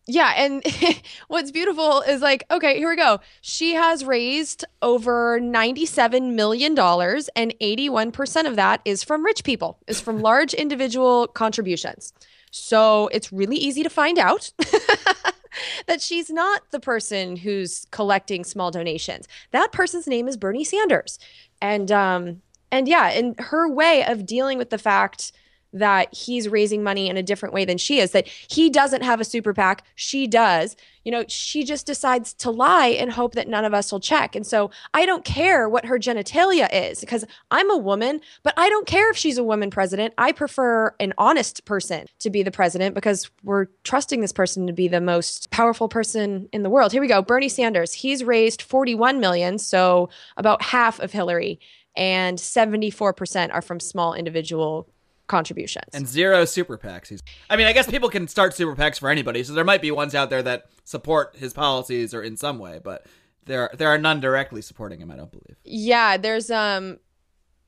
Yeah, 0.08 0.34
and 0.36 0.64
what's 1.28 1.52
beautiful 1.52 2.02
is 2.02 2.22
like, 2.22 2.44
okay, 2.52 2.78
here 2.78 2.90
we 2.90 2.96
go. 2.96 3.20
She 3.42 3.74
has 3.74 4.04
raised 4.04 4.66
over 4.82 5.40
$97 5.40 6.34
million, 6.34 6.78
and 6.78 7.54
81% 7.62 8.48
of 8.48 8.56
that 8.56 8.82
is 8.86 9.04
from 9.04 9.24
rich 9.24 9.44
people, 9.44 9.80
is 9.88 10.02
from 10.02 10.20
large 10.22 10.54
individual 10.54 11.28
contributions. 11.28 12.14
So 12.52 13.08
it's 13.08 13.32
really 13.32 13.58
easy 13.58 13.84
to 13.84 13.90
find 13.90 14.20
out 14.20 14.52
that 15.88 16.02
she's 16.02 16.30
not 16.30 16.64
the 16.72 16.80
person 16.80 17.38
who's 17.38 17.86
collecting 17.92 18.44
small 18.44 18.72
donations. 18.72 19.28
That 19.52 19.72
person's 19.72 20.08
name 20.08 20.28
is 20.28 20.36
Bernie 20.36 20.66
Sanders. 20.66 21.18
And 21.62 21.92
um 21.92 22.42
and 22.70 22.88
yeah, 22.88 23.10
and 23.10 23.40
her 23.40 23.70
way 23.70 24.04
of 24.06 24.26
dealing 24.26 24.58
with 24.58 24.70
the 24.70 24.78
fact 24.78 25.32
that 25.74 26.14
he's 26.14 26.50
raising 26.50 26.84
money 26.84 27.10
in 27.10 27.18
a 27.18 27.24
different 27.24 27.54
way 27.54 27.66
than 27.66 27.78
she 27.78 28.00
is, 28.00 28.12
that 28.12 28.28
he 28.28 28.70
doesn't 28.70 29.04
have 29.04 29.22
a 29.22 29.26
super 29.26 29.54
PAC, 29.54 29.84
she 29.96 30.28
does. 30.28 30.76
You 31.04 31.12
know, 31.12 31.26
she 31.28 31.64
just 31.64 31.88
decides 31.88 32.34
to 32.34 32.52
lie 32.52 32.90
and 32.90 33.12
hope 33.12 33.34
that 33.34 33.48
none 33.48 33.66
of 33.66 33.74
us 33.74 33.92
will 33.92 34.00
check. 34.00 34.36
And 34.36 34.46
so 34.46 34.70
I 34.94 35.06
don't 35.06 35.26
care 35.26 35.68
what 35.68 35.86
her 35.86 35.98
genitalia 35.98 36.70
is 36.72 37.00
because 37.00 37.26
I'm 37.50 37.72
a 37.72 37.78
woman, 37.78 38.22
but 38.44 38.54
I 38.56 38.70
don't 38.70 38.86
care 38.86 39.10
if 39.10 39.18
she's 39.18 39.40
a 39.40 39.44
woman 39.44 39.72
president. 39.72 40.14
I 40.18 40.32
prefer 40.32 40.94
an 41.00 41.14
honest 41.18 41.66
person 41.66 42.06
to 42.20 42.30
be 42.30 42.44
the 42.44 42.52
president 42.52 42.94
because 42.94 43.32
we're 43.44 43.68
trusting 43.84 44.22
this 44.22 44.34
person 44.34 44.68
to 44.68 44.74
be 44.74 44.88
the 44.88 45.02
most 45.02 45.50
powerful 45.50 45.90
person 45.90 46.48
in 46.54 46.62
the 46.62 46.70
world. 46.70 46.92
Here 46.92 47.02
we 47.02 47.08
go. 47.08 47.24
Bernie 47.24 47.50
Sanders, 47.50 47.94
he's 47.94 48.24
raised 48.24 48.62
41 48.62 49.20
million, 49.20 49.58
so 49.58 50.10
about 50.38 50.62
half 50.62 51.00
of 51.00 51.12
Hillary, 51.12 51.60
and 51.96 52.38
74% 52.38 53.54
are 53.54 53.62
from 53.62 53.80
small 53.80 54.14
individual 54.14 54.88
contributions. 55.32 55.86
And 55.94 56.06
zero 56.06 56.44
super 56.44 56.78
PACs. 56.78 57.08
He's, 57.08 57.24
I 57.50 57.56
mean, 57.56 57.66
I 57.66 57.72
guess 57.72 57.90
people 57.90 58.10
can 58.10 58.28
start 58.28 58.54
super 58.54 58.76
PACs 58.76 59.00
for 59.00 59.10
anybody, 59.10 59.44
so 59.44 59.54
there 59.54 59.64
might 59.64 59.82
be 59.82 59.90
ones 59.90 60.14
out 60.14 60.30
there 60.30 60.44
that 60.44 60.66
support 60.84 61.38
his 61.38 61.54
policies 61.54 62.14
or 62.14 62.22
in 62.22 62.36
some 62.36 62.60
way, 62.60 62.82
but 62.84 63.08
there 63.46 63.72
there 63.78 63.88
are 63.88 63.98
none 63.98 64.20
directly 64.20 64.62
supporting 64.62 65.00
him. 65.00 65.10
I 65.10 65.16
don't 65.16 65.32
believe. 65.32 65.58
Yeah, 65.64 66.18
there's 66.18 66.52
um 66.52 67.00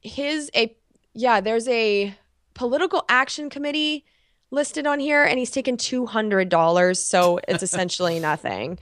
his 0.02 0.52
a 0.56 0.76
yeah 1.14 1.40
there's 1.40 1.68
a 1.70 2.14
political 2.54 3.06
action 3.08 3.50
committee 3.50 4.06
listed 4.52 4.86
on 4.86 5.00
here, 5.00 5.24
and 5.24 5.40
he's 5.40 5.52
taken 5.52 5.78
two 5.78 6.06
hundred 6.06 6.50
dollars, 6.50 7.02
so 7.02 7.40
it's 7.48 7.64
essentially 7.70 8.20
nothing. 8.20 8.78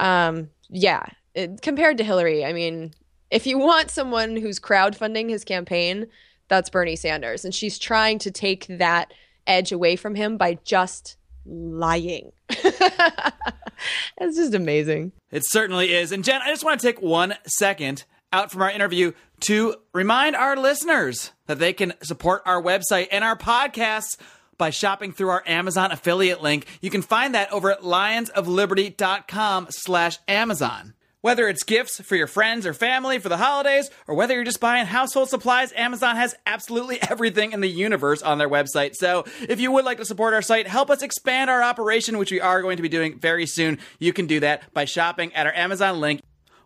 Um, 0.00 0.48
yeah, 0.70 1.04
it, 1.34 1.60
compared 1.60 1.98
to 1.98 2.04
Hillary, 2.04 2.42
I 2.44 2.54
mean, 2.54 2.94
if 3.30 3.46
you 3.46 3.58
want 3.58 3.90
someone 3.90 4.34
who's 4.36 4.58
crowdfunding 4.58 5.28
his 5.28 5.44
campaign 5.44 6.06
that's 6.48 6.70
Bernie 6.70 6.96
Sanders. 6.96 7.44
And 7.44 7.54
she's 7.54 7.78
trying 7.78 8.18
to 8.20 8.30
take 8.30 8.66
that 8.68 9.12
edge 9.46 9.72
away 9.72 9.96
from 9.96 10.14
him 10.14 10.36
by 10.36 10.58
just 10.64 11.16
lying. 11.46 12.32
it's 12.48 14.36
just 14.36 14.54
amazing. 14.54 15.12
It 15.30 15.42
certainly 15.46 15.92
is. 15.92 16.12
And 16.12 16.24
Jen, 16.24 16.40
I 16.42 16.48
just 16.48 16.64
want 16.64 16.80
to 16.80 16.86
take 16.86 17.02
one 17.02 17.34
second 17.46 18.04
out 18.32 18.50
from 18.50 18.62
our 18.62 18.70
interview 18.70 19.12
to 19.40 19.76
remind 19.92 20.36
our 20.36 20.56
listeners 20.56 21.32
that 21.46 21.58
they 21.58 21.72
can 21.72 21.94
support 22.02 22.42
our 22.46 22.62
website 22.62 23.08
and 23.12 23.22
our 23.22 23.36
podcasts 23.36 24.16
by 24.56 24.70
shopping 24.70 25.12
through 25.12 25.28
our 25.28 25.42
Amazon 25.46 25.92
affiliate 25.92 26.42
link. 26.42 26.66
You 26.80 26.90
can 26.90 27.02
find 27.02 27.34
that 27.34 27.52
over 27.52 27.70
at 27.72 27.82
lionsofliberty.com 27.82 29.66
slash 29.70 30.18
Amazon. 30.28 30.94
Whether 31.24 31.48
it's 31.48 31.62
gifts 31.62 32.02
for 32.02 32.16
your 32.16 32.26
friends 32.26 32.66
or 32.66 32.74
family 32.74 33.18
for 33.18 33.30
the 33.30 33.38
holidays, 33.38 33.88
or 34.06 34.14
whether 34.14 34.34
you're 34.34 34.44
just 34.44 34.60
buying 34.60 34.84
household 34.84 35.30
supplies, 35.30 35.72
Amazon 35.74 36.16
has 36.16 36.34
absolutely 36.44 37.00
everything 37.10 37.52
in 37.52 37.62
the 37.62 37.66
universe 37.66 38.20
on 38.20 38.36
their 38.36 38.48
website. 38.50 38.94
So 38.94 39.24
if 39.48 39.58
you 39.58 39.72
would 39.72 39.86
like 39.86 39.96
to 39.96 40.04
support 40.04 40.34
our 40.34 40.42
site, 40.42 40.66
help 40.66 40.90
us 40.90 41.00
expand 41.00 41.48
our 41.48 41.62
operation, 41.62 42.18
which 42.18 42.30
we 42.30 42.42
are 42.42 42.60
going 42.60 42.76
to 42.76 42.82
be 42.82 42.90
doing 42.90 43.18
very 43.18 43.46
soon, 43.46 43.78
you 43.98 44.12
can 44.12 44.26
do 44.26 44.38
that 44.40 44.70
by 44.74 44.84
shopping 44.84 45.32
at 45.32 45.46
our 45.46 45.54
Amazon 45.54 45.98
link. 45.98 46.20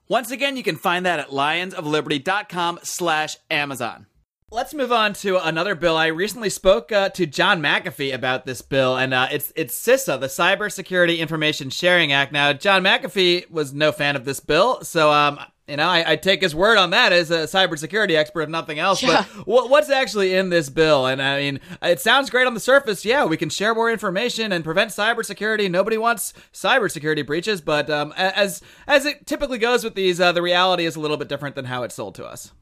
Once 0.09 0.33
again, 0.33 0.57
you 0.57 0.65
can 0.65 0.75
find 0.75 1.07
that 1.07 1.21
at 1.21 1.29
lionsofliberty.com 1.29 2.81
slash 2.83 3.37
Amazon. 3.53 4.08
Let's 4.51 4.73
move 4.73 4.93
on 4.93 5.13
to 5.15 5.37
another 5.47 5.75
bill. 5.75 5.95
I 5.95 6.07
recently 6.07 6.49
spoke 6.49 6.91
uh, 6.91 7.11
to 7.11 7.27
John 7.27 7.61
McAfee 7.61 8.15
about 8.15 8.47
this 8.47 8.63
bill, 8.63 8.97
and 8.97 9.13
uh, 9.13 9.29
it's 9.31 9.53
it's 9.55 9.79
CISA, 9.79 10.19
the 10.19 10.27
Cybersecurity 10.27 11.19
Information 11.19 11.69
Sharing 11.69 12.13
Act. 12.13 12.33
Now, 12.33 12.55
John 12.55 12.83
McAfee 12.83 13.51
was 13.51 13.75
no 13.75 13.93
fan 13.93 14.17
of 14.17 14.25
this 14.25 14.41
bill, 14.41 14.83
so 14.83 15.13
um, 15.13 15.39
you 15.67 15.77
know, 15.77 15.87
I, 15.87 16.13
I, 16.13 16.17
take 16.17 16.41
his 16.41 16.55
word 16.55 16.79
on 16.79 16.91
that 16.91 17.13
as 17.13 17.31
a 17.31 17.41
cybersecurity 17.41 18.17
expert, 18.17 18.41
if 18.43 18.49
nothing 18.49 18.79
else. 18.79 19.03
Yeah. 19.03 19.27
But 19.37 19.47
what, 19.47 19.69
what's 19.69 19.91
actually 19.91 20.35
in 20.35 20.49
this 20.49 20.71
bill? 20.71 21.05
And 21.05 21.21
I 21.21 21.39
mean, 21.39 21.61
it 21.83 22.01
sounds 22.01 22.31
great 22.31 22.47
on 22.47 22.55
the 22.55 22.61
surface. 22.61 23.05
Yeah, 23.05 23.27
we 23.27 23.37
can 23.37 23.51
share 23.51 23.75
more 23.75 23.91
information 23.91 24.51
and 24.51 24.65
prevent 24.65 24.93
cybersecurity. 24.93 25.71
Nobody 25.71 25.99
wants 25.99 26.33
cybersecurity 26.55 27.27
breaches, 27.27 27.61
but 27.61 27.91
um, 27.91 28.15
as 28.17 28.63
as 28.87 29.05
it 29.05 29.27
typically 29.27 29.59
goes 29.59 29.85
with 29.85 29.95
these, 29.95 30.23
uh, 30.23 30.33
the 30.33 30.41
reality 30.41 30.87
is 30.87 30.97
a 30.97 31.01
little 31.01 31.19
bit 31.19 31.29
different 31.29 31.55
than 31.55 31.67
how 31.67 31.83
it's 31.83 31.95
sold 31.95 32.15
to 32.15 32.25
us. 32.25 32.53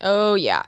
Oh 0.00 0.34
yeah. 0.34 0.64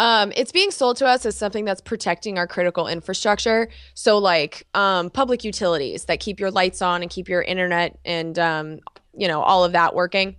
Um, 0.00 0.32
it's 0.34 0.50
being 0.50 0.70
sold 0.70 0.96
to 0.96 1.06
us 1.06 1.26
as 1.26 1.36
something 1.36 1.66
that's 1.66 1.82
protecting 1.82 2.38
our 2.38 2.46
critical 2.46 2.88
infrastructure. 2.88 3.68
So, 3.92 4.16
like 4.16 4.66
um, 4.72 5.10
public 5.10 5.44
utilities 5.44 6.06
that 6.06 6.20
keep 6.20 6.40
your 6.40 6.50
lights 6.50 6.80
on 6.80 7.02
and 7.02 7.10
keep 7.10 7.28
your 7.28 7.42
internet 7.42 7.98
and 8.06 8.38
um, 8.38 8.80
you 9.14 9.28
know 9.28 9.42
all 9.42 9.62
of 9.62 9.72
that 9.72 9.94
working. 9.94 10.36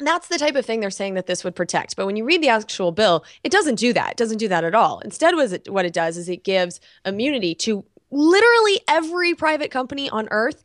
That's 0.00 0.28
the 0.28 0.36
type 0.36 0.54
of 0.54 0.66
thing 0.66 0.80
they're 0.80 0.90
saying 0.90 1.14
that 1.14 1.26
this 1.26 1.44
would 1.44 1.56
protect. 1.56 1.96
But 1.96 2.04
when 2.04 2.16
you 2.16 2.26
read 2.26 2.42
the 2.42 2.50
actual 2.50 2.92
bill, 2.92 3.24
it 3.42 3.50
doesn't 3.50 3.76
do 3.76 3.94
that. 3.94 4.12
It 4.12 4.16
doesn't 4.18 4.38
do 4.38 4.48
that 4.48 4.64
at 4.64 4.74
all. 4.74 4.98
Instead, 4.98 5.34
what 5.34 5.86
it 5.86 5.92
does 5.94 6.18
is 6.18 6.28
it 6.28 6.44
gives 6.44 6.78
immunity 7.06 7.54
to 7.54 7.86
literally 8.10 8.80
every 8.86 9.34
private 9.34 9.70
company 9.70 10.10
on 10.10 10.28
earth 10.30 10.62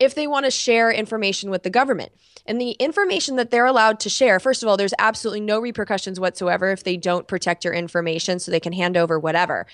if 0.00 0.16
they 0.16 0.26
want 0.26 0.44
to 0.44 0.50
share 0.50 0.90
information 0.90 1.50
with 1.50 1.62
the 1.62 1.70
government. 1.70 2.10
And 2.46 2.60
the 2.60 2.72
information 2.72 3.36
that 3.36 3.50
they're 3.50 3.66
allowed 3.66 4.00
to 4.00 4.08
share, 4.08 4.40
first 4.40 4.62
of 4.62 4.68
all, 4.68 4.76
there's 4.76 4.94
absolutely 4.98 5.40
no 5.40 5.60
repercussions 5.60 6.18
whatsoever 6.18 6.70
if 6.70 6.84
they 6.84 6.96
don't 6.96 7.28
protect 7.28 7.64
your 7.64 7.74
information, 7.74 8.38
so 8.38 8.50
they 8.50 8.60
can 8.60 8.72
hand 8.72 8.96
over 8.96 9.18
whatever. 9.18 9.66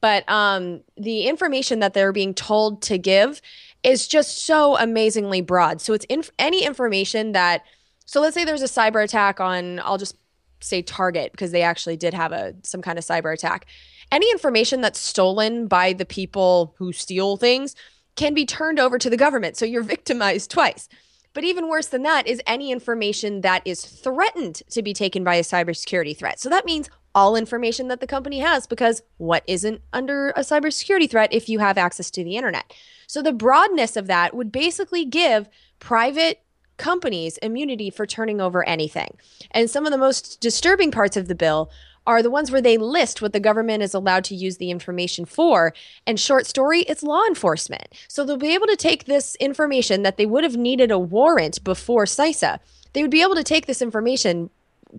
But 0.00 0.28
um, 0.28 0.82
the 0.96 1.22
information 1.28 1.78
that 1.80 1.94
they're 1.94 2.12
being 2.12 2.34
told 2.34 2.82
to 2.82 2.98
give 2.98 3.40
is 3.82 4.06
just 4.06 4.44
so 4.44 4.76
amazingly 4.76 5.40
broad. 5.40 5.80
So 5.80 5.92
it's 5.92 6.04
inf- 6.06 6.30
any 6.38 6.64
information 6.64 7.32
that, 7.32 7.64
so 8.04 8.20
let's 8.20 8.34
say 8.34 8.44
there's 8.44 8.62
a 8.62 8.66
cyber 8.66 9.02
attack 9.02 9.40
on, 9.40 9.80
I'll 9.80 9.98
just 9.98 10.16
say 10.60 10.82
Target 10.82 11.32
because 11.32 11.50
they 11.52 11.62
actually 11.62 11.96
did 11.96 12.14
have 12.14 12.32
a 12.32 12.54
some 12.62 12.82
kind 12.82 12.98
of 12.98 13.04
cyber 13.04 13.32
attack. 13.32 13.66
Any 14.10 14.30
information 14.30 14.80
that's 14.80 14.98
stolen 14.98 15.66
by 15.66 15.92
the 15.92 16.04
people 16.04 16.74
who 16.78 16.92
steal 16.92 17.36
things 17.36 17.74
can 18.14 18.34
be 18.34 18.44
turned 18.44 18.78
over 18.78 18.98
to 18.98 19.10
the 19.10 19.16
government. 19.16 19.56
So 19.56 19.64
you're 19.64 19.82
victimized 19.96 20.50
twice. 20.50 20.88
But 21.34 21.44
even 21.44 21.68
worse 21.68 21.86
than 21.86 22.02
that 22.02 22.26
is 22.26 22.42
any 22.46 22.70
information 22.70 23.40
that 23.40 23.62
is 23.64 23.84
threatened 23.84 24.62
to 24.70 24.82
be 24.82 24.92
taken 24.92 25.24
by 25.24 25.36
a 25.36 25.42
cybersecurity 25.42 26.16
threat. 26.16 26.40
So 26.40 26.48
that 26.48 26.66
means 26.66 26.90
all 27.14 27.36
information 27.36 27.88
that 27.88 28.00
the 28.00 28.06
company 28.06 28.40
has 28.40 28.66
because 28.66 29.02
what 29.18 29.42
isn't 29.46 29.80
under 29.92 30.30
a 30.30 30.40
cybersecurity 30.40 31.08
threat 31.08 31.32
if 31.32 31.48
you 31.48 31.58
have 31.58 31.78
access 31.78 32.10
to 32.12 32.24
the 32.24 32.36
internet? 32.36 32.72
So 33.06 33.22
the 33.22 33.32
broadness 33.32 33.96
of 33.96 34.06
that 34.06 34.34
would 34.34 34.52
basically 34.52 35.04
give 35.04 35.48
private 35.78 36.40
companies 36.78 37.38
immunity 37.38 37.90
for 37.90 38.06
turning 38.06 38.40
over 38.40 38.66
anything. 38.66 39.16
And 39.50 39.70
some 39.70 39.86
of 39.86 39.92
the 39.92 39.98
most 39.98 40.40
disturbing 40.40 40.90
parts 40.90 41.16
of 41.16 41.28
the 41.28 41.34
bill 41.34 41.70
are 42.06 42.22
the 42.22 42.30
ones 42.30 42.50
where 42.50 42.60
they 42.60 42.76
list 42.76 43.22
what 43.22 43.32
the 43.32 43.40
government 43.40 43.82
is 43.82 43.94
allowed 43.94 44.24
to 44.24 44.34
use 44.34 44.56
the 44.56 44.70
information 44.70 45.24
for. 45.24 45.72
And 46.06 46.18
short 46.18 46.46
story, 46.46 46.80
it's 46.82 47.02
law 47.02 47.24
enforcement. 47.26 47.88
So 48.08 48.24
they'll 48.24 48.36
be 48.36 48.54
able 48.54 48.66
to 48.66 48.76
take 48.76 49.04
this 49.04 49.34
information 49.36 50.02
that 50.02 50.16
they 50.16 50.26
would 50.26 50.44
have 50.44 50.56
needed 50.56 50.90
a 50.90 50.98
warrant 50.98 51.62
before 51.62 52.04
CISA. 52.04 52.58
They 52.92 53.02
would 53.02 53.10
be 53.10 53.22
able 53.22 53.36
to 53.36 53.44
take 53.44 53.66
this 53.66 53.82
information 53.82 54.50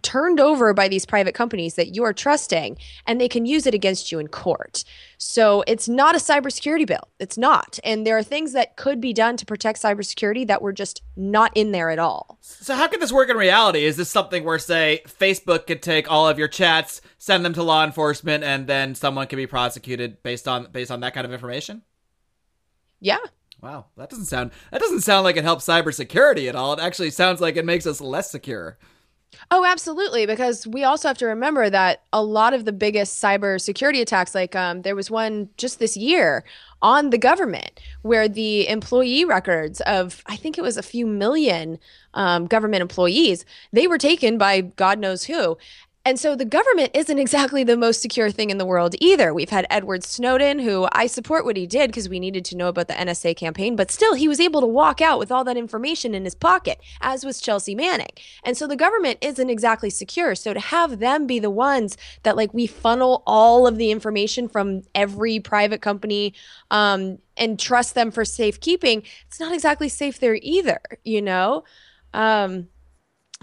turned 0.02 0.40
over 0.40 0.74
by 0.74 0.88
these 0.88 1.06
private 1.06 1.36
companies 1.36 1.76
that 1.76 1.96
you 1.96 2.04
are 2.04 2.14
trusting 2.14 2.78
and 3.06 3.20
they 3.20 3.30
can 3.30 3.46
use 3.46 3.66
it 3.66 3.74
against 3.74 4.12
you 4.12 4.20
in 4.20 4.28
court. 4.28 4.84
So 5.18 5.64
it's 5.68 5.88
not 5.88 6.16
a 6.16 6.20
cybersecurity 6.20 6.88
bill. 6.88 7.08
It's 7.20 7.38
not. 7.38 7.80
And 7.84 8.06
there 8.06 8.18
are 8.18 8.24
things 8.24 8.54
that 8.54 8.76
could 8.76 9.00
be 9.00 9.14
done 9.14 9.38
to 9.38 9.46
protect 9.46 9.82
cybersecurity 9.82 10.48
that 10.48 10.62
were 10.62 10.74
just 10.74 11.02
not 11.16 11.52
in 11.56 11.72
there 11.72 11.90
at 11.90 12.00
all. 12.00 12.40
So 12.42 12.76
how 12.76 12.88
could 12.88 13.00
this 13.00 13.12
work 13.12 13.30
in 13.30 13.38
reality? 13.38 13.86
Is 13.86 13.98
this 13.98 14.10
something 14.10 14.44
where 14.44 14.60
say 14.60 15.02
Facebook 15.06 15.68
could 15.68 15.82
take 15.82 16.12
all 16.12 16.28
of 16.28 16.40
your 16.40 16.48
chats, 16.48 17.02
send 17.18 17.46
them 17.46 17.54
to 17.54 17.64
law 17.64 17.84
enforcement 17.86 18.44
and 18.44 18.68
then 18.68 18.96
someone 18.96 19.28
can 19.28 19.38
be 19.38 19.48
prosecuted 19.48 20.22
based 20.24 20.48
on 20.48 20.68
based 20.72 20.92
on 20.92 21.02
that 21.02 21.14
kind 21.14 21.26
of 21.26 21.34
information? 21.34 21.84
Yeah. 23.00 23.20
Wow, 23.62 23.86
that 23.96 24.10
doesn't 24.10 24.26
sound 24.26 24.52
that 24.72 24.82
doesn't 24.82 25.02
sound 25.02 25.24
like 25.24 25.38
it 25.38 25.46
helps 25.46 25.66
cybersecurity 25.66 26.50
at 26.50 26.56
all. 26.56 26.74
It 26.74 26.82
actually 26.82 27.12
sounds 27.12 27.40
like 27.40 27.56
it 27.56 27.64
makes 27.64 27.88
us 27.88 28.02
less 28.02 28.30
secure. 28.30 28.78
Oh, 29.52 29.66
absolutely. 29.66 30.26
Because 30.26 30.66
we 30.68 30.84
also 30.84 31.08
have 31.08 31.18
to 31.20 31.26
remember 31.26 31.70
that 31.70 32.04
a 32.12 32.24
lot 32.24 32.54
of 32.54 32.66
the 32.66 32.72
biggest 32.72 33.22
cyber 33.22 33.60
security 33.60 34.02
attacks, 34.02 34.34
like 34.36 34.56
um, 34.56 34.82
there 34.82 34.96
was 34.96 35.12
one 35.12 35.50
just 35.58 35.80
this 35.80 35.98
year 35.98 36.44
on 36.82 37.10
the 37.10 37.18
government 37.18 37.80
where 38.02 38.28
the 38.28 38.68
employee 38.68 39.26
records 39.26 39.82
of, 39.82 40.24
I 40.28 40.36
think 40.36 40.58
it 40.58 40.62
was 40.62 40.78
a 40.78 40.84
few 40.84 41.06
million 41.06 41.80
um, 42.14 42.46
government 42.48 42.82
employees, 42.82 43.46
they 43.72 43.88
were 43.88 43.98
taken 43.98 44.38
by 44.38 44.62
God 44.62 45.00
knows 45.00 45.24
who. 45.26 45.58
And 46.06 46.20
so 46.20 46.36
the 46.36 46.44
government 46.44 46.92
isn't 46.94 47.18
exactly 47.18 47.64
the 47.64 47.78
most 47.78 48.02
secure 48.02 48.30
thing 48.30 48.50
in 48.50 48.58
the 48.58 48.66
world 48.66 48.94
either. 49.00 49.34
We've 49.34 49.50
had 49.50 49.66
Edward 49.70 50.04
Snowden, 50.04 50.60
who 50.60 50.86
I 50.92 51.08
support 51.08 51.46
what 51.46 51.56
he 51.56 51.66
did 51.66 51.92
because 51.92 52.10
we 52.10 52.20
needed 52.20 52.44
to 52.46 52.58
know 52.58 52.68
about 52.68 52.90
the 52.90 52.94
NSA 52.94 53.38
campaign, 53.38 53.78
but 53.78 53.90
still 53.90 54.14
he 54.14 54.28
was 54.28 54.42
able 54.42 54.60
to 54.60 54.68
walk 54.68 55.00
out 55.00 55.18
with 55.18 55.32
all 55.32 55.46
that 55.46 55.56
information 55.56 56.14
in 56.14 56.26
his 56.26 56.36
pocket, 56.36 56.82
as 57.00 57.24
was 57.24 57.40
Chelsea 57.40 57.74
Manning. 57.74 58.12
And 58.44 58.58
so 58.58 58.68
the 58.68 58.76
government 58.76 59.20
isn't 59.22 59.50
exactly 59.50 59.90
secure. 59.90 60.36
So 60.36 60.54
to 60.54 60.60
have 60.60 61.00
them 61.00 61.26
be 61.26 61.40
the 61.40 61.50
ones 61.50 61.96
that 62.24 62.36
like 62.36 62.54
we 62.54 62.68
funnel 62.68 63.24
all 63.26 63.66
of 63.66 63.78
the 63.78 63.90
information 63.90 64.50
from 64.50 64.82
every 64.94 65.40
private 65.40 65.82
company 65.82 66.34
um, 66.70 67.20
and 67.38 67.58
trust 67.58 67.96
them 67.96 68.12
for 68.12 68.26
safekeeping, 68.26 69.04
it's 69.28 69.40
not 69.40 69.54
exactly 69.54 69.88
safe 69.88 70.20
there 70.20 70.38
either, 70.42 70.82
you 71.06 71.22
know? 71.22 71.64
Um, 72.14 72.68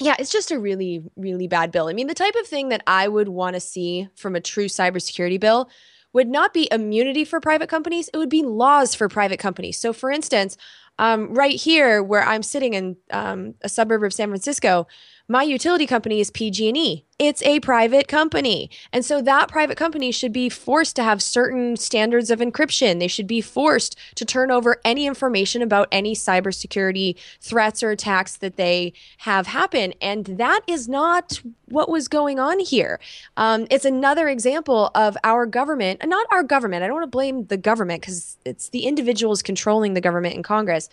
yeah, 0.00 0.16
it's 0.18 0.32
just 0.32 0.50
a 0.50 0.58
really, 0.58 1.02
really 1.16 1.46
bad 1.46 1.70
bill. 1.70 1.88
I 1.88 1.92
mean, 1.92 2.06
the 2.06 2.14
type 2.14 2.34
of 2.34 2.46
thing 2.46 2.70
that 2.70 2.82
I 2.86 3.06
would 3.06 3.28
want 3.28 3.54
to 3.54 3.60
see 3.60 4.08
from 4.16 4.34
a 4.34 4.40
true 4.40 4.66
cybersecurity 4.66 5.38
bill 5.38 5.68
would 6.12 6.28
not 6.28 6.52
be 6.52 6.68
immunity 6.72 7.24
for 7.24 7.40
private 7.40 7.68
companies, 7.68 8.08
it 8.12 8.16
would 8.16 8.30
be 8.30 8.42
laws 8.42 8.94
for 8.94 9.08
private 9.08 9.38
companies. 9.38 9.78
So, 9.78 9.92
for 9.92 10.10
instance, 10.10 10.56
um, 10.98 11.34
right 11.34 11.54
here 11.54 12.02
where 12.02 12.24
I'm 12.24 12.42
sitting 12.42 12.74
in 12.74 12.96
um, 13.10 13.54
a 13.62 13.68
suburb 13.68 14.02
of 14.02 14.12
San 14.12 14.28
Francisco, 14.28 14.86
my 15.30 15.44
utility 15.44 15.86
company 15.86 16.18
is 16.18 16.28
PG&E. 16.32 17.04
It's 17.20 17.40
a 17.44 17.60
private 17.60 18.08
company. 18.08 18.68
And 18.92 19.04
so 19.04 19.22
that 19.22 19.48
private 19.48 19.76
company 19.76 20.10
should 20.10 20.32
be 20.32 20.48
forced 20.48 20.96
to 20.96 21.04
have 21.04 21.22
certain 21.22 21.76
standards 21.76 22.32
of 22.32 22.40
encryption. 22.40 22.98
They 22.98 23.06
should 23.06 23.28
be 23.28 23.40
forced 23.40 23.96
to 24.16 24.24
turn 24.24 24.50
over 24.50 24.80
any 24.84 25.06
information 25.06 25.62
about 25.62 25.86
any 25.92 26.16
cybersecurity 26.16 27.14
threats 27.40 27.80
or 27.80 27.92
attacks 27.92 28.38
that 28.38 28.56
they 28.56 28.92
have 29.18 29.46
happen. 29.46 29.94
And 30.02 30.24
that 30.26 30.62
is 30.66 30.88
not 30.88 31.40
what 31.66 31.88
was 31.88 32.08
going 32.08 32.40
on 32.40 32.58
here. 32.58 32.98
Um, 33.36 33.68
it's 33.70 33.84
another 33.84 34.28
example 34.28 34.90
of 34.96 35.16
our 35.22 35.46
government, 35.46 36.04
not 36.08 36.26
our 36.32 36.42
government. 36.42 36.82
I 36.82 36.88
don't 36.88 36.96
want 36.96 37.04
to 37.04 37.16
blame 37.16 37.46
the 37.46 37.56
government 37.56 38.02
because 38.02 38.36
it's 38.44 38.70
the 38.70 38.84
individuals 38.84 39.42
controlling 39.42 39.94
the 39.94 40.00
government 40.00 40.34
in 40.34 40.42
Congress. 40.42 40.88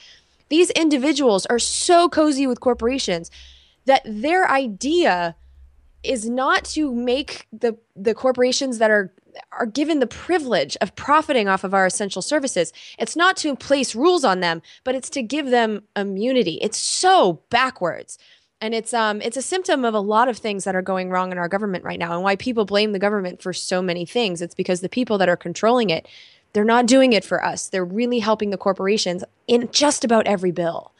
These 0.49 0.69
individuals 0.71 1.47
are 1.47 1.57
so 1.57 2.07
cozy 2.07 2.45
with 2.45 2.59
corporations 2.59 3.31
that 3.87 4.03
their 4.05 4.49
idea 4.49 5.35
is 6.03 6.29
not 6.29 6.63
to 6.63 6.93
make 6.93 7.47
the 7.51 7.77
the 7.95 8.13
corporations 8.13 8.77
that 8.77 8.91
are 8.91 9.13
are 9.51 9.65
given 9.65 9.99
the 9.99 10.07
privilege 10.07 10.77
of 10.81 10.95
profiting 10.95 11.47
off 11.47 11.63
of 11.63 11.73
our 11.73 11.85
essential 11.85 12.21
services. 12.21 12.73
It's 12.97 13.15
not 13.15 13.37
to 13.37 13.55
place 13.55 13.95
rules 13.95 14.23
on 14.23 14.39
them, 14.39 14.61
but 14.83 14.95
it's 14.95 15.09
to 15.11 15.21
give 15.21 15.49
them 15.49 15.83
immunity. 15.95 16.59
It's 16.61 16.77
so 16.77 17.41
backwards. 17.49 18.17
And 18.59 18.73
it's 18.73 18.93
um 18.93 19.21
it's 19.21 19.37
a 19.37 19.41
symptom 19.41 19.85
of 19.85 19.93
a 19.93 19.99
lot 19.99 20.27
of 20.27 20.37
things 20.37 20.63
that 20.63 20.75
are 20.75 20.81
going 20.81 21.09
wrong 21.09 21.31
in 21.31 21.37
our 21.37 21.47
government 21.47 21.83
right 21.83 21.99
now 21.99 22.13
and 22.13 22.23
why 22.23 22.35
people 22.35 22.65
blame 22.65 22.91
the 22.91 22.99
government 22.99 23.41
for 23.41 23.53
so 23.53 23.81
many 23.81 24.05
things. 24.05 24.41
It's 24.41 24.55
because 24.55 24.81
the 24.81 24.89
people 24.89 25.17
that 25.19 25.29
are 25.29 25.37
controlling 25.37 25.89
it, 25.89 26.07
they're 26.53 26.63
not 26.63 26.87
doing 26.87 27.13
it 27.13 27.23
for 27.23 27.43
us. 27.43 27.69
They're 27.69 27.85
really 27.85 28.19
helping 28.19 28.49
the 28.49 28.57
corporations 28.57 29.23
in 29.47 29.69
just 29.71 30.03
about 30.03 30.27
every 30.27 30.51
bill. 30.51 30.91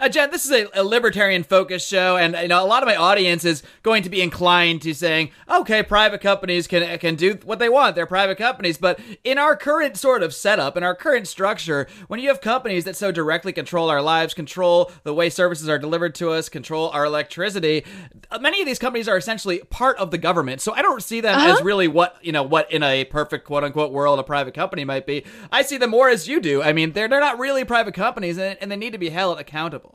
Uh, 0.00 0.08
Jen, 0.08 0.30
this 0.30 0.44
is 0.44 0.50
a, 0.50 0.66
a 0.74 0.82
libertarian 0.82 1.44
focused 1.44 1.88
show, 1.88 2.16
and 2.16 2.34
you 2.34 2.48
know 2.48 2.62
a 2.62 2.66
lot 2.66 2.82
of 2.82 2.86
my 2.86 2.96
audience 2.96 3.44
is 3.44 3.62
going 3.82 4.02
to 4.02 4.10
be 4.10 4.20
inclined 4.20 4.82
to 4.82 4.94
saying, 4.94 5.30
"Okay, 5.48 5.82
private 5.82 6.20
companies 6.20 6.66
can 6.66 6.98
can 6.98 7.14
do 7.14 7.38
what 7.44 7.58
they 7.58 7.68
want; 7.68 7.94
they're 7.94 8.06
private 8.06 8.36
companies." 8.36 8.76
But 8.76 8.98
in 9.22 9.38
our 9.38 9.56
current 9.56 9.96
sort 9.96 10.22
of 10.22 10.34
setup, 10.34 10.76
in 10.76 10.82
our 10.82 10.94
current 10.94 11.28
structure, 11.28 11.86
when 12.08 12.20
you 12.20 12.28
have 12.28 12.40
companies 12.40 12.84
that 12.84 12.96
so 12.96 13.12
directly 13.12 13.52
control 13.52 13.88
our 13.88 14.02
lives, 14.02 14.34
control 14.34 14.90
the 15.04 15.14
way 15.14 15.30
services 15.30 15.68
are 15.68 15.78
delivered 15.78 16.14
to 16.16 16.30
us, 16.30 16.48
control 16.48 16.90
our 16.90 17.04
electricity, 17.04 17.84
uh, 18.30 18.38
many 18.38 18.60
of 18.60 18.66
these 18.66 18.78
companies 18.78 19.08
are 19.08 19.16
essentially 19.16 19.60
part 19.70 19.96
of 19.98 20.10
the 20.10 20.18
government. 20.18 20.60
So 20.60 20.72
I 20.72 20.82
don't 20.82 21.02
see 21.02 21.20
them 21.20 21.38
uh-huh. 21.38 21.56
as 21.58 21.62
really 21.62 21.88
what 21.88 22.16
you 22.20 22.32
know 22.32 22.42
what 22.42 22.70
in 22.72 22.82
a 22.82 23.04
perfect 23.04 23.44
quote 23.44 23.62
unquote 23.64 23.92
world 23.92 24.18
a 24.18 24.24
private 24.24 24.54
company 24.54 24.84
might 24.84 25.06
be. 25.06 25.24
I 25.52 25.62
see 25.62 25.76
them 25.76 25.90
more 25.90 26.08
as 26.08 26.26
you 26.26 26.40
do. 26.40 26.62
I 26.62 26.72
mean, 26.72 26.92
they're 26.92 27.08
they're 27.08 27.20
not 27.20 27.38
really 27.38 27.64
private 27.64 27.94
companies, 27.94 28.38
and, 28.38 28.58
and 28.60 28.70
they 28.70 28.76
need 28.76 28.92
to 28.92 28.98
be 28.98 29.10
held 29.10 29.38
accountable. 29.38 29.93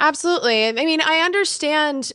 Absolutely. 0.00 0.66
I 0.68 0.72
mean, 0.72 1.00
I 1.00 1.20
understand 1.20 2.12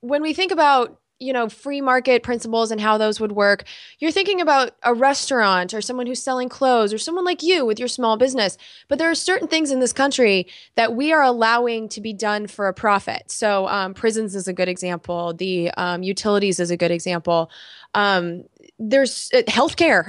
when 0.00 0.22
we 0.22 0.32
think 0.32 0.52
about 0.52 0.98
you 1.20 1.32
know 1.32 1.48
free 1.48 1.80
market 1.80 2.22
principles 2.22 2.70
and 2.70 2.80
how 2.80 2.96
those 2.96 3.18
would 3.18 3.32
work 3.32 3.64
you're 3.98 4.12
thinking 4.12 4.40
about 4.40 4.70
a 4.84 4.94
restaurant 4.94 5.74
or 5.74 5.80
someone 5.80 6.06
who's 6.06 6.22
selling 6.22 6.48
clothes 6.48 6.92
or 6.92 6.98
someone 6.98 7.24
like 7.24 7.42
you 7.42 7.66
with 7.66 7.76
your 7.80 7.88
small 7.88 8.16
business. 8.16 8.56
But 8.86 9.00
there 9.00 9.10
are 9.10 9.16
certain 9.16 9.48
things 9.48 9.72
in 9.72 9.80
this 9.80 9.92
country 9.92 10.46
that 10.76 10.94
we 10.94 11.12
are 11.12 11.22
allowing 11.22 11.88
to 11.88 12.00
be 12.00 12.12
done 12.12 12.46
for 12.46 12.68
a 12.68 12.72
profit. 12.74 13.32
So 13.32 13.66
um, 13.66 13.94
prisons 13.94 14.36
is 14.36 14.46
a 14.46 14.52
good 14.52 14.68
example. 14.68 15.34
The 15.34 15.72
um, 15.72 16.04
utilities 16.04 16.60
is 16.60 16.70
a 16.70 16.76
good 16.76 16.92
example. 16.92 17.50
Um, 17.94 18.44
there's 18.78 19.30
uh, 19.34 19.42
healthcare 19.48 20.08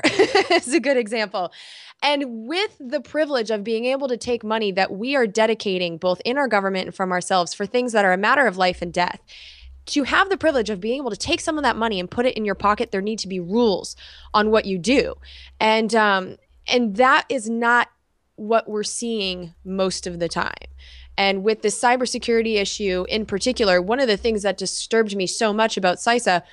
is 0.51 0.73
a 0.73 0.79
good 0.79 0.97
example 0.97 1.51
and 2.01 2.47
with 2.47 2.77
the 2.79 3.01
privilege 3.01 3.51
of 3.51 3.63
being 3.63 3.86
able 3.86 4.08
to 4.08 4.17
take 4.17 4.43
money 4.43 4.71
that 4.71 4.91
we 4.91 5.15
are 5.15 5.27
dedicating 5.27 5.97
both 5.97 6.21
in 6.23 6.38
our 6.38 6.47
government 6.47 6.88
and 6.88 6.95
from 6.95 7.12
ourselves 7.12 7.53
for 7.53 7.65
things 7.65 7.91
that 7.91 8.05
are 8.05 8.13
a 8.13 8.17
matter 8.17 8.47
of 8.47 8.58
life 8.58 8.82
and 8.82 8.93
death, 8.93 9.19
to 9.88 10.03
have 10.03 10.29
the 10.29 10.38
privilege 10.38 10.69
of 10.69 10.79
being 10.79 10.97
able 10.97 11.10
to 11.10 11.17
take 11.17 11.41
some 11.41 11.58
of 11.58 11.63
that 11.63 11.75
money 11.75 11.99
and 11.99 12.10
put 12.10 12.25
it 12.25 12.38
in 12.38 12.45
your 12.45 12.55
pocket, 12.55 12.91
there 12.91 13.01
need 13.01 13.19
to 13.19 13.27
be 13.27 13.39
rules 13.39 13.95
on 14.34 14.51
what 14.51 14.65
you 14.65 14.77
do. 14.77 15.15
And 15.60 15.93
um, 15.95 16.38
and 16.67 16.95
that 16.97 17.25
is 17.27 17.49
not 17.49 17.89
what 18.36 18.69
we're 18.69 18.84
seeing 18.84 19.53
most 19.65 20.08
of 20.08 20.19
the 20.19 20.29
time. 20.29 20.53
And 21.17 21.43
with 21.43 21.63
this 21.63 21.82
cybersecurity 21.82 22.55
issue 22.55 23.05
in 23.10 23.25
particular, 23.25 23.82
one 23.82 23.99
of 23.99 24.08
the 24.08 24.15
things 24.15 24.43
that 24.43 24.58
disturbed 24.58 25.15
me 25.15 25.27
so 25.27 25.51
much 25.51 25.75
about 25.75 25.97
CISA 25.97 26.43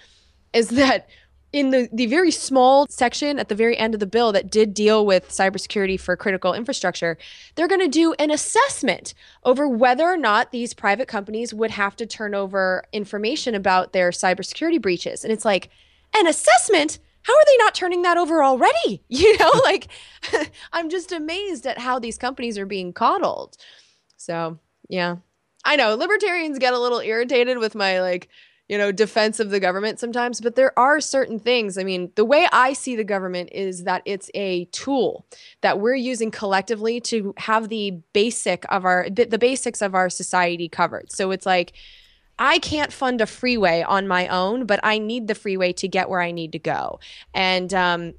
is 0.53 0.71
that 0.71 1.09
in 1.57 1.71
the, 1.71 1.89
the 1.93 2.07
very 2.07 2.31
small 2.31 2.87
section 2.89 3.39
at 3.39 3.49
the 3.49 3.55
very 3.55 3.77
end 3.79 3.95
of 3.95 4.01
the 4.01 4.07
bill 4.07 4.33
that 4.33 4.51
did 4.51 4.75
deal 4.75 5.07
with 5.07 5.29
cybersecurity 5.29 5.99
for 5.99 6.17
critical 6.17 6.53
infrastructure, 6.53 7.17
they're 7.55 7.69
going 7.69 7.81
to 7.81 7.89
do 7.89 8.15
an 8.19 8.31
assessment 8.31 9.15
over 9.45 9.67
whether 9.67 10.05
or 10.05 10.17
not 10.17 10.53
these 10.53 10.75
private 10.75 11.09
companies 11.09 11.55
would 11.55 11.71
have 11.71 11.97
to 11.97 12.07
turn 12.07 12.35
over 12.35 12.85
information 12.93 13.55
about 13.55 13.93
their 13.93 14.11
cybersecurity 14.11 14.81
breaches. 14.81 15.25
And 15.25 15.33
it's 15.33 15.45
like, 15.45 15.71
an 16.15 16.27
assessment? 16.27 16.99
How 17.23 17.35
are 17.35 17.45
they 17.47 17.57
not 17.59 17.75
turning 17.75 18.03
that 18.03 18.17
over 18.17 18.43
already? 18.43 19.03
You 19.09 19.37
know, 19.39 19.51
like 19.65 19.89
I'm 20.73 20.91
just 20.91 21.13
amazed 21.13 21.67
at 21.67 21.79
how 21.79 21.99
these 21.99 22.19
companies 22.19 22.59
are 22.59 22.67
being 22.67 22.93
coddled. 22.93 23.57
So, 24.17 24.59
yeah. 24.89 25.17
I 25.65 25.75
know 25.77 25.97
libertarians 25.97 26.61
get 26.61 26.75
a 26.75 26.79
little 26.79 27.01
irritated 27.01 27.59
with 27.59 27.75
my 27.75 28.01
like 28.01 28.29
you 28.69 28.77
know, 28.77 28.91
defense 28.91 29.39
of 29.39 29.51
the 29.51 29.61
government 29.61 30.01
sometimes, 30.01 30.41
but 30.41 30.57
there 30.57 30.77
are 30.79 31.01
certain 31.01 31.39
things. 31.39 31.79
I 31.79 31.85
mean, 31.85 32.11
the 32.17 32.25
way 32.25 32.49
I 32.53 32.73
see 32.73 32.97
the 32.97 33.05
government 33.05 33.51
is 33.53 33.85
that 33.85 34.03
it's 34.05 34.31
a 34.35 34.65
tool 34.67 35.25
that 35.61 35.79
we're 35.79 35.95
using 35.95 36.31
collectively 36.31 37.01
to 37.03 37.33
have 37.37 37.69
the 37.69 37.93
basic 38.13 38.65
of 38.69 38.85
our 38.85 39.09
the 39.09 39.39
basics 39.39 39.83
of 39.83 39.95
our 39.95 40.11
society 40.11 40.69
covered. 40.69 41.13
So 41.13 41.31
it's 41.31 41.47
like 41.47 41.75
I 42.39 42.59
can't 42.59 42.93
fund 42.93 43.21
a 43.21 43.27
freeway 43.27 43.83
on 43.83 44.09
my 44.09 44.29
own, 44.29 44.67
but 44.67 44.81
I 44.83 44.99
need 44.99 45.29
the 45.29 45.35
freeway 45.35 45.73
to 45.75 45.89
get 45.89 46.11
where 46.11 46.21
I 46.21 46.33
need 46.33 46.53
to 46.53 46.59
go. 46.59 46.99
And 47.35 47.73
um 47.73 48.15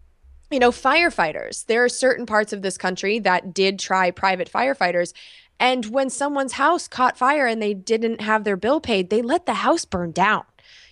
you 0.50 0.60
know, 0.60 0.72
firefighters. 0.72 1.66
There 1.66 1.84
are 1.84 1.90
certain 1.90 2.26
parts 2.26 2.54
of 2.54 2.62
this 2.62 2.78
country 2.78 3.20
that 3.20 3.54
did 3.54 3.80
try 3.80 4.12
private 4.12 4.50
firefighters 4.50 5.12
and 5.60 5.86
when 5.88 6.10
someone's 6.10 6.54
house 6.54 6.88
caught 6.88 7.18
fire 7.18 7.48
and 7.48 7.62
they 7.62 7.74
didn't 7.74 8.22
have 8.22 8.44
their 8.44 8.58
bill 8.58 8.80
paid, 8.80 9.10
they 9.10 9.22
let 9.22 9.46
the 9.46 9.56
house 9.56 9.86
burn 9.86 10.12
down. 10.12 10.44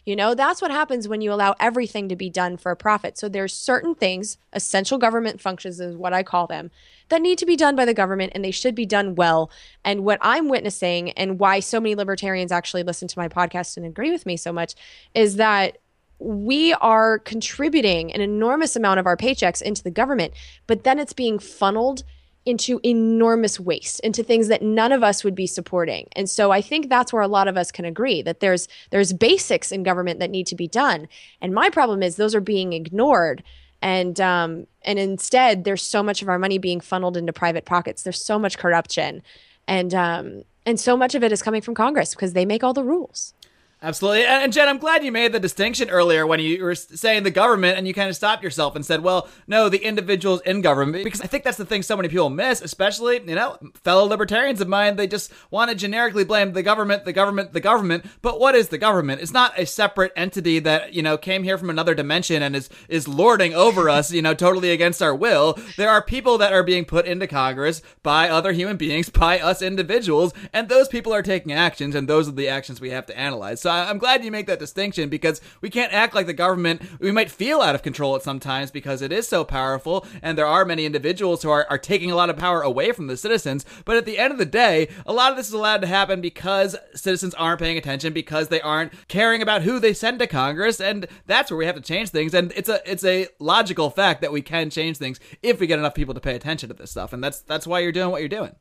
You 0.06 0.16
know, 0.16 0.36
that's 0.36 0.62
what 0.62 0.70
happens 0.70 1.08
when 1.08 1.22
you 1.22 1.34
allow 1.34 1.56
everything 1.60 2.10
to 2.10 2.16
be 2.16 2.30
done 2.30 2.58
for 2.58 2.72
a 2.72 2.76
profit. 2.76 3.18
So 3.18 3.28
there's 3.28 3.54
certain 3.54 3.96
things, 3.96 4.38
essential 4.54 5.00
government 5.00 5.42
functions 5.42 5.80
is 5.80 5.96
what 5.96 6.14
I 6.14 6.22
call 6.22 6.46
them, 6.46 6.70
that 7.10 7.24
need 7.24 7.40
to 7.40 7.46
be 7.46 7.56
done 7.56 7.76
by 7.76 7.86
the 7.86 7.94
government 7.94 8.32
and 8.36 8.46
they 8.46 8.52
should 8.52 8.76
be 8.76 8.86
done 8.86 9.16
well. 9.16 9.50
And 9.84 10.06
what 10.06 10.20
I'm 10.22 10.48
witnessing 10.48 11.10
and 11.12 11.40
why 11.40 11.60
so 11.60 11.80
many 11.80 11.96
libertarians 11.96 12.52
actually 12.52 12.84
listen 12.84 13.08
to 13.08 13.20
my 13.20 13.28
podcast 13.28 13.78
and 13.78 13.86
agree 13.86 14.12
with 14.12 14.28
me 14.28 14.38
so 14.38 14.54
much 14.54 14.76
is 15.16 15.38
that 15.38 15.80
we 16.20 16.74
are 16.76 17.20
contributing 17.20 18.14
an 18.14 18.22
enormous 18.22 18.76
amount 18.76 19.00
of 19.00 19.08
our 19.08 19.18
paychecks 19.18 19.62
into 19.62 19.84
the 19.84 19.92
government, 19.92 20.34
but 20.68 20.84
then 20.84 21.00
it's 21.00 21.14
being 21.14 21.40
funneled 21.40 22.04
into 22.46 22.80
enormous 22.84 23.60
waste 23.60 24.00
into 24.02 24.24
things 24.24 24.48
that 24.50 24.62
none 24.62 24.92
of 24.92 25.02
us 25.04 25.24
would 25.24 25.36
be 25.36 25.48
supporting. 25.48 26.08
And 26.16 26.30
so 26.30 26.52
i 26.52 26.62
think 26.62 26.90
that's 26.90 27.12
where 27.12 27.22
a 27.22 27.28
lot 27.28 27.48
of 27.48 27.58
us 27.58 27.72
can 27.72 27.86
agree 27.86 28.22
that 28.22 28.40
there's 28.40 28.68
there's 28.92 29.14
basics 29.14 29.72
in 29.72 29.84
government 29.84 30.20
that 30.20 30.30
need 30.30 30.48
to 30.48 30.56
be 30.56 30.68
done. 30.68 31.08
And 31.42 31.54
my 31.54 31.70
problem 31.70 32.04
is 32.04 32.16
those 32.16 32.36
are 32.36 32.42
being 32.42 32.74
ignored. 32.74 33.44
And 33.82 34.20
um, 34.22 34.68
and 34.84 34.98
instead 35.00 35.64
there's 35.64 35.84
so 35.84 36.02
much 36.04 36.22
of 36.22 36.30
our 36.30 36.40
money 36.40 36.58
being 36.58 36.80
funneled 36.80 37.18
into 37.18 37.34
private 37.34 37.66
pockets. 37.66 38.04
There's 38.04 38.24
so 38.24 38.40
much 38.40 38.58
corruption. 38.58 39.22
And 39.68 39.94
um, 39.94 40.44
and 40.66 40.80
so 40.80 40.98
much 40.98 41.16
of 41.16 41.24
it 41.24 41.32
is 41.32 41.42
coming 41.42 41.62
from 41.62 41.76
congress 41.76 42.16
because 42.16 42.34
they 42.34 42.46
make 42.46 42.64
all 42.64 42.74
the 42.74 42.84
rules 42.84 43.34
Absolutely. 43.82 44.26
And, 44.26 44.54
Jen, 44.54 44.70
I'm 44.70 44.78
glad 44.78 45.04
you 45.04 45.12
made 45.12 45.34
the 45.34 45.40
distinction 45.40 45.90
earlier 45.90 46.26
when 46.26 46.40
you 46.40 46.64
were 46.64 46.76
saying 46.76 47.24
the 47.24 47.30
government 47.30 47.78
and 47.78 47.86
you 47.86 47.94
kind 47.94 48.10
of 48.10 48.16
stopped 48.16 48.42
yourself 48.42 48.76
and 48.76 48.86
said, 48.86 49.04
well, 49.04 49.28
no, 49.48 49.68
the 49.68 49.84
individuals 49.86 50.42
in 50.42 50.62
government. 50.62 51.04
Because 51.04 51.22
I 51.22 51.28
think 51.28 51.44
that's 51.44 51.58
the 51.58 51.66
thing 51.66 51.84
so 51.84 51.98
many 51.98 52.08
people 52.08 52.30
miss, 52.30 52.62
especially, 52.62 53.20
you 53.28 53.36
know, 53.36 53.58
fellow 53.84 54.06
libertarians 54.06 54.62
of 54.62 54.70
mine. 54.70 54.96
They 54.96 55.08
just 55.08 55.32
want 55.52 55.70
to 55.70 55.76
generically 55.76 56.24
blame 56.24 56.54
the 56.54 56.64
government, 56.64 57.04
the 57.04 57.14
government, 57.14 57.52
the 57.52 57.60
government. 57.60 58.06
But 58.22 58.40
what 58.40 58.56
is 58.56 58.70
the 58.70 58.78
government? 58.78 59.22
It's 59.22 59.34
not 59.34 59.60
a 59.60 59.66
separate 59.66 60.14
entity 60.16 60.60
that, 60.60 60.94
you 60.94 61.04
know, 61.04 61.18
came 61.18 61.44
here 61.44 61.58
from 61.58 61.70
another 61.70 61.94
dimension 61.94 62.42
and 62.42 62.56
is, 62.56 62.70
is 62.88 63.10
lording 63.10 63.54
over 63.54 63.90
us, 63.90 64.10
you 64.10 64.22
know, 64.22 64.34
totally 64.34 64.72
against 64.72 65.02
our 65.02 65.14
will. 65.14 65.60
There 65.76 65.90
are 65.90 66.02
people 66.02 66.38
that 66.38 66.54
are 66.54 66.64
being 66.64 66.86
put 66.86 67.06
into 67.06 67.28
Congress 67.28 67.82
by 68.04 68.30
other 68.30 68.54
human 68.54 68.78
beings, 68.78 69.10
by 69.10 69.40
us 69.40 69.62
individuals, 69.62 70.34
and 70.54 70.70
those 70.70 70.88
people 70.88 71.14
are 71.14 71.22
taking 71.22 71.52
actions, 71.52 71.94
and 71.94 72.08
those 72.08 72.30
are 72.30 72.32
the 72.32 72.48
actions 72.48 72.80
we 72.80 72.90
have 72.92 73.06
to 73.08 73.18
analyze. 73.18 73.65
So 73.66 73.72
I'm 73.72 73.98
glad 73.98 74.24
you 74.24 74.30
make 74.30 74.46
that 74.46 74.60
distinction 74.60 75.10
because 75.10 75.42
we 75.60 75.72
can't 75.72 75.92
act 75.92 76.14
like 76.14 76.28
the 76.28 76.34
government. 76.34 76.84
We 77.00 77.12
might 77.12 77.32
feel 77.32 77.62
out 77.62 77.74
of 77.74 77.82
control 77.82 78.16
at 78.16 78.22
sometimes 78.22 78.70
because 78.70 79.02
it 79.02 79.12
is 79.12 79.28
so 79.28 79.44
powerful, 79.44 80.06
and 80.22 80.38
there 80.38 80.46
are 80.46 80.66
many 80.66 80.86
individuals 80.86 81.42
who 81.42 81.50
are, 81.50 81.66
are 81.68 81.80
taking 81.80 82.12
a 82.12 82.16
lot 82.16 82.30
of 82.30 82.38
power 82.38 82.62
away 82.62 82.92
from 82.92 83.08
the 83.08 83.18
citizens. 83.18 83.66
But 83.84 83.98
at 83.98 84.06
the 84.06 84.20
end 84.20 84.32
of 84.32 84.38
the 84.38 84.46
day, 84.46 84.90
a 85.08 85.14
lot 85.14 85.32
of 85.32 85.38
this 85.38 85.48
is 85.48 85.54
allowed 85.54 85.82
to 85.82 85.88
happen 85.88 86.22
because 86.22 86.76
citizens 86.94 87.34
aren't 87.34 87.60
paying 87.60 87.76
attention, 87.76 88.14
because 88.14 88.50
they 88.50 88.62
aren't 88.62 88.94
caring 89.08 89.42
about 89.42 89.64
who 89.64 89.80
they 89.80 89.96
send 89.96 90.20
to 90.20 90.28
Congress, 90.28 90.80
and 90.80 91.08
that's 91.26 91.50
where 91.50 91.58
we 91.58 91.66
have 91.66 91.74
to 91.74 91.82
change 91.82 92.10
things. 92.10 92.36
And 92.36 92.54
it's 92.56 92.70
a 92.70 92.80
it's 92.86 93.04
a 93.04 93.30
logical 93.40 93.90
fact 93.90 94.22
that 94.22 94.32
we 94.32 94.44
can 94.44 94.70
change 94.70 94.98
things 94.98 95.20
if 95.42 95.60
we 95.60 95.66
get 95.66 95.80
enough 95.80 95.96
people 95.96 96.14
to 96.14 96.20
pay 96.20 96.36
attention 96.36 96.70
to 96.70 96.76
this 96.76 96.92
stuff, 96.92 97.14
and 97.14 97.24
that's 97.24 97.42
that's 97.42 97.66
why 97.66 97.80
you're 97.80 97.92
doing 97.92 98.12
what 98.12 98.22
you're 98.22 98.30
doing. 98.30 98.56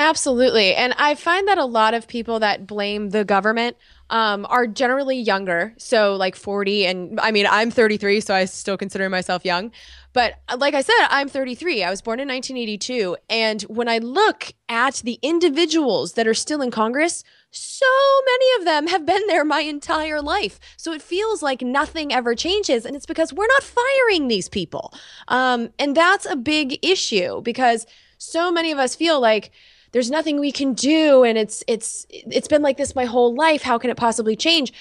Absolutely. 0.00 0.74
And 0.74 0.94
I 0.96 1.14
find 1.14 1.46
that 1.46 1.58
a 1.58 1.66
lot 1.66 1.92
of 1.92 2.08
people 2.08 2.38
that 2.40 2.66
blame 2.66 3.10
the 3.10 3.22
government 3.22 3.76
um, 4.08 4.46
are 4.48 4.66
generally 4.66 5.18
younger. 5.18 5.74
So, 5.76 6.16
like 6.16 6.36
40. 6.36 6.86
And 6.86 7.20
I 7.20 7.30
mean, 7.30 7.46
I'm 7.46 7.70
33, 7.70 8.22
so 8.22 8.34
I 8.34 8.46
still 8.46 8.78
consider 8.78 9.10
myself 9.10 9.44
young. 9.44 9.70
But 10.14 10.36
uh, 10.48 10.56
like 10.58 10.72
I 10.72 10.80
said, 10.80 10.94
I'm 11.10 11.28
33. 11.28 11.84
I 11.84 11.90
was 11.90 12.00
born 12.00 12.18
in 12.18 12.28
1982. 12.28 13.14
And 13.28 13.60
when 13.64 13.88
I 13.88 13.98
look 13.98 14.54
at 14.70 15.02
the 15.04 15.18
individuals 15.20 16.14
that 16.14 16.26
are 16.26 16.32
still 16.32 16.62
in 16.62 16.70
Congress, 16.70 17.22
so 17.50 17.86
many 18.24 18.58
of 18.58 18.64
them 18.64 18.86
have 18.86 19.04
been 19.04 19.26
there 19.26 19.44
my 19.44 19.60
entire 19.60 20.22
life. 20.22 20.58
So 20.78 20.94
it 20.94 21.02
feels 21.02 21.42
like 21.42 21.60
nothing 21.60 22.10
ever 22.10 22.34
changes. 22.34 22.86
And 22.86 22.96
it's 22.96 23.04
because 23.04 23.34
we're 23.34 23.46
not 23.48 23.62
firing 23.62 24.28
these 24.28 24.48
people. 24.48 24.94
Um, 25.28 25.68
and 25.78 25.94
that's 25.94 26.24
a 26.24 26.36
big 26.36 26.78
issue 26.82 27.42
because 27.42 27.86
so 28.16 28.50
many 28.50 28.72
of 28.72 28.78
us 28.78 28.94
feel 28.94 29.20
like, 29.20 29.50
there's 29.92 30.10
nothing 30.10 30.38
we 30.38 30.52
can 30.52 30.74
do. 30.74 31.24
And 31.24 31.36
it's 31.36 31.64
it's 31.66 32.06
it's 32.10 32.48
been 32.48 32.62
like 32.62 32.76
this 32.76 32.94
my 32.94 33.04
whole 33.04 33.34
life. 33.34 33.62
How 33.62 33.78
can 33.78 33.90
it 33.90 33.96
possibly 33.96 34.36
change? 34.36 34.72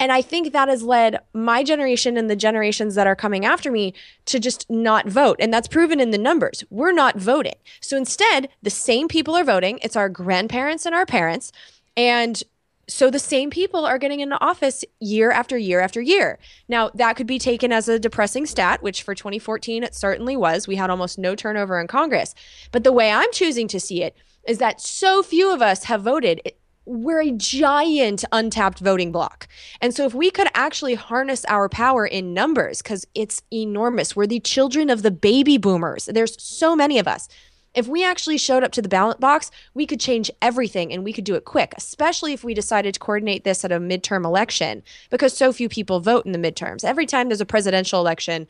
And 0.00 0.12
i 0.12 0.22
think 0.22 0.52
that 0.52 0.68
has 0.68 0.84
led 0.84 1.18
my 1.32 1.64
generation 1.64 2.16
and 2.16 2.30
the 2.30 2.36
generations 2.36 2.94
that 2.94 3.08
are 3.08 3.16
coming 3.16 3.44
after 3.44 3.70
me 3.70 3.94
to 4.26 4.38
just 4.38 4.68
not 4.70 5.08
vote. 5.08 5.36
And 5.40 5.52
that's 5.52 5.68
proven 5.68 6.00
in 6.00 6.12
the 6.12 6.18
numbers. 6.18 6.62
We're 6.70 6.92
not 6.92 7.16
voting. 7.16 7.56
So 7.80 7.96
instead 7.96 8.48
the 8.62 8.70
same 8.70 9.08
people 9.08 9.34
are 9.34 9.44
voting. 9.44 9.80
It's 9.82 9.96
our 9.96 10.08
grandparents 10.08 10.86
and 10.86 10.94
our 10.94 11.06
parents. 11.06 11.50
And 11.96 12.42
so 12.88 13.10
the 13.10 13.18
same 13.18 13.50
people 13.50 13.84
are 13.84 13.98
getting 13.98 14.20
into 14.20 14.40
office 14.40 14.84
year 14.98 15.30
after 15.30 15.58
year 15.58 15.80
after 15.80 16.00
year. 16.00 16.38
Now, 16.68 16.90
that 16.94 17.16
could 17.16 17.26
be 17.26 17.38
taken 17.38 17.70
as 17.70 17.88
a 17.88 17.98
depressing 17.98 18.46
stat, 18.46 18.82
which 18.82 19.02
for 19.02 19.14
2014 19.14 19.84
it 19.84 19.94
certainly 19.94 20.36
was. 20.36 20.66
We 20.66 20.76
had 20.76 20.90
almost 20.90 21.18
no 21.18 21.34
turnover 21.34 21.78
in 21.78 21.86
Congress. 21.86 22.34
But 22.72 22.84
the 22.84 22.92
way 22.92 23.10
I'm 23.10 23.30
choosing 23.32 23.68
to 23.68 23.78
see 23.78 24.02
it 24.02 24.16
is 24.46 24.58
that 24.58 24.80
so 24.80 25.22
few 25.22 25.52
of 25.52 25.60
us 25.60 25.84
have 25.84 26.02
voted. 26.02 26.40
We're 26.86 27.20
a 27.20 27.32
giant 27.32 28.24
untapped 28.32 28.78
voting 28.78 29.12
block. 29.12 29.46
And 29.82 29.94
so, 29.94 30.06
if 30.06 30.14
we 30.14 30.30
could 30.30 30.48
actually 30.54 30.94
harness 30.94 31.44
our 31.44 31.68
power 31.68 32.06
in 32.06 32.32
numbers, 32.32 32.80
because 32.80 33.06
it's 33.14 33.42
enormous, 33.52 34.16
we're 34.16 34.26
the 34.26 34.40
children 34.40 34.88
of 34.88 35.02
the 35.02 35.10
baby 35.10 35.58
boomers. 35.58 36.06
There's 36.06 36.42
so 36.42 36.74
many 36.74 36.98
of 36.98 37.06
us. 37.06 37.28
If 37.78 37.86
we 37.86 38.02
actually 38.02 38.38
showed 38.38 38.64
up 38.64 38.72
to 38.72 38.82
the 38.82 38.88
ballot 38.88 39.20
box, 39.20 39.52
we 39.72 39.86
could 39.86 40.00
change 40.00 40.32
everything 40.42 40.92
and 40.92 41.04
we 41.04 41.12
could 41.12 41.22
do 41.22 41.36
it 41.36 41.44
quick, 41.44 41.74
especially 41.76 42.32
if 42.32 42.42
we 42.42 42.52
decided 42.52 42.94
to 42.94 42.98
coordinate 42.98 43.44
this 43.44 43.64
at 43.64 43.70
a 43.70 43.78
midterm 43.78 44.24
election 44.24 44.82
because 45.10 45.32
so 45.32 45.52
few 45.52 45.68
people 45.68 46.00
vote 46.00 46.26
in 46.26 46.32
the 46.32 46.40
midterms. 46.40 46.82
Every 46.82 47.06
time 47.06 47.28
there's 47.28 47.40
a 47.40 47.46
presidential 47.46 48.00
election, 48.00 48.48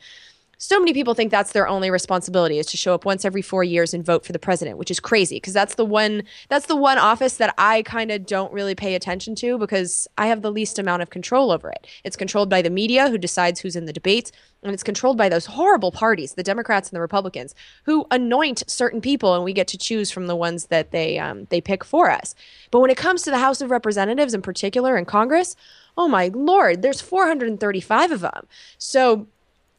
so 0.61 0.77
many 0.77 0.93
people 0.93 1.13
think 1.13 1.31
that's 1.31 1.53
their 1.53 1.69
only 1.69 1.89
responsibility 1.89 2.59
is 2.59 2.65
to 2.67 2.75
show 2.75 2.93
up 2.93 3.05
once 3.05 3.23
every 3.23 3.41
4 3.41 3.63
years 3.63 3.93
and 3.93 4.05
vote 4.05 4.25
for 4.25 4.33
the 4.33 4.39
president, 4.39 4.77
which 4.77 4.91
is 4.91 4.99
crazy 4.99 5.37
because 5.37 5.53
that's 5.53 5.75
the 5.75 5.85
one 5.85 6.23
that's 6.49 6.65
the 6.65 6.75
one 6.75 6.97
office 6.97 7.37
that 7.37 7.55
I 7.57 7.81
kind 7.83 8.11
of 8.11 8.25
don't 8.25 8.51
really 8.51 8.75
pay 8.75 8.93
attention 8.93 9.35
to 9.35 9.57
because 9.57 10.05
I 10.17 10.27
have 10.27 10.41
the 10.41 10.51
least 10.51 10.77
amount 10.77 11.01
of 11.01 11.09
control 11.09 11.49
over 11.51 11.69
it. 11.69 11.87
It's 12.03 12.17
controlled 12.17 12.49
by 12.49 12.61
the 12.61 12.69
media 12.69 13.09
who 13.09 13.17
decides 13.17 13.61
who's 13.61 13.77
in 13.77 13.85
the 13.85 13.93
debates 13.93 14.33
and 14.61 14.73
it's 14.73 14.83
controlled 14.83 15.17
by 15.17 15.29
those 15.29 15.45
horrible 15.45 15.93
parties, 15.93 16.33
the 16.33 16.43
Democrats 16.43 16.89
and 16.89 16.97
the 16.97 17.01
Republicans, 17.01 17.55
who 17.85 18.05
anoint 18.11 18.63
certain 18.67 18.99
people 18.99 19.35
and 19.35 19.45
we 19.45 19.53
get 19.53 19.69
to 19.69 19.77
choose 19.77 20.11
from 20.11 20.27
the 20.27 20.35
ones 20.35 20.65
that 20.65 20.91
they 20.91 21.17
um, 21.17 21.47
they 21.49 21.61
pick 21.61 21.85
for 21.85 22.11
us. 22.11 22.35
But 22.69 22.81
when 22.81 22.91
it 22.91 22.97
comes 22.97 23.21
to 23.21 23.31
the 23.31 23.39
House 23.39 23.61
of 23.61 23.71
Representatives 23.71 24.33
in 24.33 24.41
particular 24.41 24.97
and 24.97 25.07
Congress, 25.07 25.55
oh 25.97 26.09
my 26.09 26.31
lord, 26.33 26.81
there's 26.81 26.99
435 26.99 28.11
of 28.11 28.19
them. 28.19 28.45
So 28.77 29.27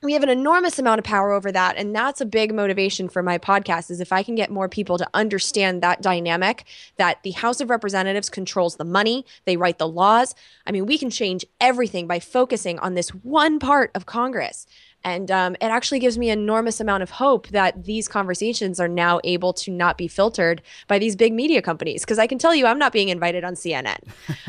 we 0.03 0.15
have 0.15 0.23
an 0.23 0.31
enormous 0.31 0.79
amount 0.79 0.99
of 0.99 1.05
power 1.05 1.31
over 1.33 1.53
that 1.53 1.77
and 1.77 1.95
that's 1.95 2.23
a 2.23 2.27
big 2.27 2.55
motivation 2.55 3.09
for 3.09 3.23
my 3.23 3.37
podcast 3.37 3.91
is 3.91 4.01
if 4.01 4.13
i 4.13 4.23
can 4.23 4.35
get 4.35 4.51
more 4.51 4.69
people 4.69 4.97
to 4.97 5.09
understand 5.13 5.83
that 5.83 6.01
dynamic 6.01 6.65
that 6.97 7.23
the 7.23 7.33
house 7.33 7.61
of 7.61 7.69
representatives 7.69 8.31
controls 8.31 8.77
the 8.77 8.85
money 8.85 9.25
they 9.45 9.57
write 9.57 9.79
the 9.79 9.89
laws. 9.89 10.35
I 10.67 10.73
mean 10.73 10.87
we 10.87 10.99
can 10.99 11.11
change 11.11 11.45
everything 11.61 12.07
by 12.07 12.19
focusing 12.19 12.79
on 12.79 12.95
this 12.95 13.11
one 13.11 13.59
part 13.59 13.91
of 13.95 14.07
congress 14.07 14.67
and 15.05 15.31
um, 15.31 15.55
it 15.55 15.67
actually 15.67 15.99
gives 15.99 16.19
me 16.19 16.31
enormous 16.31 16.81
amount 16.81 17.03
of 17.03 17.11
hope 17.11 17.49
that 17.49 17.85
these 17.85 18.09
conversations 18.09 18.79
are 18.79 18.89
now 18.89 19.21
able 19.25 19.53
to 19.55 19.71
not 19.71 19.97
be 19.97 20.09
filtered 20.09 20.63
by 20.89 20.99
these 20.99 21.17
big 21.17 21.33
media 21.33 21.63
companies. 21.63 22.03
Because 22.03 22.19
I 22.19 22.27
can 22.27 22.39
tell 22.39 22.55
you, 22.55 22.67
I'm 22.67 22.79
not 22.79 22.93
being 22.93 23.09
invited 23.09 23.45
on 23.45 23.55
CNN. 23.55 23.99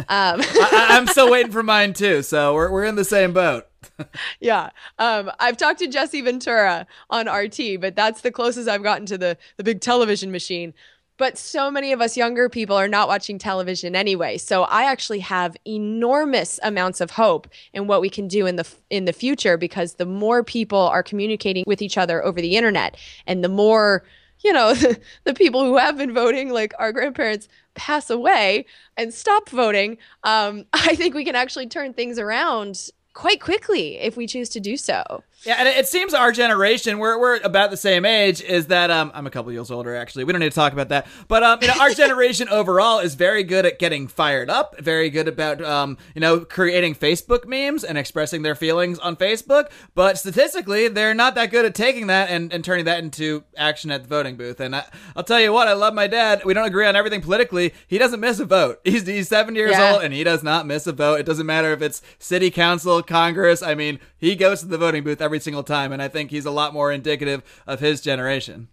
Um, 0.10 0.42
I, 0.42 0.88
I'm 0.92 1.08
still 1.08 1.30
waiting 1.32 1.52
for 1.52 1.64
mine 1.64 1.94
too, 1.94 2.22
so 2.22 2.54
we're 2.54 2.72
we're 2.72 2.86
in 2.86 2.96
the 2.96 3.06
same 3.06 3.34
boat. 3.34 3.68
yeah. 4.40 4.72
Um, 5.00 5.32
I've 5.40 5.58
talked 5.58 5.80
to 5.80 5.88
Jesse 5.88 6.22
Ventura 6.22 6.88
on 7.10 7.30
RT, 7.30 7.80
but 7.80 7.96
that's 7.96 8.22
the 8.22 8.32
closest 8.32 8.68
I've 8.68 8.84
gotten 8.84 9.06
to 9.08 9.18
the 9.18 9.38
the 9.58 9.64
big 9.64 9.80
television 9.80 10.32
machine. 10.32 10.74
But 11.22 11.38
so 11.38 11.70
many 11.70 11.92
of 11.92 12.02
us 12.02 12.18
younger 12.18 12.50
people 12.50 12.76
are 12.76 12.88
not 12.88 13.08
watching 13.08 13.38
television 13.38 13.96
anyway. 13.96 14.40
So 14.40 14.64
I 14.64 14.86
actually 14.86 15.20
have 15.20 15.56
enormous 15.68 16.60
amounts 16.64 17.00
of 17.00 17.12
hope 17.12 17.48
in 17.74 17.86
what 17.86 18.02
we 18.02 18.10
can 18.10 18.28
do 18.28 18.48
in 18.48 18.56
the 18.56 18.68
in 18.90 19.06
the 19.06 19.14
future 19.14 19.56
because 19.56 19.94
the 19.94 20.08
more 20.08 20.44
people 20.44 20.80
are 20.80 21.04
communicating 21.04 21.64
with 21.68 21.80
each 21.80 21.96
other 21.96 22.26
over 22.26 22.42
the 22.42 22.58
internet 22.58 22.98
and 23.28 23.44
the 23.44 23.50
more 23.50 24.04
you 24.40 24.52
know 24.52 24.74
the, 25.24 25.34
people 25.36 25.64
who 25.64 25.78
have 25.78 25.96
been 25.96 26.12
voting 26.12 26.50
like 26.50 26.74
our 26.80 26.92
grandparents 26.92 27.48
pass 27.76 28.10
away 28.10 28.66
and 28.98 29.14
stop 29.14 29.48
voting 29.48 30.00
um, 30.24 30.66
i 30.74 30.96
think 30.96 31.14
we 31.14 31.24
can 31.24 31.36
actually 31.36 31.68
turn 31.68 31.94
things 31.94 32.18
around 32.18 32.90
quite 33.14 33.42
quickly 33.42 33.98
if 33.98 34.16
we 34.18 34.28
choose 34.28 34.50
to 34.50 34.60
do 34.60 34.78
so. 34.78 35.24
Yeah, 35.46 35.56
and 35.58 35.68
it 35.68 35.88
seems 35.88 36.14
our 36.14 36.32
generation, 36.32 37.00
we're, 37.00 37.20
we're 37.20 37.38
about 37.38 37.72
the 37.72 37.78
same 37.78 38.06
age, 38.06 38.42
is 38.42 38.68
that 38.68 38.92
um, 38.92 39.12
I'm 39.16 39.26
a 39.26 39.32
couple 39.32 39.52
years 39.52 39.72
older 39.72 39.96
actually. 39.96 40.24
We 40.24 40.34
don't 40.34 40.40
need 40.40 40.52
to 40.52 40.56
talk 40.56 40.72
about 40.72 40.90
that, 40.90 41.08
but 41.28 41.42
um, 41.42 41.60
you 41.62 41.68
know, 41.68 41.74
our 41.80 41.90
generation 41.96 42.48
overall 42.50 43.00
is 43.00 43.16
very 43.16 43.44
good 43.44 43.66
at 43.66 43.80
getting 43.80 44.08
fired 44.08 44.52
up, 44.52 44.80
very 44.80 45.10
good 45.10 45.28
about 45.28 45.60
um, 45.64 45.98
you 46.14 46.22
know, 46.22 46.42
creating 46.42 46.94
Facebook 46.94 47.46
memes 47.46 47.84
and 47.84 47.98
expressing 47.98 48.44
their 48.44 48.54
feelings 48.54 49.00
on 49.00 49.16
Facebook. 49.16 49.72
But 49.96 50.20
statistically, 50.20 50.88
they're 50.90 51.16
not 51.16 51.34
that 51.36 51.50
good 51.50 51.66
at 51.66 51.74
taking 51.74 52.08
that 52.08 52.30
and, 52.30 52.54
and 52.54 52.64
turning 52.64 52.86
that 52.86 53.04
into 53.04 53.44
action 53.58 53.90
at 53.90 54.04
the 54.04 54.10
voting 54.10 54.38
booth. 54.38 54.60
And 54.60 54.76
I, 54.76 54.86
will 55.16 55.24
tell 55.24 55.40
you 55.40 55.52
what, 55.52 55.68
I 55.68 55.74
love 55.74 55.96
my 55.96 56.06
dad. 56.06 56.44
We 56.46 56.54
don't 56.54 56.68
agree 56.68 56.86
on 56.86 56.96
everything 56.96 57.22
politically. 57.22 57.74
He 57.88 57.98
doesn't 57.98 58.20
miss 58.20 58.40
a 58.40 58.46
vote. 58.46 58.80
He's 58.92 59.08
he's 59.08 59.30
70 59.30 59.58
years 59.58 59.72
yeah. 59.72 59.94
old 59.94 60.04
and 60.04 60.14
he 60.14 60.24
does 60.24 60.44
not 60.44 60.68
miss 60.68 60.86
a 60.86 60.92
vote. 60.92 61.20
It 61.20 61.26
doesn't 61.26 61.46
matter 61.46 61.72
if 61.72 61.82
it's 61.82 62.02
city 62.20 62.52
council, 62.52 63.02
Congress. 63.02 63.64
I 63.64 63.74
mean, 63.74 64.00
he 64.18 64.36
goes 64.36 64.60
to 64.60 64.68
the 64.68 64.78
voting 64.78 65.04
booth 65.04 65.22
every 65.22 65.31
single 65.40 65.64
time, 65.64 65.92
and 65.92 66.02
I 66.02 66.08
think 66.08 66.32
he's 66.32 66.46
a 66.46 66.52
lot 66.52 66.74
more 66.74 66.92
indicative 66.92 67.44
of 67.66 67.80
his 67.80 68.02
generation. 68.02 68.68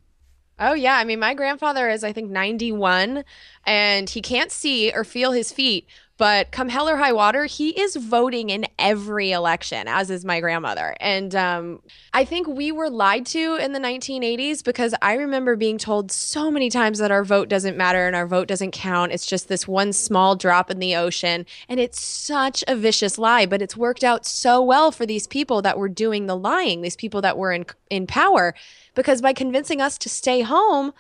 Oh 0.61 0.75
yeah, 0.75 0.97
I 0.97 1.05
mean 1.05 1.21
my 1.21 1.35
grandfather 1.35 1.89
is 1.89 2.03
I 2.03 2.13
think 2.13 2.31
91 2.31 3.25
and 3.65 4.11
he 4.11 4.21
can't 4.21 4.51
see 4.51 4.91
or 4.93 5.05
feel 5.05 5.31
his 5.33 5.53
feet, 5.53 5.87
but 6.19 6.51
come 6.51 6.69
hell 6.69 6.89
or 6.89 6.97
high 6.97 7.13
water, 7.13 7.45
he 7.45 7.81
is 7.81 7.95
voting 7.95 8.51
in 8.51 8.67
every 8.77 9.31
election, 9.31 9.87
as 9.87 10.11
is 10.11 10.25
my 10.25 10.41
grandmother. 10.41 10.97
And 11.01 11.35
um, 11.37 11.81
I 12.13 12.25
think 12.25 12.49
we 12.49 12.73
were 12.73 12.91
lied 12.91 13.25
to 13.27 13.55
in 13.57 13.73
the 13.73 13.79
1980s 13.79 14.65
because 14.65 14.97
I 15.01 15.15
remember 15.15 15.55
being 15.55 15.79
told 15.79 16.11
so 16.11 16.51
many 16.51 16.71
times 16.71 16.99
that 16.99 17.13
our 17.13 17.23
vote 17.23 17.49
doesn't 17.49 17.77
matter 17.77 18.09
and 18.09 18.17
our 18.17 18.27
vote 18.27 18.49
doesn't 18.49 18.73
count. 18.73 19.13
It's 19.13 19.27
just 19.27 19.47
this 19.47 19.69
one 19.69 19.93
small 19.93 20.35
drop 20.35 20.73
in 20.73 20.81
the 20.81 20.97
ocean. 20.97 21.47
And 21.69 21.79
it's 21.79 22.05
such 22.05 22.65
a 22.67 22.75
vicious 22.75 23.17
lie, 23.17 23.47
but 23.47 23.63
it's 23.63 23.77
worked 23.77 24.03
out 24.03 24.27
so 24.27 24.61
well 24.61 24.91
for 24.91 25.07
these 25.07 25.29
people 25.29 25.63
that 25.63 25.79
were 25.79 25.89
doing 25.89 26.27
the 26.27 26.37
lying, 26.37 26.83
these 26.83 26.97
people 26.97 27.23
that 27.23 27.39
were 27.39 27.53
in, 27.53 27.65
in 27.91 28.09
power, 28.09 28.57
because 28.97 29.23
by 29.23 29.33
convincing 29.33 29.81
us 29.81 29.97
to 29.99 30.09
stay 30.09 30.41
home, 30.41 30.93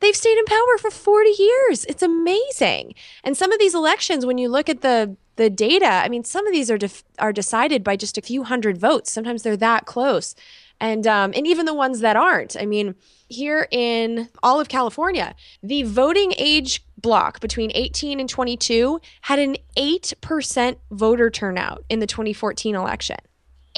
they've 0.00 0.16
stayed 0.16 0.38
in 0.38 0.44
power 0.44 0.78
for 0.78 0.90
40 0.90 1.30
years. 1.38 1.84
It's 1.86 2.02
amazing. 2.02 2.94
And 3.24 3.36
some 3.36 3.52
of 3.52 3.58
these 3.58 3.74
elections, 3.74 4.26
when 4.26 4.38
you 4.38 4.48
look 4.48 4.68
at 4.68 4.82
the 4.82 5.16
the 5.36 5.50
data, 5.50 5.86
I 5.86 6.08
mean, 6.08 6.24
some 6.24 6.46
of 6.46 6.52
these 6.52 6.70
are 6.70 6.78
def- 6.78 7.04
are 7.18 7.32
decided 7.32 7.84
by 7.84 7.96
just 7.96 8.16
a 8.16 8.22
few 8.22 8.44
hundred 8.44 8.78
votes. 8.78 9.12
Sometimes 9.12 9.42
they're 9.42 9.56
that 9.58 9.84
close, 9.84 10.34
and 10.80 11.06
um, 11.06 11.32
and 11.36 11.46
even 11.46 11.66
the 11.66 11.74
ones 11.74 12.00
that 12.00 12.16
aren't. 12.16 12.56
I 12.58 12.64
mean, 12.64 12.94
here 13.28 13.68
in 13.70 14.28
all 14.42 14.60
of 14.60 14.68
California, 14.68 15.34
the 15.62 15.82
voting 15.82 16.32
age 16.38 16.82
block 16.96 17.40
between 17.40 17.70
18 17.74 18.18
and 18.18 18.28
22 18.28 19.00
had 19.22 19.38
an 19.38 19.56
eight 19.76 20.14
percent 20.22 20.78
voter 20.90 21.28
turnout 21.28 21.84
in 21.90 22.00
the 22.00 22.06
2014 22.06 22.74
election. 22.74 23.18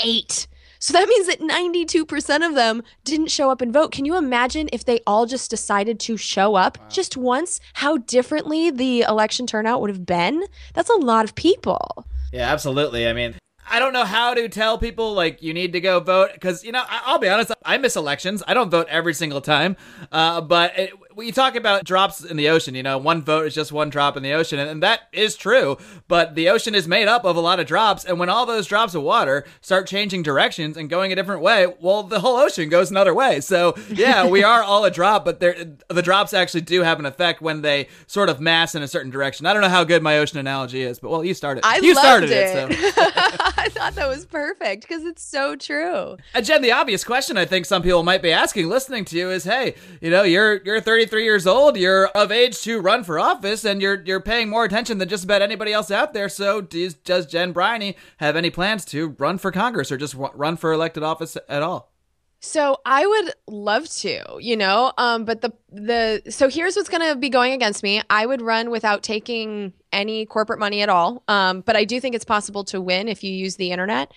Eight. 0.05 0.47
So 0.79 0.93
that 0.93 1.09
means 1.09 1.27
that 1.27 1.41
92% 1.41 2.47
of 2.47 2.55
them 2.55 2.83
didn't 3.05 3.29
show 3.29 3.51
up 3.51 3.61
and 3.61 3.73
vote. 3.73 3.91
Can 3.91 4.05
you 4.05 4.17
imagine 4.17 4.69
if 4.73 4.85
they 4.85 5.01
all 5.07 5.27
just 5.27 5.51
decided 5.51 5.99
to 6.01 6.17
show 6.17 6.55
up 6.55 6.79
wow. 6.79 6.89
just 6.89 7.17
once, 7.17 7.61
how 7.75 7.99
differently 7.99 8.71
the 8.71 9.03
election 9.03 9.47
turnout 9.47 9.81
would 9.81 9.91
have 9.91 10.07
been? 10.07 10.45
That's 10.75 10.91
a 10.91 10.97
lot 10.97 11.25
of 11.25 11.35
people. 11.35 12.07
Yeah, 12.33 12.53
absolutely. 12.53 13.09
I 13.09 13.13
mean, 13.13 13.35
I 13.71 13.79
don't 13.79 13.93
know 13.93 14.05
how 14.05 14.35
to 14.35 14.49
tell 14.49 14.79
people 14.79 15.15
like 15.15 15.43
you 15.43 15.53
need 15.53 15.73
to 15.73 15.81
go 15.81 16.01
vote 16.01 16.31
because 16.33 16.65
you 16.65 16.73
know 16.73 16.83
I- 16.89 17.13
will 17.13 17.19
be 17.19 17.29
honest 17.29 17.53
I 17.65 17.77
miss 17.79 17.97
elections 17.97 18.43
I 18.47 18.55
don't 18.55 18.71
vote 18.71 18.87
every 18.89 19.13
single 19.13 19.41
time 19.41 19.77
uh, 20.11 20.41
but 20.41 20.79
it, 20.79 20.93
you 21.27 21.33
talk 21.33 21.55
about 21.55 21.85
drops 21.85 22.25
in 22.25 22.37
the 22.37 22.49
ocean, 22.49 22.75
you 22.75 22.83
know, 22.83 22.99
one 22.99 23.23
vote 23.23 23.47
is 23.47 23.55
just 23.55 23.73
one 23.73 23.91
drop 23.91 24.17
in 24.17 24.23
the 24.23 24.33
ocean, 24.33 24.59
and, 24.59 24.71
and, 24.71 24.83
that 24.83 25.03
is 25.13 25.37
true. 25.37 25.77
But 26.07 26.35
the 26.35 26.49
ocean 26.49 26.75
is 26.75 26.87
made 26.87 27.09
up 27.09 27.25
of 27.25 27.37
a 27.37 27.41
lot 27.41 27.59
of 27.59 27.67
drops, 27.67 28.05
and 28.05 28.19
when 28.19 28.29
all 28.29 28.47
those 28.47 28.67
drops 28.67 28.95
of 28.95 29.03
water 29.03 29.45
start 29.61 29.87
changing 29.87 30.23
directions 30.23 30.77
and 30.77 30.89
going 30.89 31.13
a 31.13 31.17
different 31.17 31.43
way, 31.43 31.67
well, 31.81 32.05
the 32.05 32.21
whole 32.21 32.37
ocean 32.37 32.69
goes 32.69 32.91
another 32.91 33.13
way. 33.13 33.41
So 33.41 33.75
yeah, 33.91 34.27
we 34.27 34.45
are 34.45 34.63
all 34.63 34.85
a 34.85 34.91
drop, 34.91 35.25
but 35.25 35.41
the 35.41 36.03
drops 36.03 36.33
actually 36.33 36.61
do 36.63 36.83
have 36.83 36.99
an 37.01 37.07
effect 37.07 37.41
when 37.41 37.63
they 37.63 37.89
sort 38.07 38.29
of 38.29 38.41
mass 38.41 38.75
in 38.75 38.83
a 38.83 38.89
certain 38.89 39.11
direction. 39.11 39.47
I 39.47 39.53
don't 39.53 39.63
know 39.63 39.69
how 39.69 39.85
good 39.85 40.03
my 40.03 40.19
ocean 40.19 40.39
analogy 40.39 40.83
is, 40.83 41.01
but 41.01 41.11
well, 41.11 41.25
you 41.25 41.35
started. 41.35 41.65
I 41.65 41.79
you 41.79 41.95
started 41.95 42.31
it. 42.31 42.57
it 42.57 42.95
so. 42.95 43.03
I 43.59 43.69
thought 43.71 43.95
that 43.97 44.09
was 44.09 44.25
perfect 44.25 44.83
because 44.83 45.05
it's 45.05 45.23
so 45.23 45.57
true. 45.57 46.17
And 46.33 46.47
Jen, 46.47 46.63
the 46.63 46.73
obvious 46.73 47.05
question 47.05 47.37
I 47.37 47.45
think 47.45 47.67
some 47.67 47.83
people 47.83 48.03
might 48.03 48.23
be 48.23 48.33
asking, 48.33 48.69
listening 48.69 49.05
to 49.07 49.19
you, 49.19 49.31
is, 49.31 49.45
hey, 49.45 49.75
you 50.01 50.11
know, 50.11 50.23
you're 50.23 50.63
you're 50.65 50.81
30 50.81 51.08
33 51.09 51.25
years 51.25 51.47
old, 51.47 51.79
you're 51.79 52.09
of 52.09 52.31
age 52.31 52.61
to 52.61 52.81
run 52.81 53.03
for 53.03 53.19
office, 53.19 53.65
and 53.65 53.81
you're 53.81 54.03
you're 54.05 54.21
paying 54.21 54.51
more 54.51 54.65
attention 54.65 54.99
than 54.99 55.09
just 55.09 55.25
about 55.25 55.41
anybody 55.41 55.73
else 55.73 55.91
out 55.91 56.13
there. 56.13 56.29
So, 56.29 56.61
does, 56.61 56.93
does 56.95 57.25
Jen 57.25 57.53
Briney 57.53 57.97
have 58.19 58.37
any 58.37 58.51
plans 58.51 58.85
to 58.87 59.17
run 59.19 59.39
for 59.39 59.51
Congress 59.51 59.91
or 59.91 59.97
just 59.97 60.15
run 60.15 60.59
for 60.59 60.71
elected 60.71 61.03
office 61.03 61.37
at 61.49 61.63
all? 61.63 61.93
So 62.41 62.77
I 62.85 63.07
would 63.07 63.33
love 63.49 63.89
to, 63.97 64.23
you 64.39 64.57
know, 64.57 64.93
um, 64.99 65.25
but 65.25 65.41
the 65.41 65.53
the 65.73 66.23
so 66.31 66.49
here's 66.49 66.77
what's 66.77 66.91
going 66.91 67.09
to 67.09 67.17
be 67.17 67.31
going 67.31 67.53
against 67.53 67.83
me. 67.83 68.03
I 68.11 68.27
would 68.27 68.43
run 68.43 68.71
without 68.71 69.03
taking 69.03 69.73
any 69.93 70.27
corporate 70.27 70.61
money 70.61 70.83
at 70.83 70.91
all, 70.91 71.25
um, 71.27 71.63
but 71.63 71.75
I 71.75 71.85
do 71.85 72.01
think 72.01 72.15
it's 72.15 72.25
possible 72.25 72.65
to 72.65 72.81
win 72.83 73.09
if 73.09 73.25
you 73.25 73.33
use 73.33 73.57
the 73.57 73.73
internet. 73.73 74.13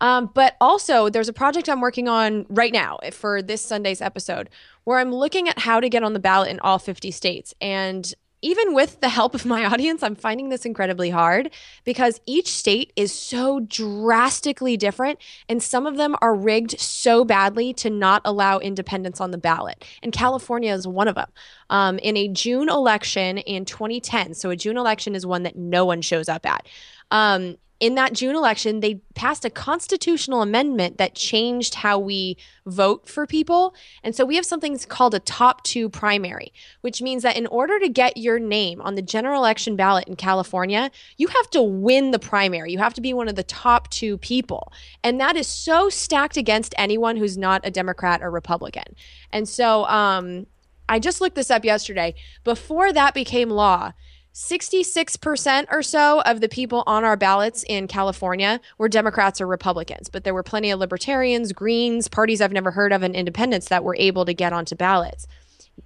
Um, 0.00 0.32
but 0.34 0.56
also, 0.60 1.08
there's 1.08 1.28
a 1.28 1.32
project 1.32 1.68
I'm 1.68 1.80
working 1.80 2.08
on 2.08 2.44
right 2.48 2.72
now 2.72 2.98
for 3.12 3.40
this 3.40 3.62
Sunday's 3.62 4.02
episode 4.02 4.50
where 4.84 4.98
I'm 4.98 5.12
looking 5.12 5.48
at 5.48 5.58
how 5.58 5.80
to 5.80 5.88
get 5.88 6.02
on 6.02 6.12
the 6.12 6.20
ballot 6.20 6.50
in 6.50 6.60
all 6.60 6.78
50 6.78 7.10
states. 7.10 7.54
And 7.60 8.12
even 8.42 8.74
with 8.74 9.00
the 9.00 9.08
help 9.08 9.34
of 9.34 9.46
my 9.46 9.64
audience, 9.72 10.02
I'm 10.02 10.16
finding 10.16 10.48
this 10.48 10.66
incredibly 10.66 11.10
hard 11.10 11.50
because 11.84 12.20
each 12.26 12.48
state 12.48 12.92
is 12.96 13.12
so 13.12 13.60
drastically 13.60 14.76
different, 14.76 15.20
and 15.48 15.62
some 15.62 15.86
of 15.86 15.96
them 15.96 16.16
are 16.20 16.34
rigged 16.34 16.78
so 16.78 17.24
badly 17.24 17.72
to 17.74 17.88
not 17.88 18.20
allow 18.24 18.58
independents 18.58 19.20
on 19.20 19.30
the 19.30 19.38
ballot. 19.38 19.84
And 20.02 20.12
California 20.12 20.74
is 20.74 20.86
one 20.86 21.08
of 21.08 21.14
them. 21.14 21.30
Um, 21.70 21.98
in 22.00 22.16
a 22.16 22.28
June 22.28 22.68
election 22.68 23.38
in 23.38 23.64
2010, 23.64 24.34
so 24.34 24.50
a 24.50 24.56
June 24.56 24.76
election 24.76 25.14
is 25.14 25.24
one 25.24 25.44
that 25.44 25.56
no 25.56 25.86
one 25.86 26.02
shows 26.02 26.28
up 26.28 26.44
at. 26.44 26.66
Um, 27.10 27.56
in 27.82 27.96
that 27.96 28.12
June 28.12 28.36
election, 28.36 28.78
they 28.78 29.00
passed 29.16 29.44
a 29.44 29.50
constitutional 29.50 30.40
amendment 30.40 30.98
that 30.98 31.16
changed 31.16 31.74
how 31.74 31.98
we 31.98 32.36
vote 32.64 33.08
for 33.08 33.26
people. 33.26 33.74
And 34.04 34.14
so 34.14 34.24
we 34.24 34.36
have 34.36 34.46
something 34.46 34.78
called 34.78 35.14
a 35.14 35.18
top 35.18 35.64
two 35.64 35.88
primary, 35.88 36.52
which 36.82 37.02
means 37.02 37.24
that 37.24 37.36
in 37.36 37.48
order 37.48 37.80
to 37.80 37.88
get 37.88 38.16
your 38.16 38.38
name 38.38 38.80
on 38.82 38.94
the 38.94 39.02
general 39.02 39.42
election 39.42 39.74
ballot 39.74 40.06
in 40.06 40.14
California, 40.14 40.92
you 41.16 41.26
have 41.26 41.50
to 41.50 41.60
win 41.60 42.12
the 42.12 42.20
primary. 42.20 42.70
You 42.70 42.78
have 42.78 42.94
to 42.94 43.00
be 43.00 43.12
one 43.12 43.26
of 43.26 43.34
the 43.34 43.42
top 43.42 43.90
two 43.90 44.16
people. 44.16 44.72
And 45.02 45.20
that 45.20 45.34
is 45.34 45.48
so 45.48 45.88
stacked 45.88 46.36
against 46.36 46.76
anyone 46.78 47.16
who's 47.16 47.36
not 47.36 47.62
a 47.64 47.70
Democrat 47.72 48.22
or 48.22 48.30
Republican. 48.30 48.94
And 49.32 49.48
so 49.48 49.86
um, 49.86 50.46
I 50.88 51.00
just 51.00 51.20
looked 51.20 51.34
this 51.34 51.50
up 51.50 51.64
yesterday. 51.64 52.14
Before 52.44 52.92
that 52.92 53.12
became 53.12 53.50
law, 53.50 53.90
66% 54.34 55.66
or 55.70 55.82
so 55.82 56.22
of 56.22 56.40
the 56.40 56.48
people 56.48 56.82
on 56.86 57.04
our 57.04 57.16
ballots 57.16 57.64
in 57.68 57.86
California 57.86 58.60
were 58.78 58.88
Democrats 58.88 59.40
or 59.40 59.46
Republicans, 59.46 60.08
but 60.08 60.24
there 60.24 60.32
were 60.32 60.42
plenty 60.42 60.70
of 60.70 60.80
libertarians, 60.80 61.52
Greens, 61.52 62.08
parties 62.08 62.40
I've 62.40 62.52
never 62.52 62.70
heard 62.70 62.92
of, 62.92 63.02
and 63.02 63.14
independents 63.14 63.68
that 63.68 63.84
were 63.84 63.96
able 63.96 64.24
to 64.24 64.32
get 64.32 64.52
onto 64.52 64.74
ballots. 64.74 65.26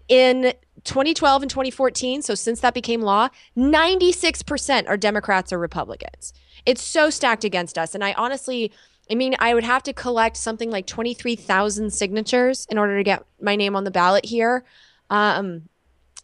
In 0.09 0.53
2012 0.85 1.43
and 1.43 1.51
2014, 1.51 2.23
so 2.23 2.35
since 2.37 2.61
that 2.61 2.75
became 2.75 3.03
law, 3.03 3.29
96% 3.57 4.89
are 4.89 4.97
Democrats 4.97 5.53
or 5.53 5.59
Republicans. 5.59 6.33
It's 6.65 6.83
so 6.83 7.11
stacked 7.11 7.45
against 7.45 7.77
us. 7.77 7.95
And 7.95 8.05
I 8.05 8.13
honestly, 8.13 8.73
I 9.11 9.17
mean, 9.17 9.35
I 9.41 9.55
would 9.55 9.65
have 9.65 9.83
to 9.85 9.93
collect 9.93 10.37
something 10.37 10.71
like 10.71 10.87
23,000 10.87 11.93
signatures 11.93 12.67
in 12.71 12.79
order 12.79 12.97
to 12.97 13.03
get 13.03 13.25
my 13.41 13.57
name 13.57 13.75
on 13.75 13.83
the 13.83 13.91
ballot 13.91 14.25
here. 14.25 14.65
Um, 15.11 15.69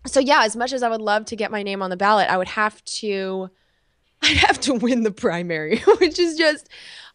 so 0.06 0.20
yeah, 0.20 0.44
as 0.44 0.56
much 0.56 0.72
as 0.72 0.82
I 0.82 0.88
would 0.88 1.00
love 1.00 1.24
to 1.26 1.36
get 1.36 1.50
my 1.50 1.62
name 1.62 1.82
on 1.82 1.90
the 1.90 1.96
ballot, 1.96 2.28
I 2.28 2.36
would 2.36 2.48
have 2.48 2.84
to 2.84 3.50
I'd 4.22 4.36
have 4.36 4.60
to 4.60 4.74
win 4.74 5.02
the 5.02 5.10
primary, 5.10 5.78
which 6.00 6.18
is 6.18 6.36
just 6.36 6.68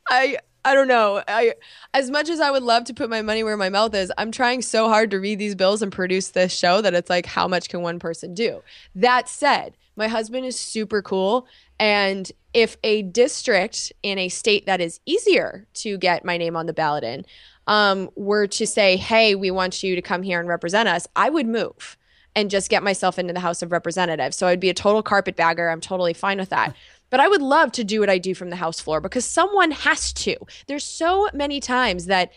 I 0.09 0.38
I 0.65 0.73
don't 0.73 0.88
know. 0.88 1.23
I 1.27 1.53
as 1.93 2.09
much 2.11 2.29
as 2.29 2.39
I 2.39 2.51
would 2.51 2.63
love 2.63 2.85
to 2.85 2.93
put 2.93 3.09
my 3.09 3.21
money 3.21 3.43
where 3.43 3.57
my 3.57 3.69
mouth 3.69 3.93
is, 3.95 4.11
I'm 4.17 4.31
trying 4.31 4.61
so 4.61 4.89
hard 4.89 5.11
to 5.11 5.19
read 5.19 5.39
these 5.39 5.55
bills 5.55 5.81
and 5.81 5.91
produce 5.91 6.29
this 6.29 6.53
show 6.53 6.81
that 6.81 6.93
it's 6.93 7.09
like 7.09 7.25
how 7.25 7.47
much 7.47 7.69
can 7.69 7.81
one 7.81 7.99
person 7.99 8.33
do? 8.33 8.61
That 8.95 9.29
said, 9.29 9.77
my 9.95 10.07
husband 10.07 10.45
is 10.45 10.59
super 10.59 11.01
cool 11.01 11.47
and 11.79 12.31
if 12.53 12.75
a 12.83 13.03
district 13.03 13.93
in 14.01 14.17
a 14.17 14.29
state 14.29 14.65
that 14.65 14.81
is 14.81 14.99
easier 15.05 15.67
to 15.75 15.97
get 15.97 16.25
my 16.25 16.38
name 16.38 16.55
on 16.55 16.65
the 16.65 16.73
ballot 16.73 17.03
in 17.03 17.25
um, 17.67 18.09
were 18.15 18.47
to 18.47 18.65
say, 18.65 18.97
"Hey, 18.97 19.35
we 19.35 19.51
want 19.51 19.83
you 19.83 19.95
to 19.95 20.01
come 20.01 20.23
here 20.23 20.39
and 20.39 20.49
represent 20.49 20.89
us," 20.89 21.07
I 21.15 21.29
would 21.29 21.47
move 21.47 21.97
and 22.38 22.51
just 22.51 22.69
get 22.69 22.83
myself 22.83 23.17
into 23.17 23.33
the 23.33 23.39
House 23.39 23.63
of 23.63 23.71
Representatives. 23.71 24.38
So 24.38 24.45
I'd 24.45 24.59
be 24.59 24.69
a 24.69 24.73
total 24.73 25.01
carpetbagger. 25.01 25.69
I'm 25.69 25.81
totally 25.81 26.13
fine 26.13 26.38
with 26.38 26.49
that. 26.49 26.73
But 27.09 27.21
I 27.21 27.29
would 27.29 27.41
love 27.41 27.71
to 27.71 27.85
do 27.85 28.01
what 28.01 28.09
I 28.09 28.17
do 28.17 28.35
from 28.35 28.49
the 28.49 28.57
House 28.57 28.81
floor 28.81 28.99
because 28.99 29.23
someone 29.23 29.71
has 29.71 30.11
to. 30.11 30.35
There's 30.67 30.83
so 30.83 31.29
many 31.33 31.61
times 31.61 32.07
that 32.07 32.33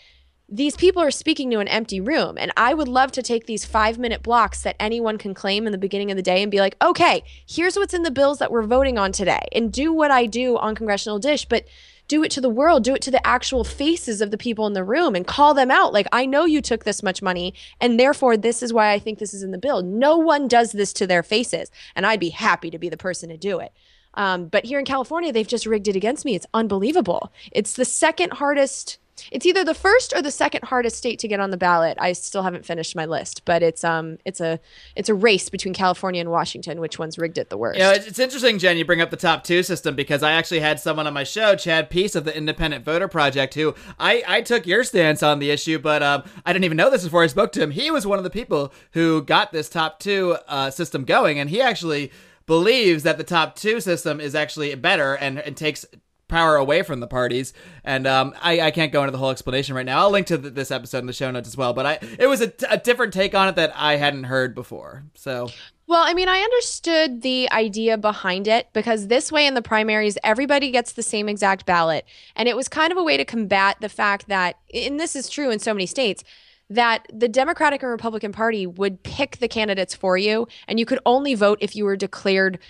these 0.49 0.77
people 0.77 1.03
are 1.03 1.11
speaking 1.11 1.51
to 1.51 1.59
an 1.59 1.67
empty 1.67 2.01
room. 2.01 2.39
And 2.39 2.53
I 2.57 2.73
would 2.75 2.87
love 2.87 3.11
to 3.13 3.23
take 3.23 3.47
these 3.47 3.65
five 3.65 3.99
minute 3.99 4.23
blocks 4.23 4.63
that 4.63 4.77
anyone 4.79 5.19
can 5.19 5.35
claim 5.35 5.67
in 5.67 5.73
the 5.73 5.77
beginning 5.77 6.13
of 6.13 6.17
the 6.17 6.23
day 6.23 6.41
and 6.41 6.53
be 6.53 6.61
like, 6.61 6.77
okay, 6.81 7.25
here's 7.49 7.75
what's 7.75 7.95
in 7.95 8.05
the 8.05 8.13
bills 8.13 8.39
that 8.39 8.53
we're 8.53 8.63
voting 8.63 8.97
on 8.97 9.11
today 9.11 9.49
and 9.51 9.73
do 9.73 9.93
what 9.93 10.13
I 10.13 10.27
do 10.27 10.57
on 10.57 10.77
Congressional 10.77 11.19
Dish. 11.19 11.47
But 11.47 11.65
do 12.11 12.25
it 12.25 12.31
to 12.33 12.41
the 12.41 12.51
world, 12.51 12.83
do 12.83 12.97
it 12.97 13.03
to 13.03 13.11
the 13.13 13.25
actual 13.25 13.63
faces 13.63 14.21
of 14.21 14.33
the 14.33 14.37
people 14.37 14.67
in 14.67 14.73
the 14.73 14.83
room 14.83 15.15
and 15.15 15.29
call 15.29 15.55
them 15.55 15.71
out. 15.71 15.93
Like, 15.93 16.09
I 16.11 16.27
know 16.27 16.45
you 16.45 16.61
took 16.61 16.83
this 16.83 17.05
much 17.05 17.23
money, 17.23 17.55
and 17.81 18.01
therefore, 18.01 18.37
this 18.37 18.65
is 18.65 18.73
why 18.73 18.91
I 18.91 18.99
think 18.99 19.21
this 19.21 19.33
is 19.33 19.45
in 19.45 19.53
the 19.53 19.59
bill. 19.59 19.81
No 19.81 20.17
one 20.17 20.49
does 20.49 20.73
this 20.73 20.93
to 20.95 21.07
their 21.07 21.23
faces, 21.23 21.71
and 21.95 22.05
I'd 22.05 22.19
be 22.19 22.31
happy 22.31 22.69
to 22.73 22.81
be 22.81 22.89
the 22.89 22.97
person 22.97 23.29
to 23.29 23.37
do 23.37 23.61
it. 23.61 23.73
Um, 24.15 24.47
but 24.47 24.65
here 24.65 24.81
in 24.81 24.85
California, 24.85 25.33
they've 25.33 25.47
just 25.47 25.67
rigged 25.67 25.87
it 25.87 25.95
against 25.95 26.25
me. 26.25 26.35
It's 26.35 26.47
unbelievable. 26.53 27.33
It's 27.53 27.75
the 27.75 27.85
second 27.85 28.33
hardest 28.33 28.99
it's 29.31 29.47
either 29.47 29.65
the 29.65 29.75
first 29.75 30.13
or 30.15 30.23
the 30.23 30.31
second 30.31 30.65
hardest 30.65 30.97
state 30.97 31.19
to 31.21 31.29
get 31.29 31.41
on 31.41 31.51
the 31.51 31.57
ballot. 31.57 31.97
I 32.01 32.13
still 32.13 32.43
haven't 32.43 32.65
finished 32.65 32.97
my 32.97 33.07
list, 33.07 33.45
but 33.45 33.63
it's 33.63 33.85
um 33.85 34.19
it's 34.25 34.41
a 34.41 34.61
it's 34.97 35.09
a 35.09 35.15
race 35.15 35.49
between 35.49 35.75
California 35.75 36.21
and 36.21 36.31
Washington. 36.31 36.81
Which 36.81 36.99
one's 36.99 37.19
rigged 37.19 37.39
it 37.39 37.51
the 37.51 37.59
worst? 37.59 37.79
You 37.79 37.85
know, 37.85 37.93
it's 37.93 38.19
interesting, 38.19 38.59
Jen. 38.59 38.77
You 38.77 38.85
bring 38.85 39.01
up 39.01 39.11
the 39.11 39.17
top 39.17 39.45
two 39.45 39.63
system 39.63 39.95
because 39.95 40.23
I 40.23 40.33
actually 40.33 40.61
had 40.61 40.81
someone 40.81 41.07
on 41.07 41.15
my 41.15 41.25
show, 41.25 41.57
Chad 41.57 41.91
Peace 41.91 42.15
of 42.15 42.25
the 42.25 42.37
Independent 42.37 42.85
Voter 42.85 43.09
Project, 43.09 43.55
who 43.55 43.75
I 43.99 44.23
I 44.27 44.41
took 44.43 44.67
your 44.67 44.85
stance 44.85 45.23
on 45.23 45.39
the 45.39 45.51
issue, 45.51 45.79
but 45.79 46.03
um 46.03 46.23
I 46.45 46.53
didn't 46.53 46.65
even 46.65 46.77
know 46.77 46.91
this 46.91 47.05
before 47.05 47.23
I 47.23 47.29
spoke 47.29 47.53
to 47.53 47.63
him. 47.63 47.71
He 47.71 47.91
was 47.91 48.07
one 48.07 48.19
of 48.19 48.25
the 48.25 48.31
people 48.31 48.73
who 48.93 49.23
got 49.23 49.53
this 49.53 49.69
top 49.69 49.99
two 49.99 50.37
uh, 50.49 50.71
system 50.71 51.05
going, 51.05 51.39
and 51.39 51.51
he 51.51 51.61
actually 51.61 52.11
believes 52.47 53.05
that 53.05 53.17
the 53.17 53.25
top 53.25 53.55
two 53.55 53.81
system 53.81 54.21
is 54.21 54.35
actually 54.35 54.75
better 54.75 55.15
and, 55.15 55.39
and 55.39 55.57
takes 55.57 55.85
power 56.31 56.57
away 56.57 56.83
from 56.83 57.01
the 57.01 57.07
parties. 57.07 57.53
And 57.85 58.07
um, 58.07 58.35
I, 58.41 58.61
I 58.61 58.71
can't 58.71 58.93
go 58.93 59.03
into 59.03 59.13
the 59.13 59.19
whole 59.19 59.31
explanation 59.31 59.75
right 59.75 59.85
now. 59.85 60.01
I'll 60.01 60.11
link 60.11 60.27
to 60.29 60.39
this 60.39 60.71
episode 60.71 60.99
in 60.99 61.07
the 61.07 61.13
show 61.13 61.31
notes 61.31 61.49
as 61.49 61.57
well. 61.57 61.75
But 61.75 61.87
I 61.87 61.99
it 62.19 62.27
was 62.27 62.41
a, 62.41 62.49
t- 62.49 62.67
a 62.71 62.79
different 62.79 63.13
take 63.13 63.35
on 63.35 63.49
it 63.49 63.57
that 63.57 63.73
I 63.77 63.97
hadn't 63.97 64.25
heard 64.25 64.55
before. 64.55 65.05
So. 65.15 65.51
Well, 65.87 66.05
I 66.07 66.15
mean, 66.15 66.29
I 66.29 66.39
understood 66.39 67.23
the 67.23 67.51
idea 67.51 67.99
behind 67.99 68.47
it 68.47 68.69
because 68.73 69.09
this 69.09 69.33
way 69.33 69.45
in 69.45 69.55
the 69.55 69.61
primaries, 69.61 70.17
everybody 70.23 70.71
gets 70.71 70.93
the 70.93 71.03
same 71.03 71.29
exact 71.29 71.67
ballot. 71.67 72.05
And 72.37 72.49
it 72.49 72.57
was 72.57 72.69
kind 72.69 72.93
of 72.93 72.97
a 72.97 73.03
way 73.03 73.17
to 73.17 73.25
combat 73.25 73.79
the 73.81 73.89
fact 73.89 74.29
that, 74.29 74.57
and 74.73 75.01
this 75.01 75.17
is 75.17 75.29
true 75.29 75.51
in 75.51 75.59
so 75.59 75.75
many 75.75 75.87
states, 75.87 76.23
that 76.71 77.05
the 77.13 77.29
Democratic 77.29 77.83
and 77.83 77.91
Republican 77.91 78.31
Party 78.31 78.65
would 78.65 79.03
pick 79.03 79.39
the 79.39 79.49
candidates 79.49 79.93
for 79.93 80.17
you, 80.17 80.47
and 80.69 80.79
you 80.79 80.87
could 80.87 81.01
only 81.05 81.35
vote 81.35 81.59
if 81.61 81.75
you 81.75 81.85
were 81.85 81.97
declared 81.97 82.61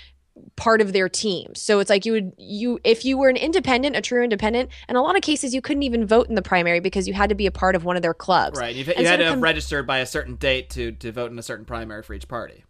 part 0.57 0.81
of 0.81 0.93
their 0.93 1.09
team. 1.09 1.55
So 1.55 1.81
it's 1.81 1.91
like 1.91 2.05
you 2.05 2.13
would 2.13 2.33
you 2.39 2.79
if 2.85 3.05
you 3.05 3.19
were 3.19 3.29
an 3.29 3.37
independent, 3.37 3.97
a 3.97 4.01
true 4.01 4.23
independent, 4.23 4.71
in 4.89 4.97
a 4.97 5.03
lot 5.03 5.17
of 5.17 5.23
cases 5.23 5.55
you 5.55 5.61
couldn't 5.61 5.83
even 5.83 6.07
vote 6.07 6.29
in 6.29 6.35
the 6.35 6.43
primary 6.43 6.81
because 6.81 7.07
you 7.09 7.15
had 7.15 7.29
to 7.29 7.35
be 7.35 7.47
a 7.47 7.51
part 7.51 7.75
of 7.75 7.85
one 7.85 7.97
of 7.97 8.03
their 8.03 8.15
clubs. 8.15 8.59
Right. 8.59 8.75
You 8.75 8.85
so 8.85 8.93
had 9.05 9.17
to 9.17 9.31
com- 9.31 9.41
registered 9.41 9.87
by 9.87 9.99
a 9.99 10.07
certain 10.07 10.37
date 10.37 10.71
to 10.71 10.93
to 10.93 11.13
vote 11.13 11.31
in 11.31 11.39
a 11.39 11.43
certain 11.43 11.65
primary 11.65 12.03
for 12.03 12.15
each 12.15 12.29
party. 12.29 12.65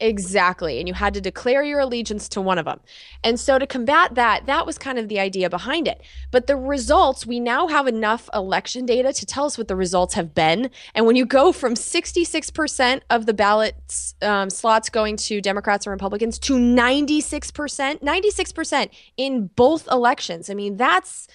Exactly. 0.00 0.80
And 0.80 0.88
you 0.88 0.94
had 0.94 1.14
to 1.14 1.20
declare 1.20 1.62
your 1.62 1.78
allegiance 1.78 2.28
to 2.30 2.40
one 2.40 2.58
of 2.58 2.64
them. 2.64 2.80
And 3.22 3.38
so 3.38 3.60
to 3.60 3.66
combat 3.66 4.16
that, 4.16 4.44
that 4.46 4.66
was 4.66 4.76
kind 4.76 4.98
of 4.98 5.08
the 5.08 5.20
idea 5.20 5.48
behind 5.48 5.86
it. 5.86 6.02
But 6.32 6.48
the 6.48 6.56
results, 6.56 7.24
we 7.24 7.38
now 7.38 7.68
have 7.68 7.86
enough 7.86 8.28
election 8.34 8.86
data 8.86 9.12
to 9.12 9.24
tell 9.24 9.44
us 9.44 9.56
what 9.56 9.68
the 9.68 9.76
results 9.76 10.14
have 10.14 10.34
been. 10.34 10.70
And 10.94 11.06
when 11.06 11.14
you 11.14 11.24
go 11.24 11.52
from 11.52 11.74
66% 11.74 13.02
of 13.08 13.26
the 13.26 13.34
ballot 13.34 13.76
um, 14.20 14.50
slots 14.50 14.90
going 14.90 15.16
to 15.18 15.40
Democrats 15.40 15.86
and 15.86 15.92
Republicans 15.92 16.40
to 16.40 16.54
96%, 16.54 18.02
96% 18.02 18.90
in 19.16 19.46
both 19.54 19.86
elections, 19.88 20.50
I 20.50 20.54
mean, 20.54 20.76
that's 20.76 21.28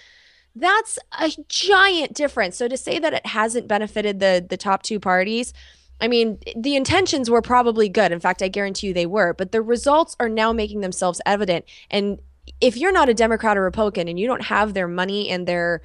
that's 0.56 1.00
a 1.18 1.32
giant 1.48 2.14
difference. 2.14 2.58
So 2.58 2.68
to 2.68 2.76
say 2.76 3.00
that 3.00 3.14
it 3.14 3.26
hasn't 3.26 3.68
benefited 3.68 4.20
the 4.20 4.46
the 4.48 4.58
top 4.58 4.84
two 4.84 5.00
parties, 5.00 5.54
I 6.02 6.08
mean, 6.08 6.40
the 6.56 6.76
intentions 6.76 7.30
were 7.30 7.42
probably 7.42 7.90
good. 7.90 8.12
In 8.12 8.20
fact, 8.20 8.42
I 8.42 8.48
guarantee 8.48 8.88
you 8.88 8.94
they 8.94 9.06
were, 9.06 9.34
but 9.34 9.52
the 9.52 9.62
results 9.62 10.16
are 10.20 10.30
now 10.30 10.54
making 10.54 10.82
themselves 10.82 11.22
evident. 11.26 11.66
And 11.90 12.20
if 12.62 12.78
you're 12.78 12.92
not 12.92 13.10
a 13.10 13.14
Democrat 13.14 13.58
or 13.58 13.64
Republican 13.64 14.08
and 14.08 14.20
you 14.20 14.28
don't 14.28 14.44
have 14.44 14.74
their 14.74 14.88
money 14.88 15.30
and 15.30 15.48
their 15.48 15.82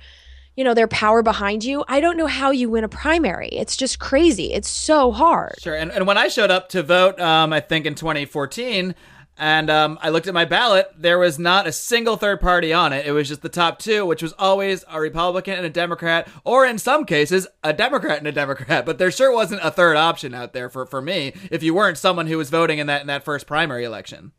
you 0.57 0.63
know 0.63 0.73
their 0.75 0.87
power 0.87 1.21
behind 1.21 1.65
you 1.65 1.85
i 1.89 1.99
don't 1.99 2.17
know 2.17 2.29
how 2.29 2.53
you 2.53 2.71
win 2.71 2.85
a 2.85 2.89
primary 2.89 3.49
it's 3.49 3.77
just 3.77 3.99
crazy 3.99 4.53
it's 4.53 4.69
so 4.69 5.11
hard 5.11 5.55
Sure. 5.61 5.75
And, 5.75 5.91
and 5.91 6.07
when 6.07 6.17
I 6.17 6.29
showed 6.29 6.51
up 6.51 6.69
to 6.71 6.83
vote, 6.83 7.19
um, 7.19 7.53
I 7.53 7.59
think 7.61 7.87
in 7.87 7.95
2014, 7.97 8.95
and 9.37 9.69
um, 9.69 9.99
I 10.01 10.11
looked 10.11 10.27
at 10.27 10.35
my 10.35 10.45
ballot, 10.45 10.93
there 10.97 11.19
was 11.19 11.39
not 11.39 11.67
a 11.67 11.73
single 11.73 12.17
third 12.17 12.41
party 12.41 12.73
on 12.73 12.93
it. 12.93 13.07
It 13.07 13.13
was 13.13 13.29
just 13.29 13.43
the 13.43 13.49
top 13.49 13.79
two, 13.79 14.07
which 14.07 14.23
was 14.23 14.33
always 14.39 14.85
a 14.89 15.01
Republican 15.01 15.55
and 15.55 15.67
a 15.67 15.71
Democrat, 15.71 16.29
or 16.45 16.65
in 16.65 16.79
some 16.79 17.05
cases, 17.05 17.47
a 17.63 17.73
Democrat 17.73 18.19
and 18.19 18.27
a 18.27 18.33
Democrat. 18.33 18.87
But 18.87 18.99
there 18.99 19.11
sure 19.11 19.33
wasn't 19.33 19.65
a 19.65 19.71
third 19.71 19.97
option 19.97 20.35
out 20.35 20.53
there 20.53 20.69
for, 20.69 20.87
for 20.87 21.03
me 21.03 21.33
if 21.51 21.63
you 21.63 21.75
weren't 21.75 21.99
someone 21.99 22.29
who 22.29 22.39
was 22.39 22.51
voting 22.51 22.79
in 22.79 22.87
that 22.87 23.01
in 23.01 23.07
that 23.09 23.25
first 23.25 23.47
primary 23.47 23.85
election. 23.85 24.33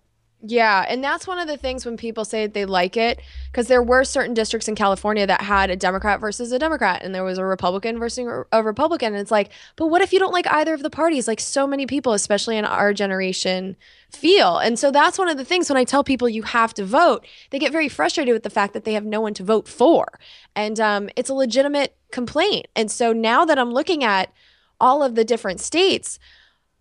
Yeah, 0.47 0.85
and 0.87 1.03
that's 1.03 1.25
one 1.25 1.39
of 1.39 1.47
the 1.47 1.57
things 1.57 1.87
when 1.87 1.97
people 1.97 2.23
say 2.23 2.45
they 2.45 2.65
like 2.65 2.97
it 2.97 3.19
because 3.51 3.67
there 3.67 3.81
were 3.81 4.03
certain 4.03 4.35
districts 4.35 4.67
in 4.67 4.75
California 4.75 5.25
that 5.25 5.41
had 5.41 5.71
a 5.71 5.75
Democrat 5.75 6.19
versus 6.19 6.51
a 6.51 6.59
Democrat 6.59 7.01
and 7.01 7.15
there 7.15 7.23
was 7.23 7.39
a 7.39 7.45
Republican 7.45 7.97
versus 7.97 8.45
a 8.51 8.61
Republican 8.61 9.13
and 9.13 9.21
it's 9.21 9.31
like, 9.31 9.49
but 9.75 9.87
what 9.87 10.03
if 10.03 10.13
you 10.13 10.19
don't 10.19 10.33
like 10.33 10.45
either 10.51 10.75
of 10.75 10.83
the 10.83 10.89
parties? 10.91 11.27
Like 11.27 11.39
so 11.39 11.65
many 11.65 11.87
people 11.87 12.13
especially 12.13 12.57
in 12.57 12.65
our 12.65 12.93
generation 12.93 13.75
feel. 14.11 14.59
And 14.59 14.77
so 14.77 14.91
that's 14.91 15.17
one 15.17 15.29
of 15.29 15.37
the 15.37 15.45
things 15.45 15.67
when 15.67 15.77
I 15.77 15.83
tell 15.83 16.03
people 16.03 16.29
you 16.29 16.43
have 16.43 16.75
to 16.75 16.85
vote, 16.85 17.25
they 17.49 17.57
get 17.57 17.71
very 17.71 17.89
frustrated 17.89 18.31
with 18.31 18.43
the 18.43 18.51
fact 18.51 18.73
that 18.73 18.83
they 18.83 18.93
have 18.93 19.05
no 19.05 19.21
one 19.21 19.33
to 19.35 19.43
vote 19.43 19.67
for. 19.67 20.19
And 20.55 20.79
um, 20.79 21.09
it's 21.15 21.29
a 21.31 21.33
legitimate 21.33 21.95
complaint. 22.11 22.67
And 22.75 22.91
so 22.91 23.13
now 23.13 23.45
that 23.45 23.57
I'm 23.57 23.71
looking 23.71 24.03
at 24.03 24.31
all 24.79 25.01
of 25.01 25.15
the 25.15 25.25
different 25.25 25.59
states, 25.59 26.19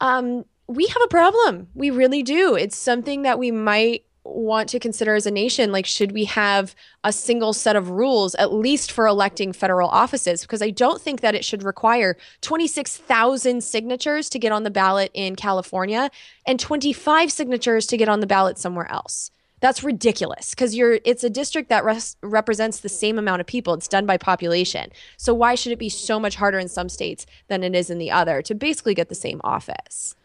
um, 0.03 0.45
we 0.67 0.87
have 0.87 1.03
a 1.03 1.09
problem. 1.09 1.69
We 1.75 1.91
really 1.91 2.23
do. 2.23 2.55
It's 2.55 2.77
something 2.77 3.23
that 3.23 3.39
we 3.39 3.51
might 3.51 4.05
want 4.25 4.71
to 4.71 4.81
consider 4.81 5.15
as 5.15 5.27
a 5.27 5.31
nation. 5.31 5.71
Like, 5.71 5.85
should 5.85 6.13
we 6.13 6.25
have 6.25 6.75
a 7.05 7.13
single 7.13 7.53
set 7.53 7.77
of 7.77 7.91
rules, 7.91 8.35
at 8.37 8.53
least 8.53 8.91
for 8.91 9.07
electing 9.07 9.53
federal 9.53 9.89
offices? 9.91 10.43
Because 10.43 10.63
I 10.63 10.71
don't 10.71 11.01
think 11.01 11.21
that 11.21 11.35
it 11.35 11.45
should 11.45 11.63
require 11.63 12.17
26,000 12.41 13.63
signatures 13.63 14.31
to 14.31 14.39
get 14.39 14.53
on 14.53 14.63
the 14.63 14.71
ballot 14.71 15.11
in 15.13 15.37
California 15.37 16.11
and 16.47 16.59
25 16.59 17.31
signatures 17.31 17.87
to 17.87 17.97
get 17.97 18.09
on 18.09 18.21
the 18.21 18.27
ballot 18.27 18.59
somewhere 18.59 18.91
else. 18.91 19.31
That's 19.61 19.83
ridiculous 19.83 20.51
because 20.51 20.75
you're 20.75 20.99
it's 21.05 21.25
a 21.25 21.31
district 21.31 21.71
that 21.71 21.85
res- 21.85 22.17
represents 22.23 22.81
the 22.81 22.89
same 22.91 23.19
amount 23.19 23.41
of 23.41 23.47
people. 23.47 23.73
It's 23.73 23.89
done 23.89 24.05
by 24.05 24.19
population. 24.19 24.91
So 25.17 25.33
why 25.33 25.55
should 25.55 25.73
it 25.73 25.79
be 25.79 25.89
so 25.89 26.21
much 26.21 26.37
harder 26.37 26.59
in 26.59 26.69
some 26.69 26.91
states 26.91 27.25
than 27.49 27.63
it 27.63 27.75
is 27.75 27.89
in 27.89 27.97
the 27.97 28.11
other 28.11 28.43
to 28.43 28.55
basically 28.55 28.95
get 28.95 29.09
the 29.09 29.15
same 29.15 29.41
office? 29.43 30.17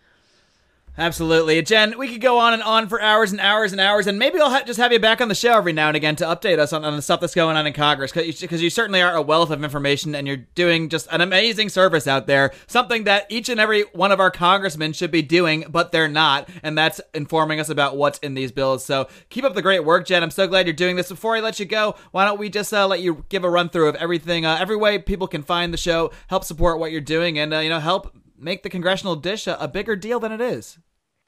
Absolutely. 1.00 1.62
Jen, 1.62 1.98
we 1.98 2.10
could 2.10 2.20
go 2.20 2.40
on 2.40 2.54
and 2.54 2.62
on 2.62 2.90
for 2.90 3.02
hours 3.02 3.32
and 3.32 3.40
hours 3.40 3.72
and 3.72 3.80
hours, 3.80 4.06
and 4.06 4.20
maybe 4.20 4.38
I'll 4.38 4.50
ha- 4.50 4.64
just 4.66 4.82
have 4.82 4.92
you 4.92 5.00
back 5.00 5.22
on 5.22 5.30
the 5.30 5.34
show 5.34 5.54
every 5.54 5.72
now 5.72 5.88
and 5.88 5.96
again 5.96 6.18
to 6.18 6.26
update 6.26 6.60
us 6.60 6.74
on, 6.74 6.84
on 6.84 6.94
the 6.98 7.02
stuff 7.02 7.22
that's 7.22 7.34
going 7.34 7.56
on 7.56 7.66
in 7.66 7.72
Congress, 7.72 8.12
because 8.12 8.42
you, 8.42 8.58
you 8.58 8.70
certainly 8.70 9.02
are 9.02 9.16
a 9.16 9.22
wealth 9.22 9.50
of 9.50 9.64
information, 9.64 10.14
and 10.14 10.28
you're 10.28 10.46
doing 10.56 10.90
just 10.90 11.08
an 11.10 11.22
amazing 11.22 11.70
service 11.70 12.06
out 12.06 12.28
there, 12.28 12.52
something 12.68 13.06
that 13.06 13.28
each 13.30 13.48
and 13.48 13.62
every 13.62 13.84
one 13.94 14.12
of 14.12 14.20
our 14.20 14.30
congressmen 14.30 14.92
should 14.92 15.10
be 15.10 15.22
doing, 15.22 15.64
but 15.70 15.94
they're 15.94 16.10
not, 16.10 16.50
and 16.64 16.78
that's 16.78 17.00
informing 17.14 17.62
us 17.62 17.70
about 17.70 17.96
what's 17.96 18.20
in 18.20 18.34
these 18.34 18.52
bills. 18.52 18.84
So 18.84 19.08
keep 19.30 19.46
up 19.46 19.54
the 19.54 19.62
great 19.62 19.86
work, 19.86 20.06
Jen. 20.06 20.22
I'm 20.22 20.32
so 20.32 20.48
glad 20.48 20.68
you're 20.68 20.74
doing 20.74 20.98
this. 20.98 21.08
Before 21.08 21.38
I 21.38 21.40
let 21.40 21.62
you 21.62 21.66
go, 21.66 21.96
why 22.12 22.26
don't 22.26 22.38
we 22.38 22.50
just 22.50 22.74
uh, 22.74 22.86
let 22.86 23.00
you 23.00 23.24
give 23.30 23.46
a 23.46 23.50
run 23.50 23.70
through 23.70 23.88
of 23.88 23.96
everything, 23.96 24.46
uh, 24.46 24.58
every 24.60 24.76
way 24.76 25.00
people 25.00 25.28
can 25.28 25.44
find 25.44 25.74
the 25.74 25.78
show, 25.78 26.12
help 26.28 26.44
support 26.44 26.78
what 26.78 26.92
you're 26.92 27.00
doing, 27.00 27.40
and, 27.40 27.54
uh, 27.54 27.60
you 27.60 27.70
know, 27.70 27.80
help 27.80 28.14
make 28.38 28.64
the 28.64 28.70
congressional 28.70 29.16
dish 29.16 29.48
a, 29.48 29.56
a 29.62 29.68
bigger 29.70 29.96
deal 29.96 30.20
than 30.20 30.34
it 30.34 30.42
is. 30.42 30.78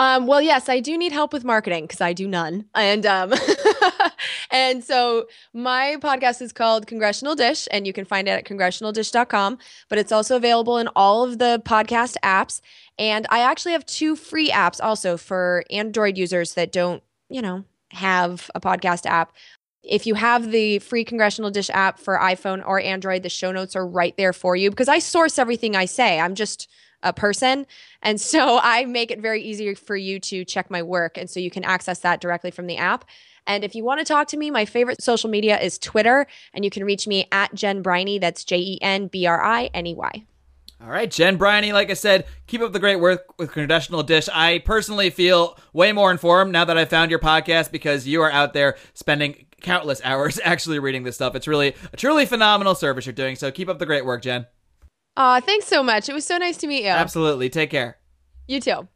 Um, 0.02 0.26
well, 0.26 0.42
yes, 0.42 0.68
I 0.68 0.80
do 0.80 0.98
need 0.98 1.12
help 1.12 1.32
with 1.32 1.44
marketing 1.44 1.84
because 1.84 2.02
I 2.02 2.12
do 2.12 2.28
none. 2.28 2.66
And 2.74 3.06
um, 3.06 3.34
and 4.52 4.84
so 4.84 5.28
my 5.54 5.98
podcast 6.02 6.42
is 6.42 6.52
called 6.52 6.88
Congressional 6.88 7.36
Dish, 7.36 7.68
and 7.70 7.86
you 7.86 7.94
can 7.94 8.06
find 8.06 8.28
it 8.28 8.32
at 8.32 8.46
congressionaldish.com. 8.46 9.60
But 9.90 10.00
it's 10.00 10.12
also 10.12 10.36
available 10.38 10.80
in 10.80 10.90
all 10.96 11.24
of 11.24 11.38
the 11.38 11.62
podcast 11.66 12.16
apps. 12.24 12.62
And 12.98 13.28
I 13.30 13.42
actually 13.42 13.74
have 13.74 13.86
two 13.86 14.16
free 14.16 14.50
apps 14.50 14.80
also 14.82 15.18
for 15.18 15.64
Android 15.70 16.18
users 16.18 16.56
that 16.56 16.72
don't, 16.72 17.04
you 17.30 17.44
know, 17.44 17.64
have 17.92 18.50
a 18.56 18.60
podcast 18.60 19.06
app. 19.06 19.34
If 19.84 20.08
you 20.08 20.16
have 20.16 20.50
the 20.50 20.80
free 20.80 21.04
Congressional 21.04 21.52
Dish 21.52 21.70
app 21.70 22.00
for 22.00 22.18
iPhone 22.18 22.66
or 22.66 22.80
Android, 22.80 23.22
the 23.22 23.30
show 23.30 23.52
notes 23.52 23.76
are 23.76 23.86
right 23.86 24.18
there 24.18 24.34
for 24.34 24.56
you 24.56 24.72
because 24.72 24.88
I 24.88 24.98
source 24.98 25.38
everything 25.38 25.76
I 25.76 25.86
say. 25.86 26.20
I'm 26.20 26.34
just 26.34 26.68
a 27.04 27.14
person. 27.14 27.66
And 28.02 28.20
so 28.20 28.60
I 28.64 28.86
make 28.86 29.12
it 29.12 29.20
very 29.20 29.42
easy 29.42 29.74
for 29.76 29.96
you 29.96 30.20
to 30.22 30.46
check 30.46 30.70
my 30.70 30.82
work. 30.82 31.18
And 31.18 31.30
so 31.30 31.40
you 31.40 31.52
can 31.52 31.64
access 31.64 32.00
that 32.00 32.22
directly 32.22 32.52
from 32.52 32.68
the 32.68 32.78
app. 32.78 33.06
And 33.48 33.64
if 33.64 33.74
you 33.76 33.84
want 33.84 34.00
to 34.00 34.06
talk 34.06 34.28
to 34.30 34.38
me, 34.38 34.52
my 34.52 34.66
favorite 34.66 35.02
social 35.02 35.30
media 35.30 35.60
is 35.60 35.80
Twitter. 35.80 36.28
And 36.54 36.64
you 36.64 36.70
can 36.70 36.84
reach 36.84 37.08
me 37.08 37.28
at 37.32 37.54
Jen 37.56 37.82
Briney. 37.82 38.20
That's 38.20 38.44
J 38.44 38.58
E 38.58 38.80
N 38.82 39.08
B 39.08 39.26
R 39.26 39.42
I 39.44 39.70
N 39.74 39.88
E 39.88 39.96
Y. 39.96 40.26
All 40.84 40.90
right, 40.90 41.12
Jen 41.12 41.38
Briney, 41.38 41.74
like 41.74 41.92
I 41.92 41.94
said, 41.94 42.26
keep 42.48 42.62
up 42.62 42.74
the 42.74 42.80
great 42.80 42.96
work 42.96 43.38
with 43.38 43.52
Congressional 43.52 44.02
Dish. 44.02 44.28
I 44.34 44.60
personally 44.66 45.12
feel 45.12 45.60
way 45.74 45.92
more 45.92 46.10
informed 46.10 46.52
now 46.52 46.66
that 46.66 46.76
I 46.76 46.86
found 46.86 47.12
your 47.12 47.20
podcast 47.20 47.72
because 47.72 48.08
you 48.08 48.24
are 48.24 48.32
out 48.32 48.54
there 48.54 48.78
spending 48.96 49.46
countless 49.62 50.02
hours 50.04 50.40
actually 50.44 50.80
reading 50.80 51.04
this 51.04 51.16
stuff. 51.16 51.36
It's 51.36 51.48
really 51.48 51.76
a 51.94 51.98
truly 51.98 52.26
phenomenal 52.26 52.74
service 52.74 53.06
you're 53.06 53.14
doing. 53.14 53.36
So 53.36 53.52
keep 53.52 53.70
up 53.70 53.78
the 53.78 53.86
great 53.86 54.06
work, 54.06 54.24
Jen. 54.24 54.48
Aw, 55.18 55.40
thanks 55.42 55.68
so 55.68 55.84
much. 55.84 56.10
It 56.10 56.14
was 56.14 56.26
so 56.26 56.38
nice 56.38 56.58
to 56.58 56.68
meet 56.68 56.84
you. 56.84 56.90
Absolutely. 56.90 57.50
Take 57.50 57.70
care. 57.70 57.98
You 58.48 58.62
too. 58.62 58.88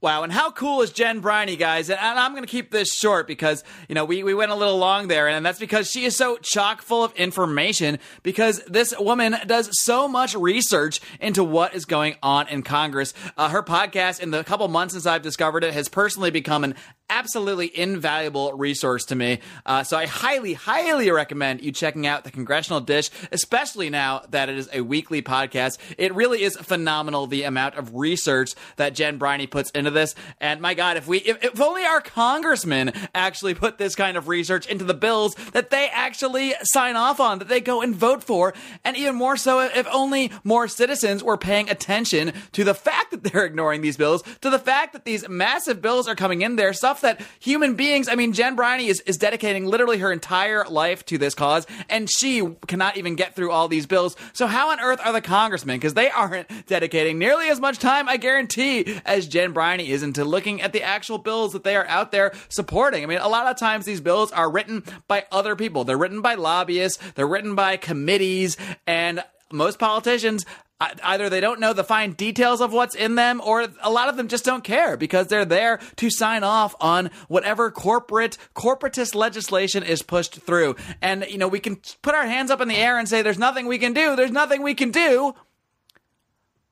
Wow, 0.00 0.22
and 0.22 0.32
how 0.32 0.52
cool 0.52 0.82
is 0.82 0.92
Jen 0.92 1.20
Briney, 1.20 1.56
guys? 1.56 1.90
And, 1.90 1.98
and 1.98 2.20
I'm 2.20 2.30
going 2.30 2.44
to 2.44 2.48
keep 2.48 2.70
this 2.70 2.94
short 2.94 3.26
because, 3.26 3.64
you 3.88 3.96
know, 3.96 4.04
we, 4.04 4.22
we 4.22 4.32
went 4.32 4.52
a 4.52 4.54
little 4.54 4.78
long 4.78 5.08
there, 5.08 5.26
and 5.26 5.44
that's 5.44 5.58
because 5.58 5.90
she 5.90 6.04
is 6.04 6.16
so 6.16 6.36
chock 6.36 6.82
full 6.82 7.02
of 7.02 7.12
information 7.14 7.98
because 8.22 8.62
this 8.68 8.94
woman 8.96 9.34
does 9.48 9.68
so 9.72 10.06
much 10.06 10.36
research 10.36 11.00
into 11.20 11.42
what 11.42 11.74
is 11.74 11.84
going 11.84 12.14
on 12.22 12.46
in 12.46 12.62
Congress. 12.62 13.12
Uh, 13.36 13.48
her 13.48 13.62
podcast, 13.62 14.20
in 14.20 14.30
the 14.30 14.44
couple 14.44 14.68
months 14.68 14.94
since 14.94 15.04
I've 15.04 15.22
discovered 15.22 15.64
it, 15.64 15.74
has 15.74 15.88
personally 15.88 16.30
become 16.30 16.62
an 16.62 16.76
absolutely 17.10 17.76
invaluable 17.76 18.52
resource 18.52 19.04
to 19.06 19.14
me. 19.14 19.40
Uh, 19.64 19.82
so 19.82 19.96
I 19.96 20.06
highly, 20.06 20.54
highly 20.54 21.10
recommend 21.10 21.62
you 21.62 21.72
checking 21.72 22.06
out 22.06 22.24
the 22.24 22.30
Congressional 22.30 22.80
Dish, 22.80 23.10
especially 23.32 23.90
now 23.90 24.22
that 24.30 24.48
it 24.48 24.56
is 24.56 24.68
a 24.72 24.82
weekly 24.82 25.22
podcast. 25.22 25.78
It 25.96 26.14
really 26.14 26.42
is 26.42 26.56
phenomenal 26.56 27.26
the 27.26 27.44
amount 27.44 27.76
of 27.76 27.94
research 27.94 28.54
that 28.76 28.94
Jen 28.94 29.18
Briney 29.18 29.46
puts 29.46 29.70
into 29.70 29.90
this. 29.90 30.14
And 30.40 30.60
my 30.60 30.74
God, 30.74 30.96
if 30.96 31.06
we, 31.06 31.18
if, 31.18 31.42
if 31.42 31.60
only 31.60 31.84
our 31.84 32.00
congressmen 32.00 32.92
actually 33.14 33.54
put 33.54 33.78
this 33.78 33.94
kind 33.94 34.16
of 34.16 34.28
research 34.28 34.66
into 34.66 34.84
the 34.84 34.94
bills 34.94 35.34
that 35.52 35.70
they 35.70 35.88
actually 35.92 36.54
sign 36.62 36.96
off 36.96 37.20
on, 37.20 37.38
that 37.38 37.48
they 37.48 37.60
go 37.60 37.82
and 37.82 37.94
vote 37.94 38.22
for, 38.22 38.54
and 38.84 38.96
even 38.96 39.14
more 39.14 39.36
so, 39.36 39.60
if 39.60 39.86
only 39.92 40.30
more 40.44 40.68
citizens 40.68 41.22
were 41.22 41.36
paying 41.36 41.70
attention 41.70 42.32
to 42.52 42.64
the 42.64 42.74
fact 42.74 43.10
that 43.10 43.22
they're 43.22 43.44
ignoring 43.48 43.80
these 43.80 43.96
bills, 43.96 44.22
to 44.40 44.50
the 44.50 44.58
fact 44.58 44.92
that 44.92 45.04
these 45.04 45.28
massive 45.28 45.80
bills 45.80 46.06
are 46.06 46.14
coming 46.14 46.42
in 46.42 46.56
there, 46.56 46.72
stuff 46.72 46.97
that 47.00 47.20
human 47.40 47.74
beings, 47.74 48.08
I 48.08 48.14
mean, 48.14 48.32
Jen 48.32 48.56
Briney 48.56 48.88
is, 48.88 49.00
is 49.00 49.16
dedicating 49.16 49.66
literally 49.66 49.98
her 49.98 50.12
entire 50.12 50.64
life 50.64 51.04
to 51.06 51.18
this 51.18 51.34
cause, 51.34 51.66
and 51.88 52.08
she 52.10 52.56
cannot 52.66 52.96
even 52.96 53.14
get 53.14 53.34
through 53.34 53.50
all 53.50 53.68
these 53.68 53.86
bills. 53.86 54.16
So 54.32 54.46
how 54.46 54.70
on 54.70 54.80
earth 54.80 55.00
are 55.04 55.12
the 55.12 55.20
congressmen? 55.20 55.76
Because 55.76 55.94
they 55.94 56.10
aren't 56.10 56.48
dedicating 56.66 57.18
nearly 57.18 57.48
as 57.48 57.60
much 57.60 57.78
time, 57.78 58.08
I 58.08 58.16
guarantee, 58.16 59.00
as 59.04 59.26
Jen 59.26 59.52
Briney 59.52 59.88
is 59.88 60.02
into 60.02 60.24
looking 60.24 60.62
at 60.62 60.72
the 60.72 60.82
actual 60.82 61.18
bills 61.18 61.52
that 61.52 61.64
they 61.64 61.76
are 61.76 61.86
out 61.86 62.12
there 62.12 62.32
supporting. 62.48 63.02
I 63.02 63.06
mean, 63.06 63.18
a 63.18 63.28
lot 63.28 63.46
of 63.46 63.56
times 63.56 63.84
these 63.84 64.00
bills 64.00 64.32
are 64.32 64.50
written 64.50 64.82
by 65.06 65.26
other 65.30 65.56
people. 65.56 65.84
They're 65.84 65.98
written 65.98 66.22
by 66.22 66.34
lobbyists, 66.34 67.02
they're 67.14 67.26
written 67.26 67.54
by 67.54 67.76
committees, 67.76 68.56
and 68.86 69.22
most 69.50 69.78
politicians 69.78 70.44
either 70.80 71.28
they 71.28 71.40
don't 71.40 71.58
know 71.58 71.72
the 71.72 71.84
fine 71.84 72.12
details 72.12 72.60
of 72.60 72.72
what's 72.72 72.94
in 72.94 73.16
them 73.16 73.40
or 73.44 73.66
a 73.82 73.90
lot 73.90 74.08
of 74.08 74.16
them 74.16 74.28
just 74.28 74.44
don't 74.44 74.62
care 74.62 74.96
because 74.96 75.26
they're 75.26 75.44
there 75.44 75.80
to 75.96 76.10
sign 76.10 76.44
off 76.44 76.74
on 76.80 77.10
whatever 77.26 77.70
corporate 77.70 78.38
corporatist 78.54 79.14
legislation 79.14 79.82
is 79.82 80.02
pushed 80.02 80.34
through 80.34 80.76
and 81.02 81.26
you 81.28 81.38
know 81.38 81.48
we 81.48 81.60
can 81.60 81.76
put 82.02 82.14
our 82.14 82.26
hands 82.26 82.50
up 82.50 82.60
in 82.60 82.68
the 82.68 82.76
air 82.76 82.98
and 82.98 83.08
say 83.08 83.22
there's 83.22 83.38
nothing 83.38 83.66
we 83.66 83.78
can 83.78 83.92
do 83.92 84.14
there's 84.14 84.30
nothing 84.30 84.62
we 84.62 84.74
can 84.74 84.90
do 84.90 85.34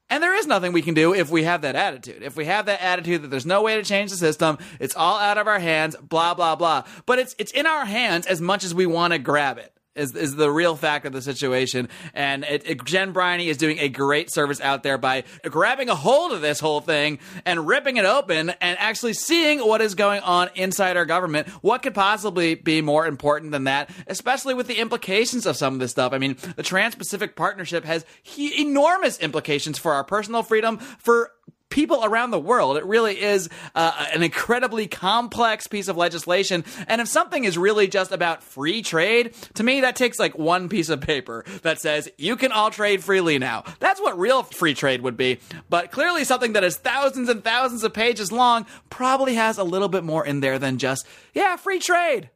and 0.08 0.22
there 0.22 0.34
is 0.34 0.46
nothing 0.46 0.72
we 0.72 0.82
can 0.82 0.94
do 0.94 1.12
if 1.12 1.30
we 1.30 1.42
have 1.42 1.62
that 1.62 1.74
attitude. 1.74 2.22
If 2.22 2.36
we 2.36 2.44
have 2.44 2.66
that 2.66 2.80
attitude 2.80 3.22
that 3.22 3.28
there's 3.28 3.44
no 3.44 3.62
way 3.62 3.74
to 3.74 3.82
change 3.82 4.12
the 4.12 4.16
system, 4.16 4.56
it's 4.78 4.94
all 4.94 5.18
out 5.18 5.36
of 5.36 5.48
our 5.48 5.58
hands, 5.58 5.96
blah 5.96 6.34
blah 6.34 6.54
blah. 6.54 6.84
But 7.06 7.18
it's 7.18 7.34
it's 7.38 7.50
in 7.50 7.66
our 7.66 7.84
hands 7.84 8.24
as 8.26 8.40
much 8.40 8.62
as 8.62 8.72
we 8.72 8.86
want 8.86 9.14
to 9.14 9.18
grab 9.18 9.58
it 9.58 9.75
is, 9.96 10.14
is 10.14 10.36
the 10.36 10.50
real 10.50 10.76
fact 10.76 11.06
of 11.06 11.12
the 11.12 11.22
situation. 11.22 11.88
And 12.14 12.44
it, 12.44 12.62
it, 12.66 12.84
Jen 12.84 13.12
Briney 13.12 13.48
is 13.48 13.56
doing 13.56 13.78
a 13.78 13.88
great 13.88 14.32
service 14.32 14.60
out 14.60 14.82
there 14.82 14.98
by 14.98 15.24
grabbing 15.42 15.88
a 15.88 15.94
hold 15.94 16.32
of 16.32 16.40
this 16.40 16.60
whole 16.60 16.80
thing 16.80 17.18
and 17.44 17.66
ripping 17.66 17.96
it 17.96 18.04
open 18.04 18.50
and 18.60 18.78
actually 18.78 19.14
seeing 19.14 19.60
what 19.60 19.80
is 19.80 19.94
going 19.94 20.20
on 20.20 20.50
inside 20.54 20.96
our 20.96 21.06
government. 21.06 21.48
What 21.62 21.82
could 21.82 21.94
possibly 21.94 22.54
be 22.54 22.82
more 22.82 23.06
important 23.06 23.52
than 23.52 23.64
that, 23.64 23.90
especially 24.06 24.54
with 24.54 24.66
the 24.66 24.78
implications 24.78 25.46
of 25.46 25.56
some 25.56 25.74
of 25.74 25.80
this 25.80 25.90
stuff? 25.90 26.12
I 26.12 26.18
mean, 26.18 26.36
the 26.56 26.62
Trans 26.62 26.94
Pacific 26.94 27.36
Partnership 27.36 27.84
has 27.84 28.04
he- 28.22 28.62
enormous 28.62 29.18
implications 29.18 29.78
for 29.78 29.92
our 29.92 30.04
personal 30.04 30.42
freedom, 30.42 30.78
for 30.78 31.32
people 31.68 32.04
around 32.04 32.30
the 32.30 32.38
world. 32.38 32.76
It 32.76 32.84
really 32.84 33.20
is 33.20 33.48
uh, 33.74 34.06
an 34.14 34.22
incredibly 34.22 34.86
complex 34.86 35.66
piece 35.66 35.88
of 35.88 35.96
legislation. 35.96 36.64
And 36.86 37.00
if 37.00 37.08
something 37.08 37.44
is 37.44 37.58
really 37.58 37.88
just 37.88 38.12
about 38.12 38.42
free 38.42 38.82
trade, 38.82 39.34
to 39.54 39.62
me, 39.62 39.80
that 39.80 39.96
takes 39.96 40.18
like 40.18 40.38
one 40.38 40.68
piece 40.68 40.88
of 40.88 41.00
paper 41.00 41.44
that 41.62 41.80
says 41.80 42.08
you 42.16 42.36
can 42.36 42.52
all 42.52 42.70
trade 42.70 43.02
freely 43.02 43.38
now. 43.38 43.64
That's 43.80 44.00
what 44.00 44.18
real 44.18 44.42
free 44.42 44.74
trade 44.74 45.02
would 45.02 45.16
be. 45.16 45.40
But 45.68 45.90
clearly, 45.90 46.24
something 46.24 46.52
that 46.54 46.64
is 46.64 46.76
thousands 46.76 47.28
and 47.28 47.42
thousands 47.42 47.84
of 47.84 47.92
pages 47.92 48.30
long 48.30 48.66
probably 48.90 49.34
has 49.34 49.58
a 49.58 49.64
little 49.64 49.88
bit 49.88 50.04
more 50.04 50.24
in 50.24 50.40
there 50.40 50.58
than 50.58 50.78
just, 50.78 51.06
yeah, 51.34 51.56
free 51.56 51.78
trade. 51.78 52.30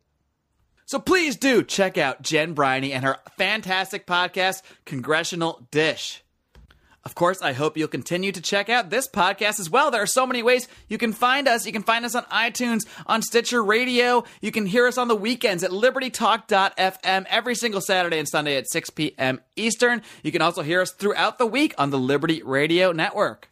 So 0.86 0.98
please 0.98 1.36
do 1.36 1.62
check 1.62 1.98
out 1.98 2.20
Jen 2.20 2.52
Briney 2.52 2.92
and 2.92 3.04
her 3.04 3.18
fantastic 3.38 4.08
podcast, 4.08 4.62
Congressional 4.84 5.64
Dish. 5.70 6.24
Of 7.02 7.14
course, 7.14 7.40
I 7.40 7.54
hope 7.54 7.78
you'll 7.78 7.88
continue 7.88 8.30
to 8.30 8.42
check 8.42 8.68
out 8.68 8.90
this 8.90 9.08
podcast 9.08 9.58
as 9.58 9.70
well. 9.70 9.90
There 9.90 10.02
are 10.02 10.06
so 10.06 10.26
many 10.26 10.42
ways 10.42 10.68
you 10.88 10.98
can 10.98 11.14
find 11.14 11.48
us. 11.48 11.64
You 11.64 11.72
can 11.72 11.82
find 11.82 12.04
us 12.04 12.14
on 12.14 12.24
iTunes, 12.24 12.86
on 13.06 13.22
Stitcher 13.22 13.62
Radio. 13.64 14.24
You 14.42 14.52
can 14.52 14.66
hear 14.66 14.86
us 14.86 14.98
on 14.98 15.08
the 15.08 15.16
weekends 15.16 15.64
at 15.64 15.70
libertytalk.fm 15.70 17.26
every 17.30 17.54
single 17.54 17.80
Saturday 17.80 18.18
and 18.18 18.28
Sunday 18.28 18.56
at 18.56 18.68
6 18.68 18.90
p.m. 18.90 19.40
Eastern. 19.56 20.02
You 20.22 20.30
can 20.30 20.42
also 20.42 20.60
hear 20.60 20.82
us 20.82 20.92
throughout 20.92 21.38
the 21.38 21.46
week 21.46 21.74
on 21.78 21.88
the 21.88 21.98
Liberty 21.98 22.42
Radio 22.42 22.92
Network. 22.92 23.50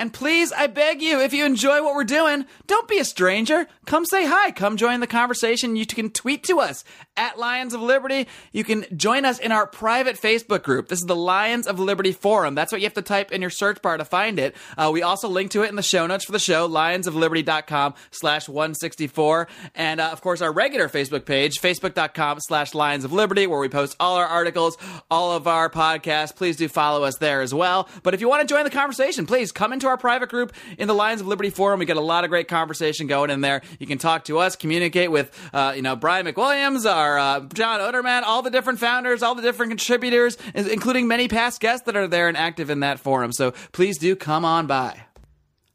And 0.00 0.14
please, 0.14 0.50
I 0.50 0.66
beg 0.66 1.02
you, 1.02 1.20
if 1.20 1.34
you 1.34 1.44
enjoy 1.44 1.82
what 1.82 1.94
we're 1.94 2.04
doing, 2.04 2.46
don't 2.66 2.88
be 2.88 2.98
a 2.98 3.04
stranger. 3.04 3.66
Come 3.84 4.06
say 4.06 4.24
hi. 4.24 4.50
Come 4.50 4.78
join 4.78 5.00
the 5.00 5.06
conversation. 5.06 5.76
You 5.76 5.84
can 5.84 6.08
tweet 6.08 6.42
to 6.44 6.58
us 6.58 6.84
at 7.20 7.38
Lions 7.38 7.74
of 7.74 7.82
Liberty. 7.82 8.26
You 8.50 8.64
can 8.64 8.86
join 8.96 9.26
us 9.26 9.38
in 9.38 9.52
our 9.52 9.66
private 9.66 10.16
Facebook 10.16 10.62
group. 10.62 10.88
This 10.88 11.00
is 11.00 11.04
the 11.04 11.14
Lions 11.14 11.66
of 11.66 11.78
Liberty 11.78 12.12
Forum. 12.12 12.54
That's 12.54 12.72
what 12.72 12.80
you 12.80 12.86
have 12.86 12.94
to 12.94 13.02
type 13.02 13.30
in 13.30 13.42
your 13.42 13.50
search 13.50 13.82
bar 13.82 13.98
to 13.98 14.06
find 14.06 14.38
it. 14.38 14.56
Uh, 14.78 14.90
we 14.90 15.02
also 15.02 15.28
link 15.28 15.50
to 15.50 15.62
it 15.62 15.68
in 15.68 15.76
the 15.76 15.82
show 15.82 16.06
notes 16.06 16.24
for 16.24 16.32
the 16.32 16.38
show, 16.38 16.66
lionsofliberty.com 16.66 17.94
slash 18.10 18.48
164. 18.48 19.48
And 19.74 20.00
uh, 20.00 20.08
of 20.08 20.22
course, 20.22 20.40
our 20.40 20.50
regular 20.50 20.88
Facebook 20.88 21.26
page, 21.26 21.60
facebook.com 21.60 22.38
slash 22.40 22.74
Lions 22.74 23.04
of 23.04 23.12
Liberty, 23.12 23.46
where 23.46 23.60
we 23.60 23.68
post 23.68 23.96
all 24.00 24.16
our 24.16 24.26
articles, 24.26 24.78
all 25.10 25.32
of 25.32 25.46
our 25.46 25.68
podcasts. 25.68 26.34
Please 26.34 26.56
do 26.56 26.68
follow 26.68 27.04
us 27.04 27.18
there 27.18 27.42
as 27.42 27.52
well. 27.52 27.86
But 28.02 28.14
if 28.14 28.22
you 28.22 28.30
want 28.30 28.48
to 28.48 28.52
join 28.52 28.64
the 28.64 28.70
conversation, 28.70 29.26
please 29.26 29.52
come 29.52 29.74
into 29.74 29.88
our 29.88 29.98
private 29.98 30.30
group 30.30 30.54
in 30.78 30.88
the 30.88 30.94
Lions 30.94 31.20
of 31.20 31.26
Liberty 31.26 31.50
forum. 31.50 31.80
We 31.80 31.84
get 31.84 31.98
a 31.98 32.00
lot 32.00 32.24
of 32.24 32.30
great 32.30 32.48
conversation 32.48 33.08
going 33.08 33.28
in 33.28 33.42
there. 33.42 33.60
You 33.78 33.86
can 33.86 33.98
talk 33.98 34.24
to 34.24 34.38
us, 34.38 34.56
communicate 34.56 35.10
with, 35.10 35.38
uh, 35.52 35.74
you 35.76 35.82
know, 35.82 35.96
Brian 35.96 36.24
McWilliams, 36.24 36.90
our 36.90 37.09
uh, 37.18 37.40
John 37.54 37.80
Odermatt, 37.80 38.22
all 38.22 38.42
the 38.42 38.50
different 38.50 38.78
founders, 38.78 39.22
all 39.22 39.34
the 39.34 39.42
different 39.42 39.70
contributors, 39.70 40.36
including 40.54 41.08
many 41.08 41.28
past 41.28 41.60
guests 41.60 41.86
that 41.86 41.96
are 41.96 42.06
there 42.08 42.28
and 42.28 42.36
active 42.36 42.70
in 42.70 42.80
that 42.80 43.00
forum. 43.00 43.32
So 43.32 43.52
please 43.72 43.98
do 43.98 44.16
come 44.16 44.44
on 44.44 44.66
by. 44.66 45.02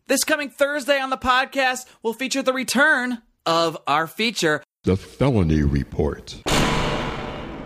This 0.07 0.23
coming 0.23 0.49
Thursday 0.49 0.99
on 0.99 1.09
the 1.09 1.17
podcast 1.17 1.85
we'll 2.03 2.13
feature 2.13 2.43
the 2.43 2.53
return 2.53 3.21
of 3.45 3.77
our 3.87 4.07
feature, 4.07 4.63
The 4.83 4.97
Felony 4.97 5.63
Report. 5.63 6.41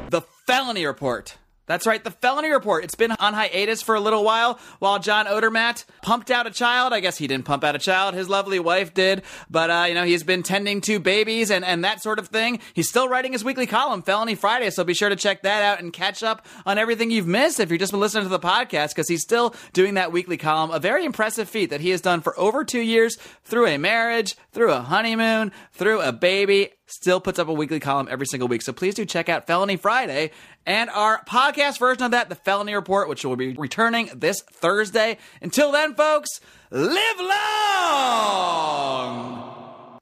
The 0.09 0.22
Felony 0.47 0.86
Report. 0.86 1.38
That's 1.70 1.86
right, 1.86 2.03
the 2.03 2.09
felony 2.09 2.49
report. 2.49 2.84
It's 2.84 2.95
been 2.95 3.11
on 3.11 3.36
hiatus 3.36 3.84
for 3.84 3.93
a 3.93 3.99
little 3.99 4.24
while 4.24 4.59
while 4.80 4.97
John 4.97 5.28
Odermatt 5.28 5.86
pumped 6.01 6.32
out 6.32 6.47
a 6.47 6.49
child. 6.49 6.93
I 6.93 6.99
guess 6.99 7.20
he 7.20 7.28
didn't 7.28 7.45
pump 7.45 7.63
out 7.63 7.76
a 7.76 7.80
child. 7.80 8.15
His 8.15 8.28
lovely 8.28 8.59
wife 8.59 8.95
did. 8.95 9.22
But, 9.51 9.70
uh, 9.70 9.86
you 9.88 9.93
know, 9.93 10.03
he's 10.03 10.24
been 10.24 10.41
tending 10.41 10.82
to 10.82 10.99
babies 10.99 11.51
and, 11.51 11.63
and 11.63 11.84
that 11.84 12.01
sort 12.01 12.17
of 12.17 12.30
thing. 12.30 12.57
He's 12.74 12.89
still 12.89 13.07
writing 13.07 13.34
his 13.34 13.43
weekly 13.43 13.67
column, 13.67 14.01
Felony 14.01 14.34
Friday. 14.34 14.72
So 14.72 14.84
be 14.84 14.95
sure 14.95 15.09
to 15.09 15.15
check 15.15 15.43
that 15.43 15.61
out 15.61 15.80
and 15.80 15.93
catch 15.93 16.24
up 16.24 16.47
on 16.65 16.80
everything 16.80 17.11
you've 17.11 17.28
missed 17.28 17.59
if 17.59 17.70
you've 17.70 17.80
just 17.80 17.91
been 17.91 18.01
listening 18.01 18.24
to 18.24 18.30
the 18.30 18.39
podcast 18.39 18.89
because 18.89 19.07
he's 19.07 19.22
still 19.22 19.53
doing 19.72 19.93
that 19.93 20.11
weekly 20.11 20.38
column. 20.38 20.72
A 20.72 20.80
very 20.80 21.05
impressive 21.05 21.47
feat 21.47 21.70
that 21.70 21.82
he 21.82 21.91
has 21.91 22.01
done 22.01 22.22
for 22.22 22.38
over 22.39 22.63
two 22.63 22.82
years 22.82 23.15
through 23.43 23.67
a 23.67 23.78
marriage, 23.78 24.36
through 24.53 24.72
a 24.72 24.82
honeymoon, 24.82 25.51
through 25.74 26.01
a 26.01 26.11
baby 26.11 26.72
still 26.91 27.20
puts 27.20 27.39
up 27.39 27.47
a 27.47 27.53
weekly 27.53 27.80
column 27.80 28.07
every 28.09 28.26
single 28.26 28.47
week. 28.47 28.61
So 28.61 28.74
please 28.74 28.95
do 28.95 29.05
check 29.05 29.30
out 29.30 29.47
Felony 29.47 29.78
Friday 29.78 30.32
and 30.70 30.89
our 30.91 31.22
podcast 31.26 31.80
version 31.80 32.03
of 32.03 32.11
that, 32.11 32.30
The 32.30 32.36
Felony 32.36 32.76
Report, 32.76 33.09
which 33.09 33.26
will 33.26 33.36
be 33.36 33.53
returning 33.53 34.11
this 34.13 34.41
Thursday. 34.41 35.17
Until 35.41 35.72
then, 35.72 35.95
folks, 35.95 36.39
live 36.70 37.20
long 37.20 38.30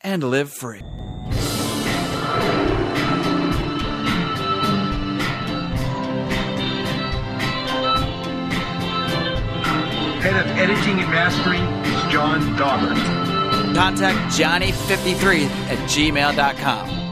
and 0.02 0.24
live 0.26 0.52
free. 0.52 0.82
Head 10.20 10.36
of 10.36 10.48
editing 10.58 11.00
and 11.00 11.10
mastering 11.10 11.64
is 11.86 12.12
John 12.12 12.58
Dauber. 12.58 12.94
Contact 13.74 14.18
Johnny53 14.38 15.46
at 15.70 15.78
gmail.com. 15.90 17.07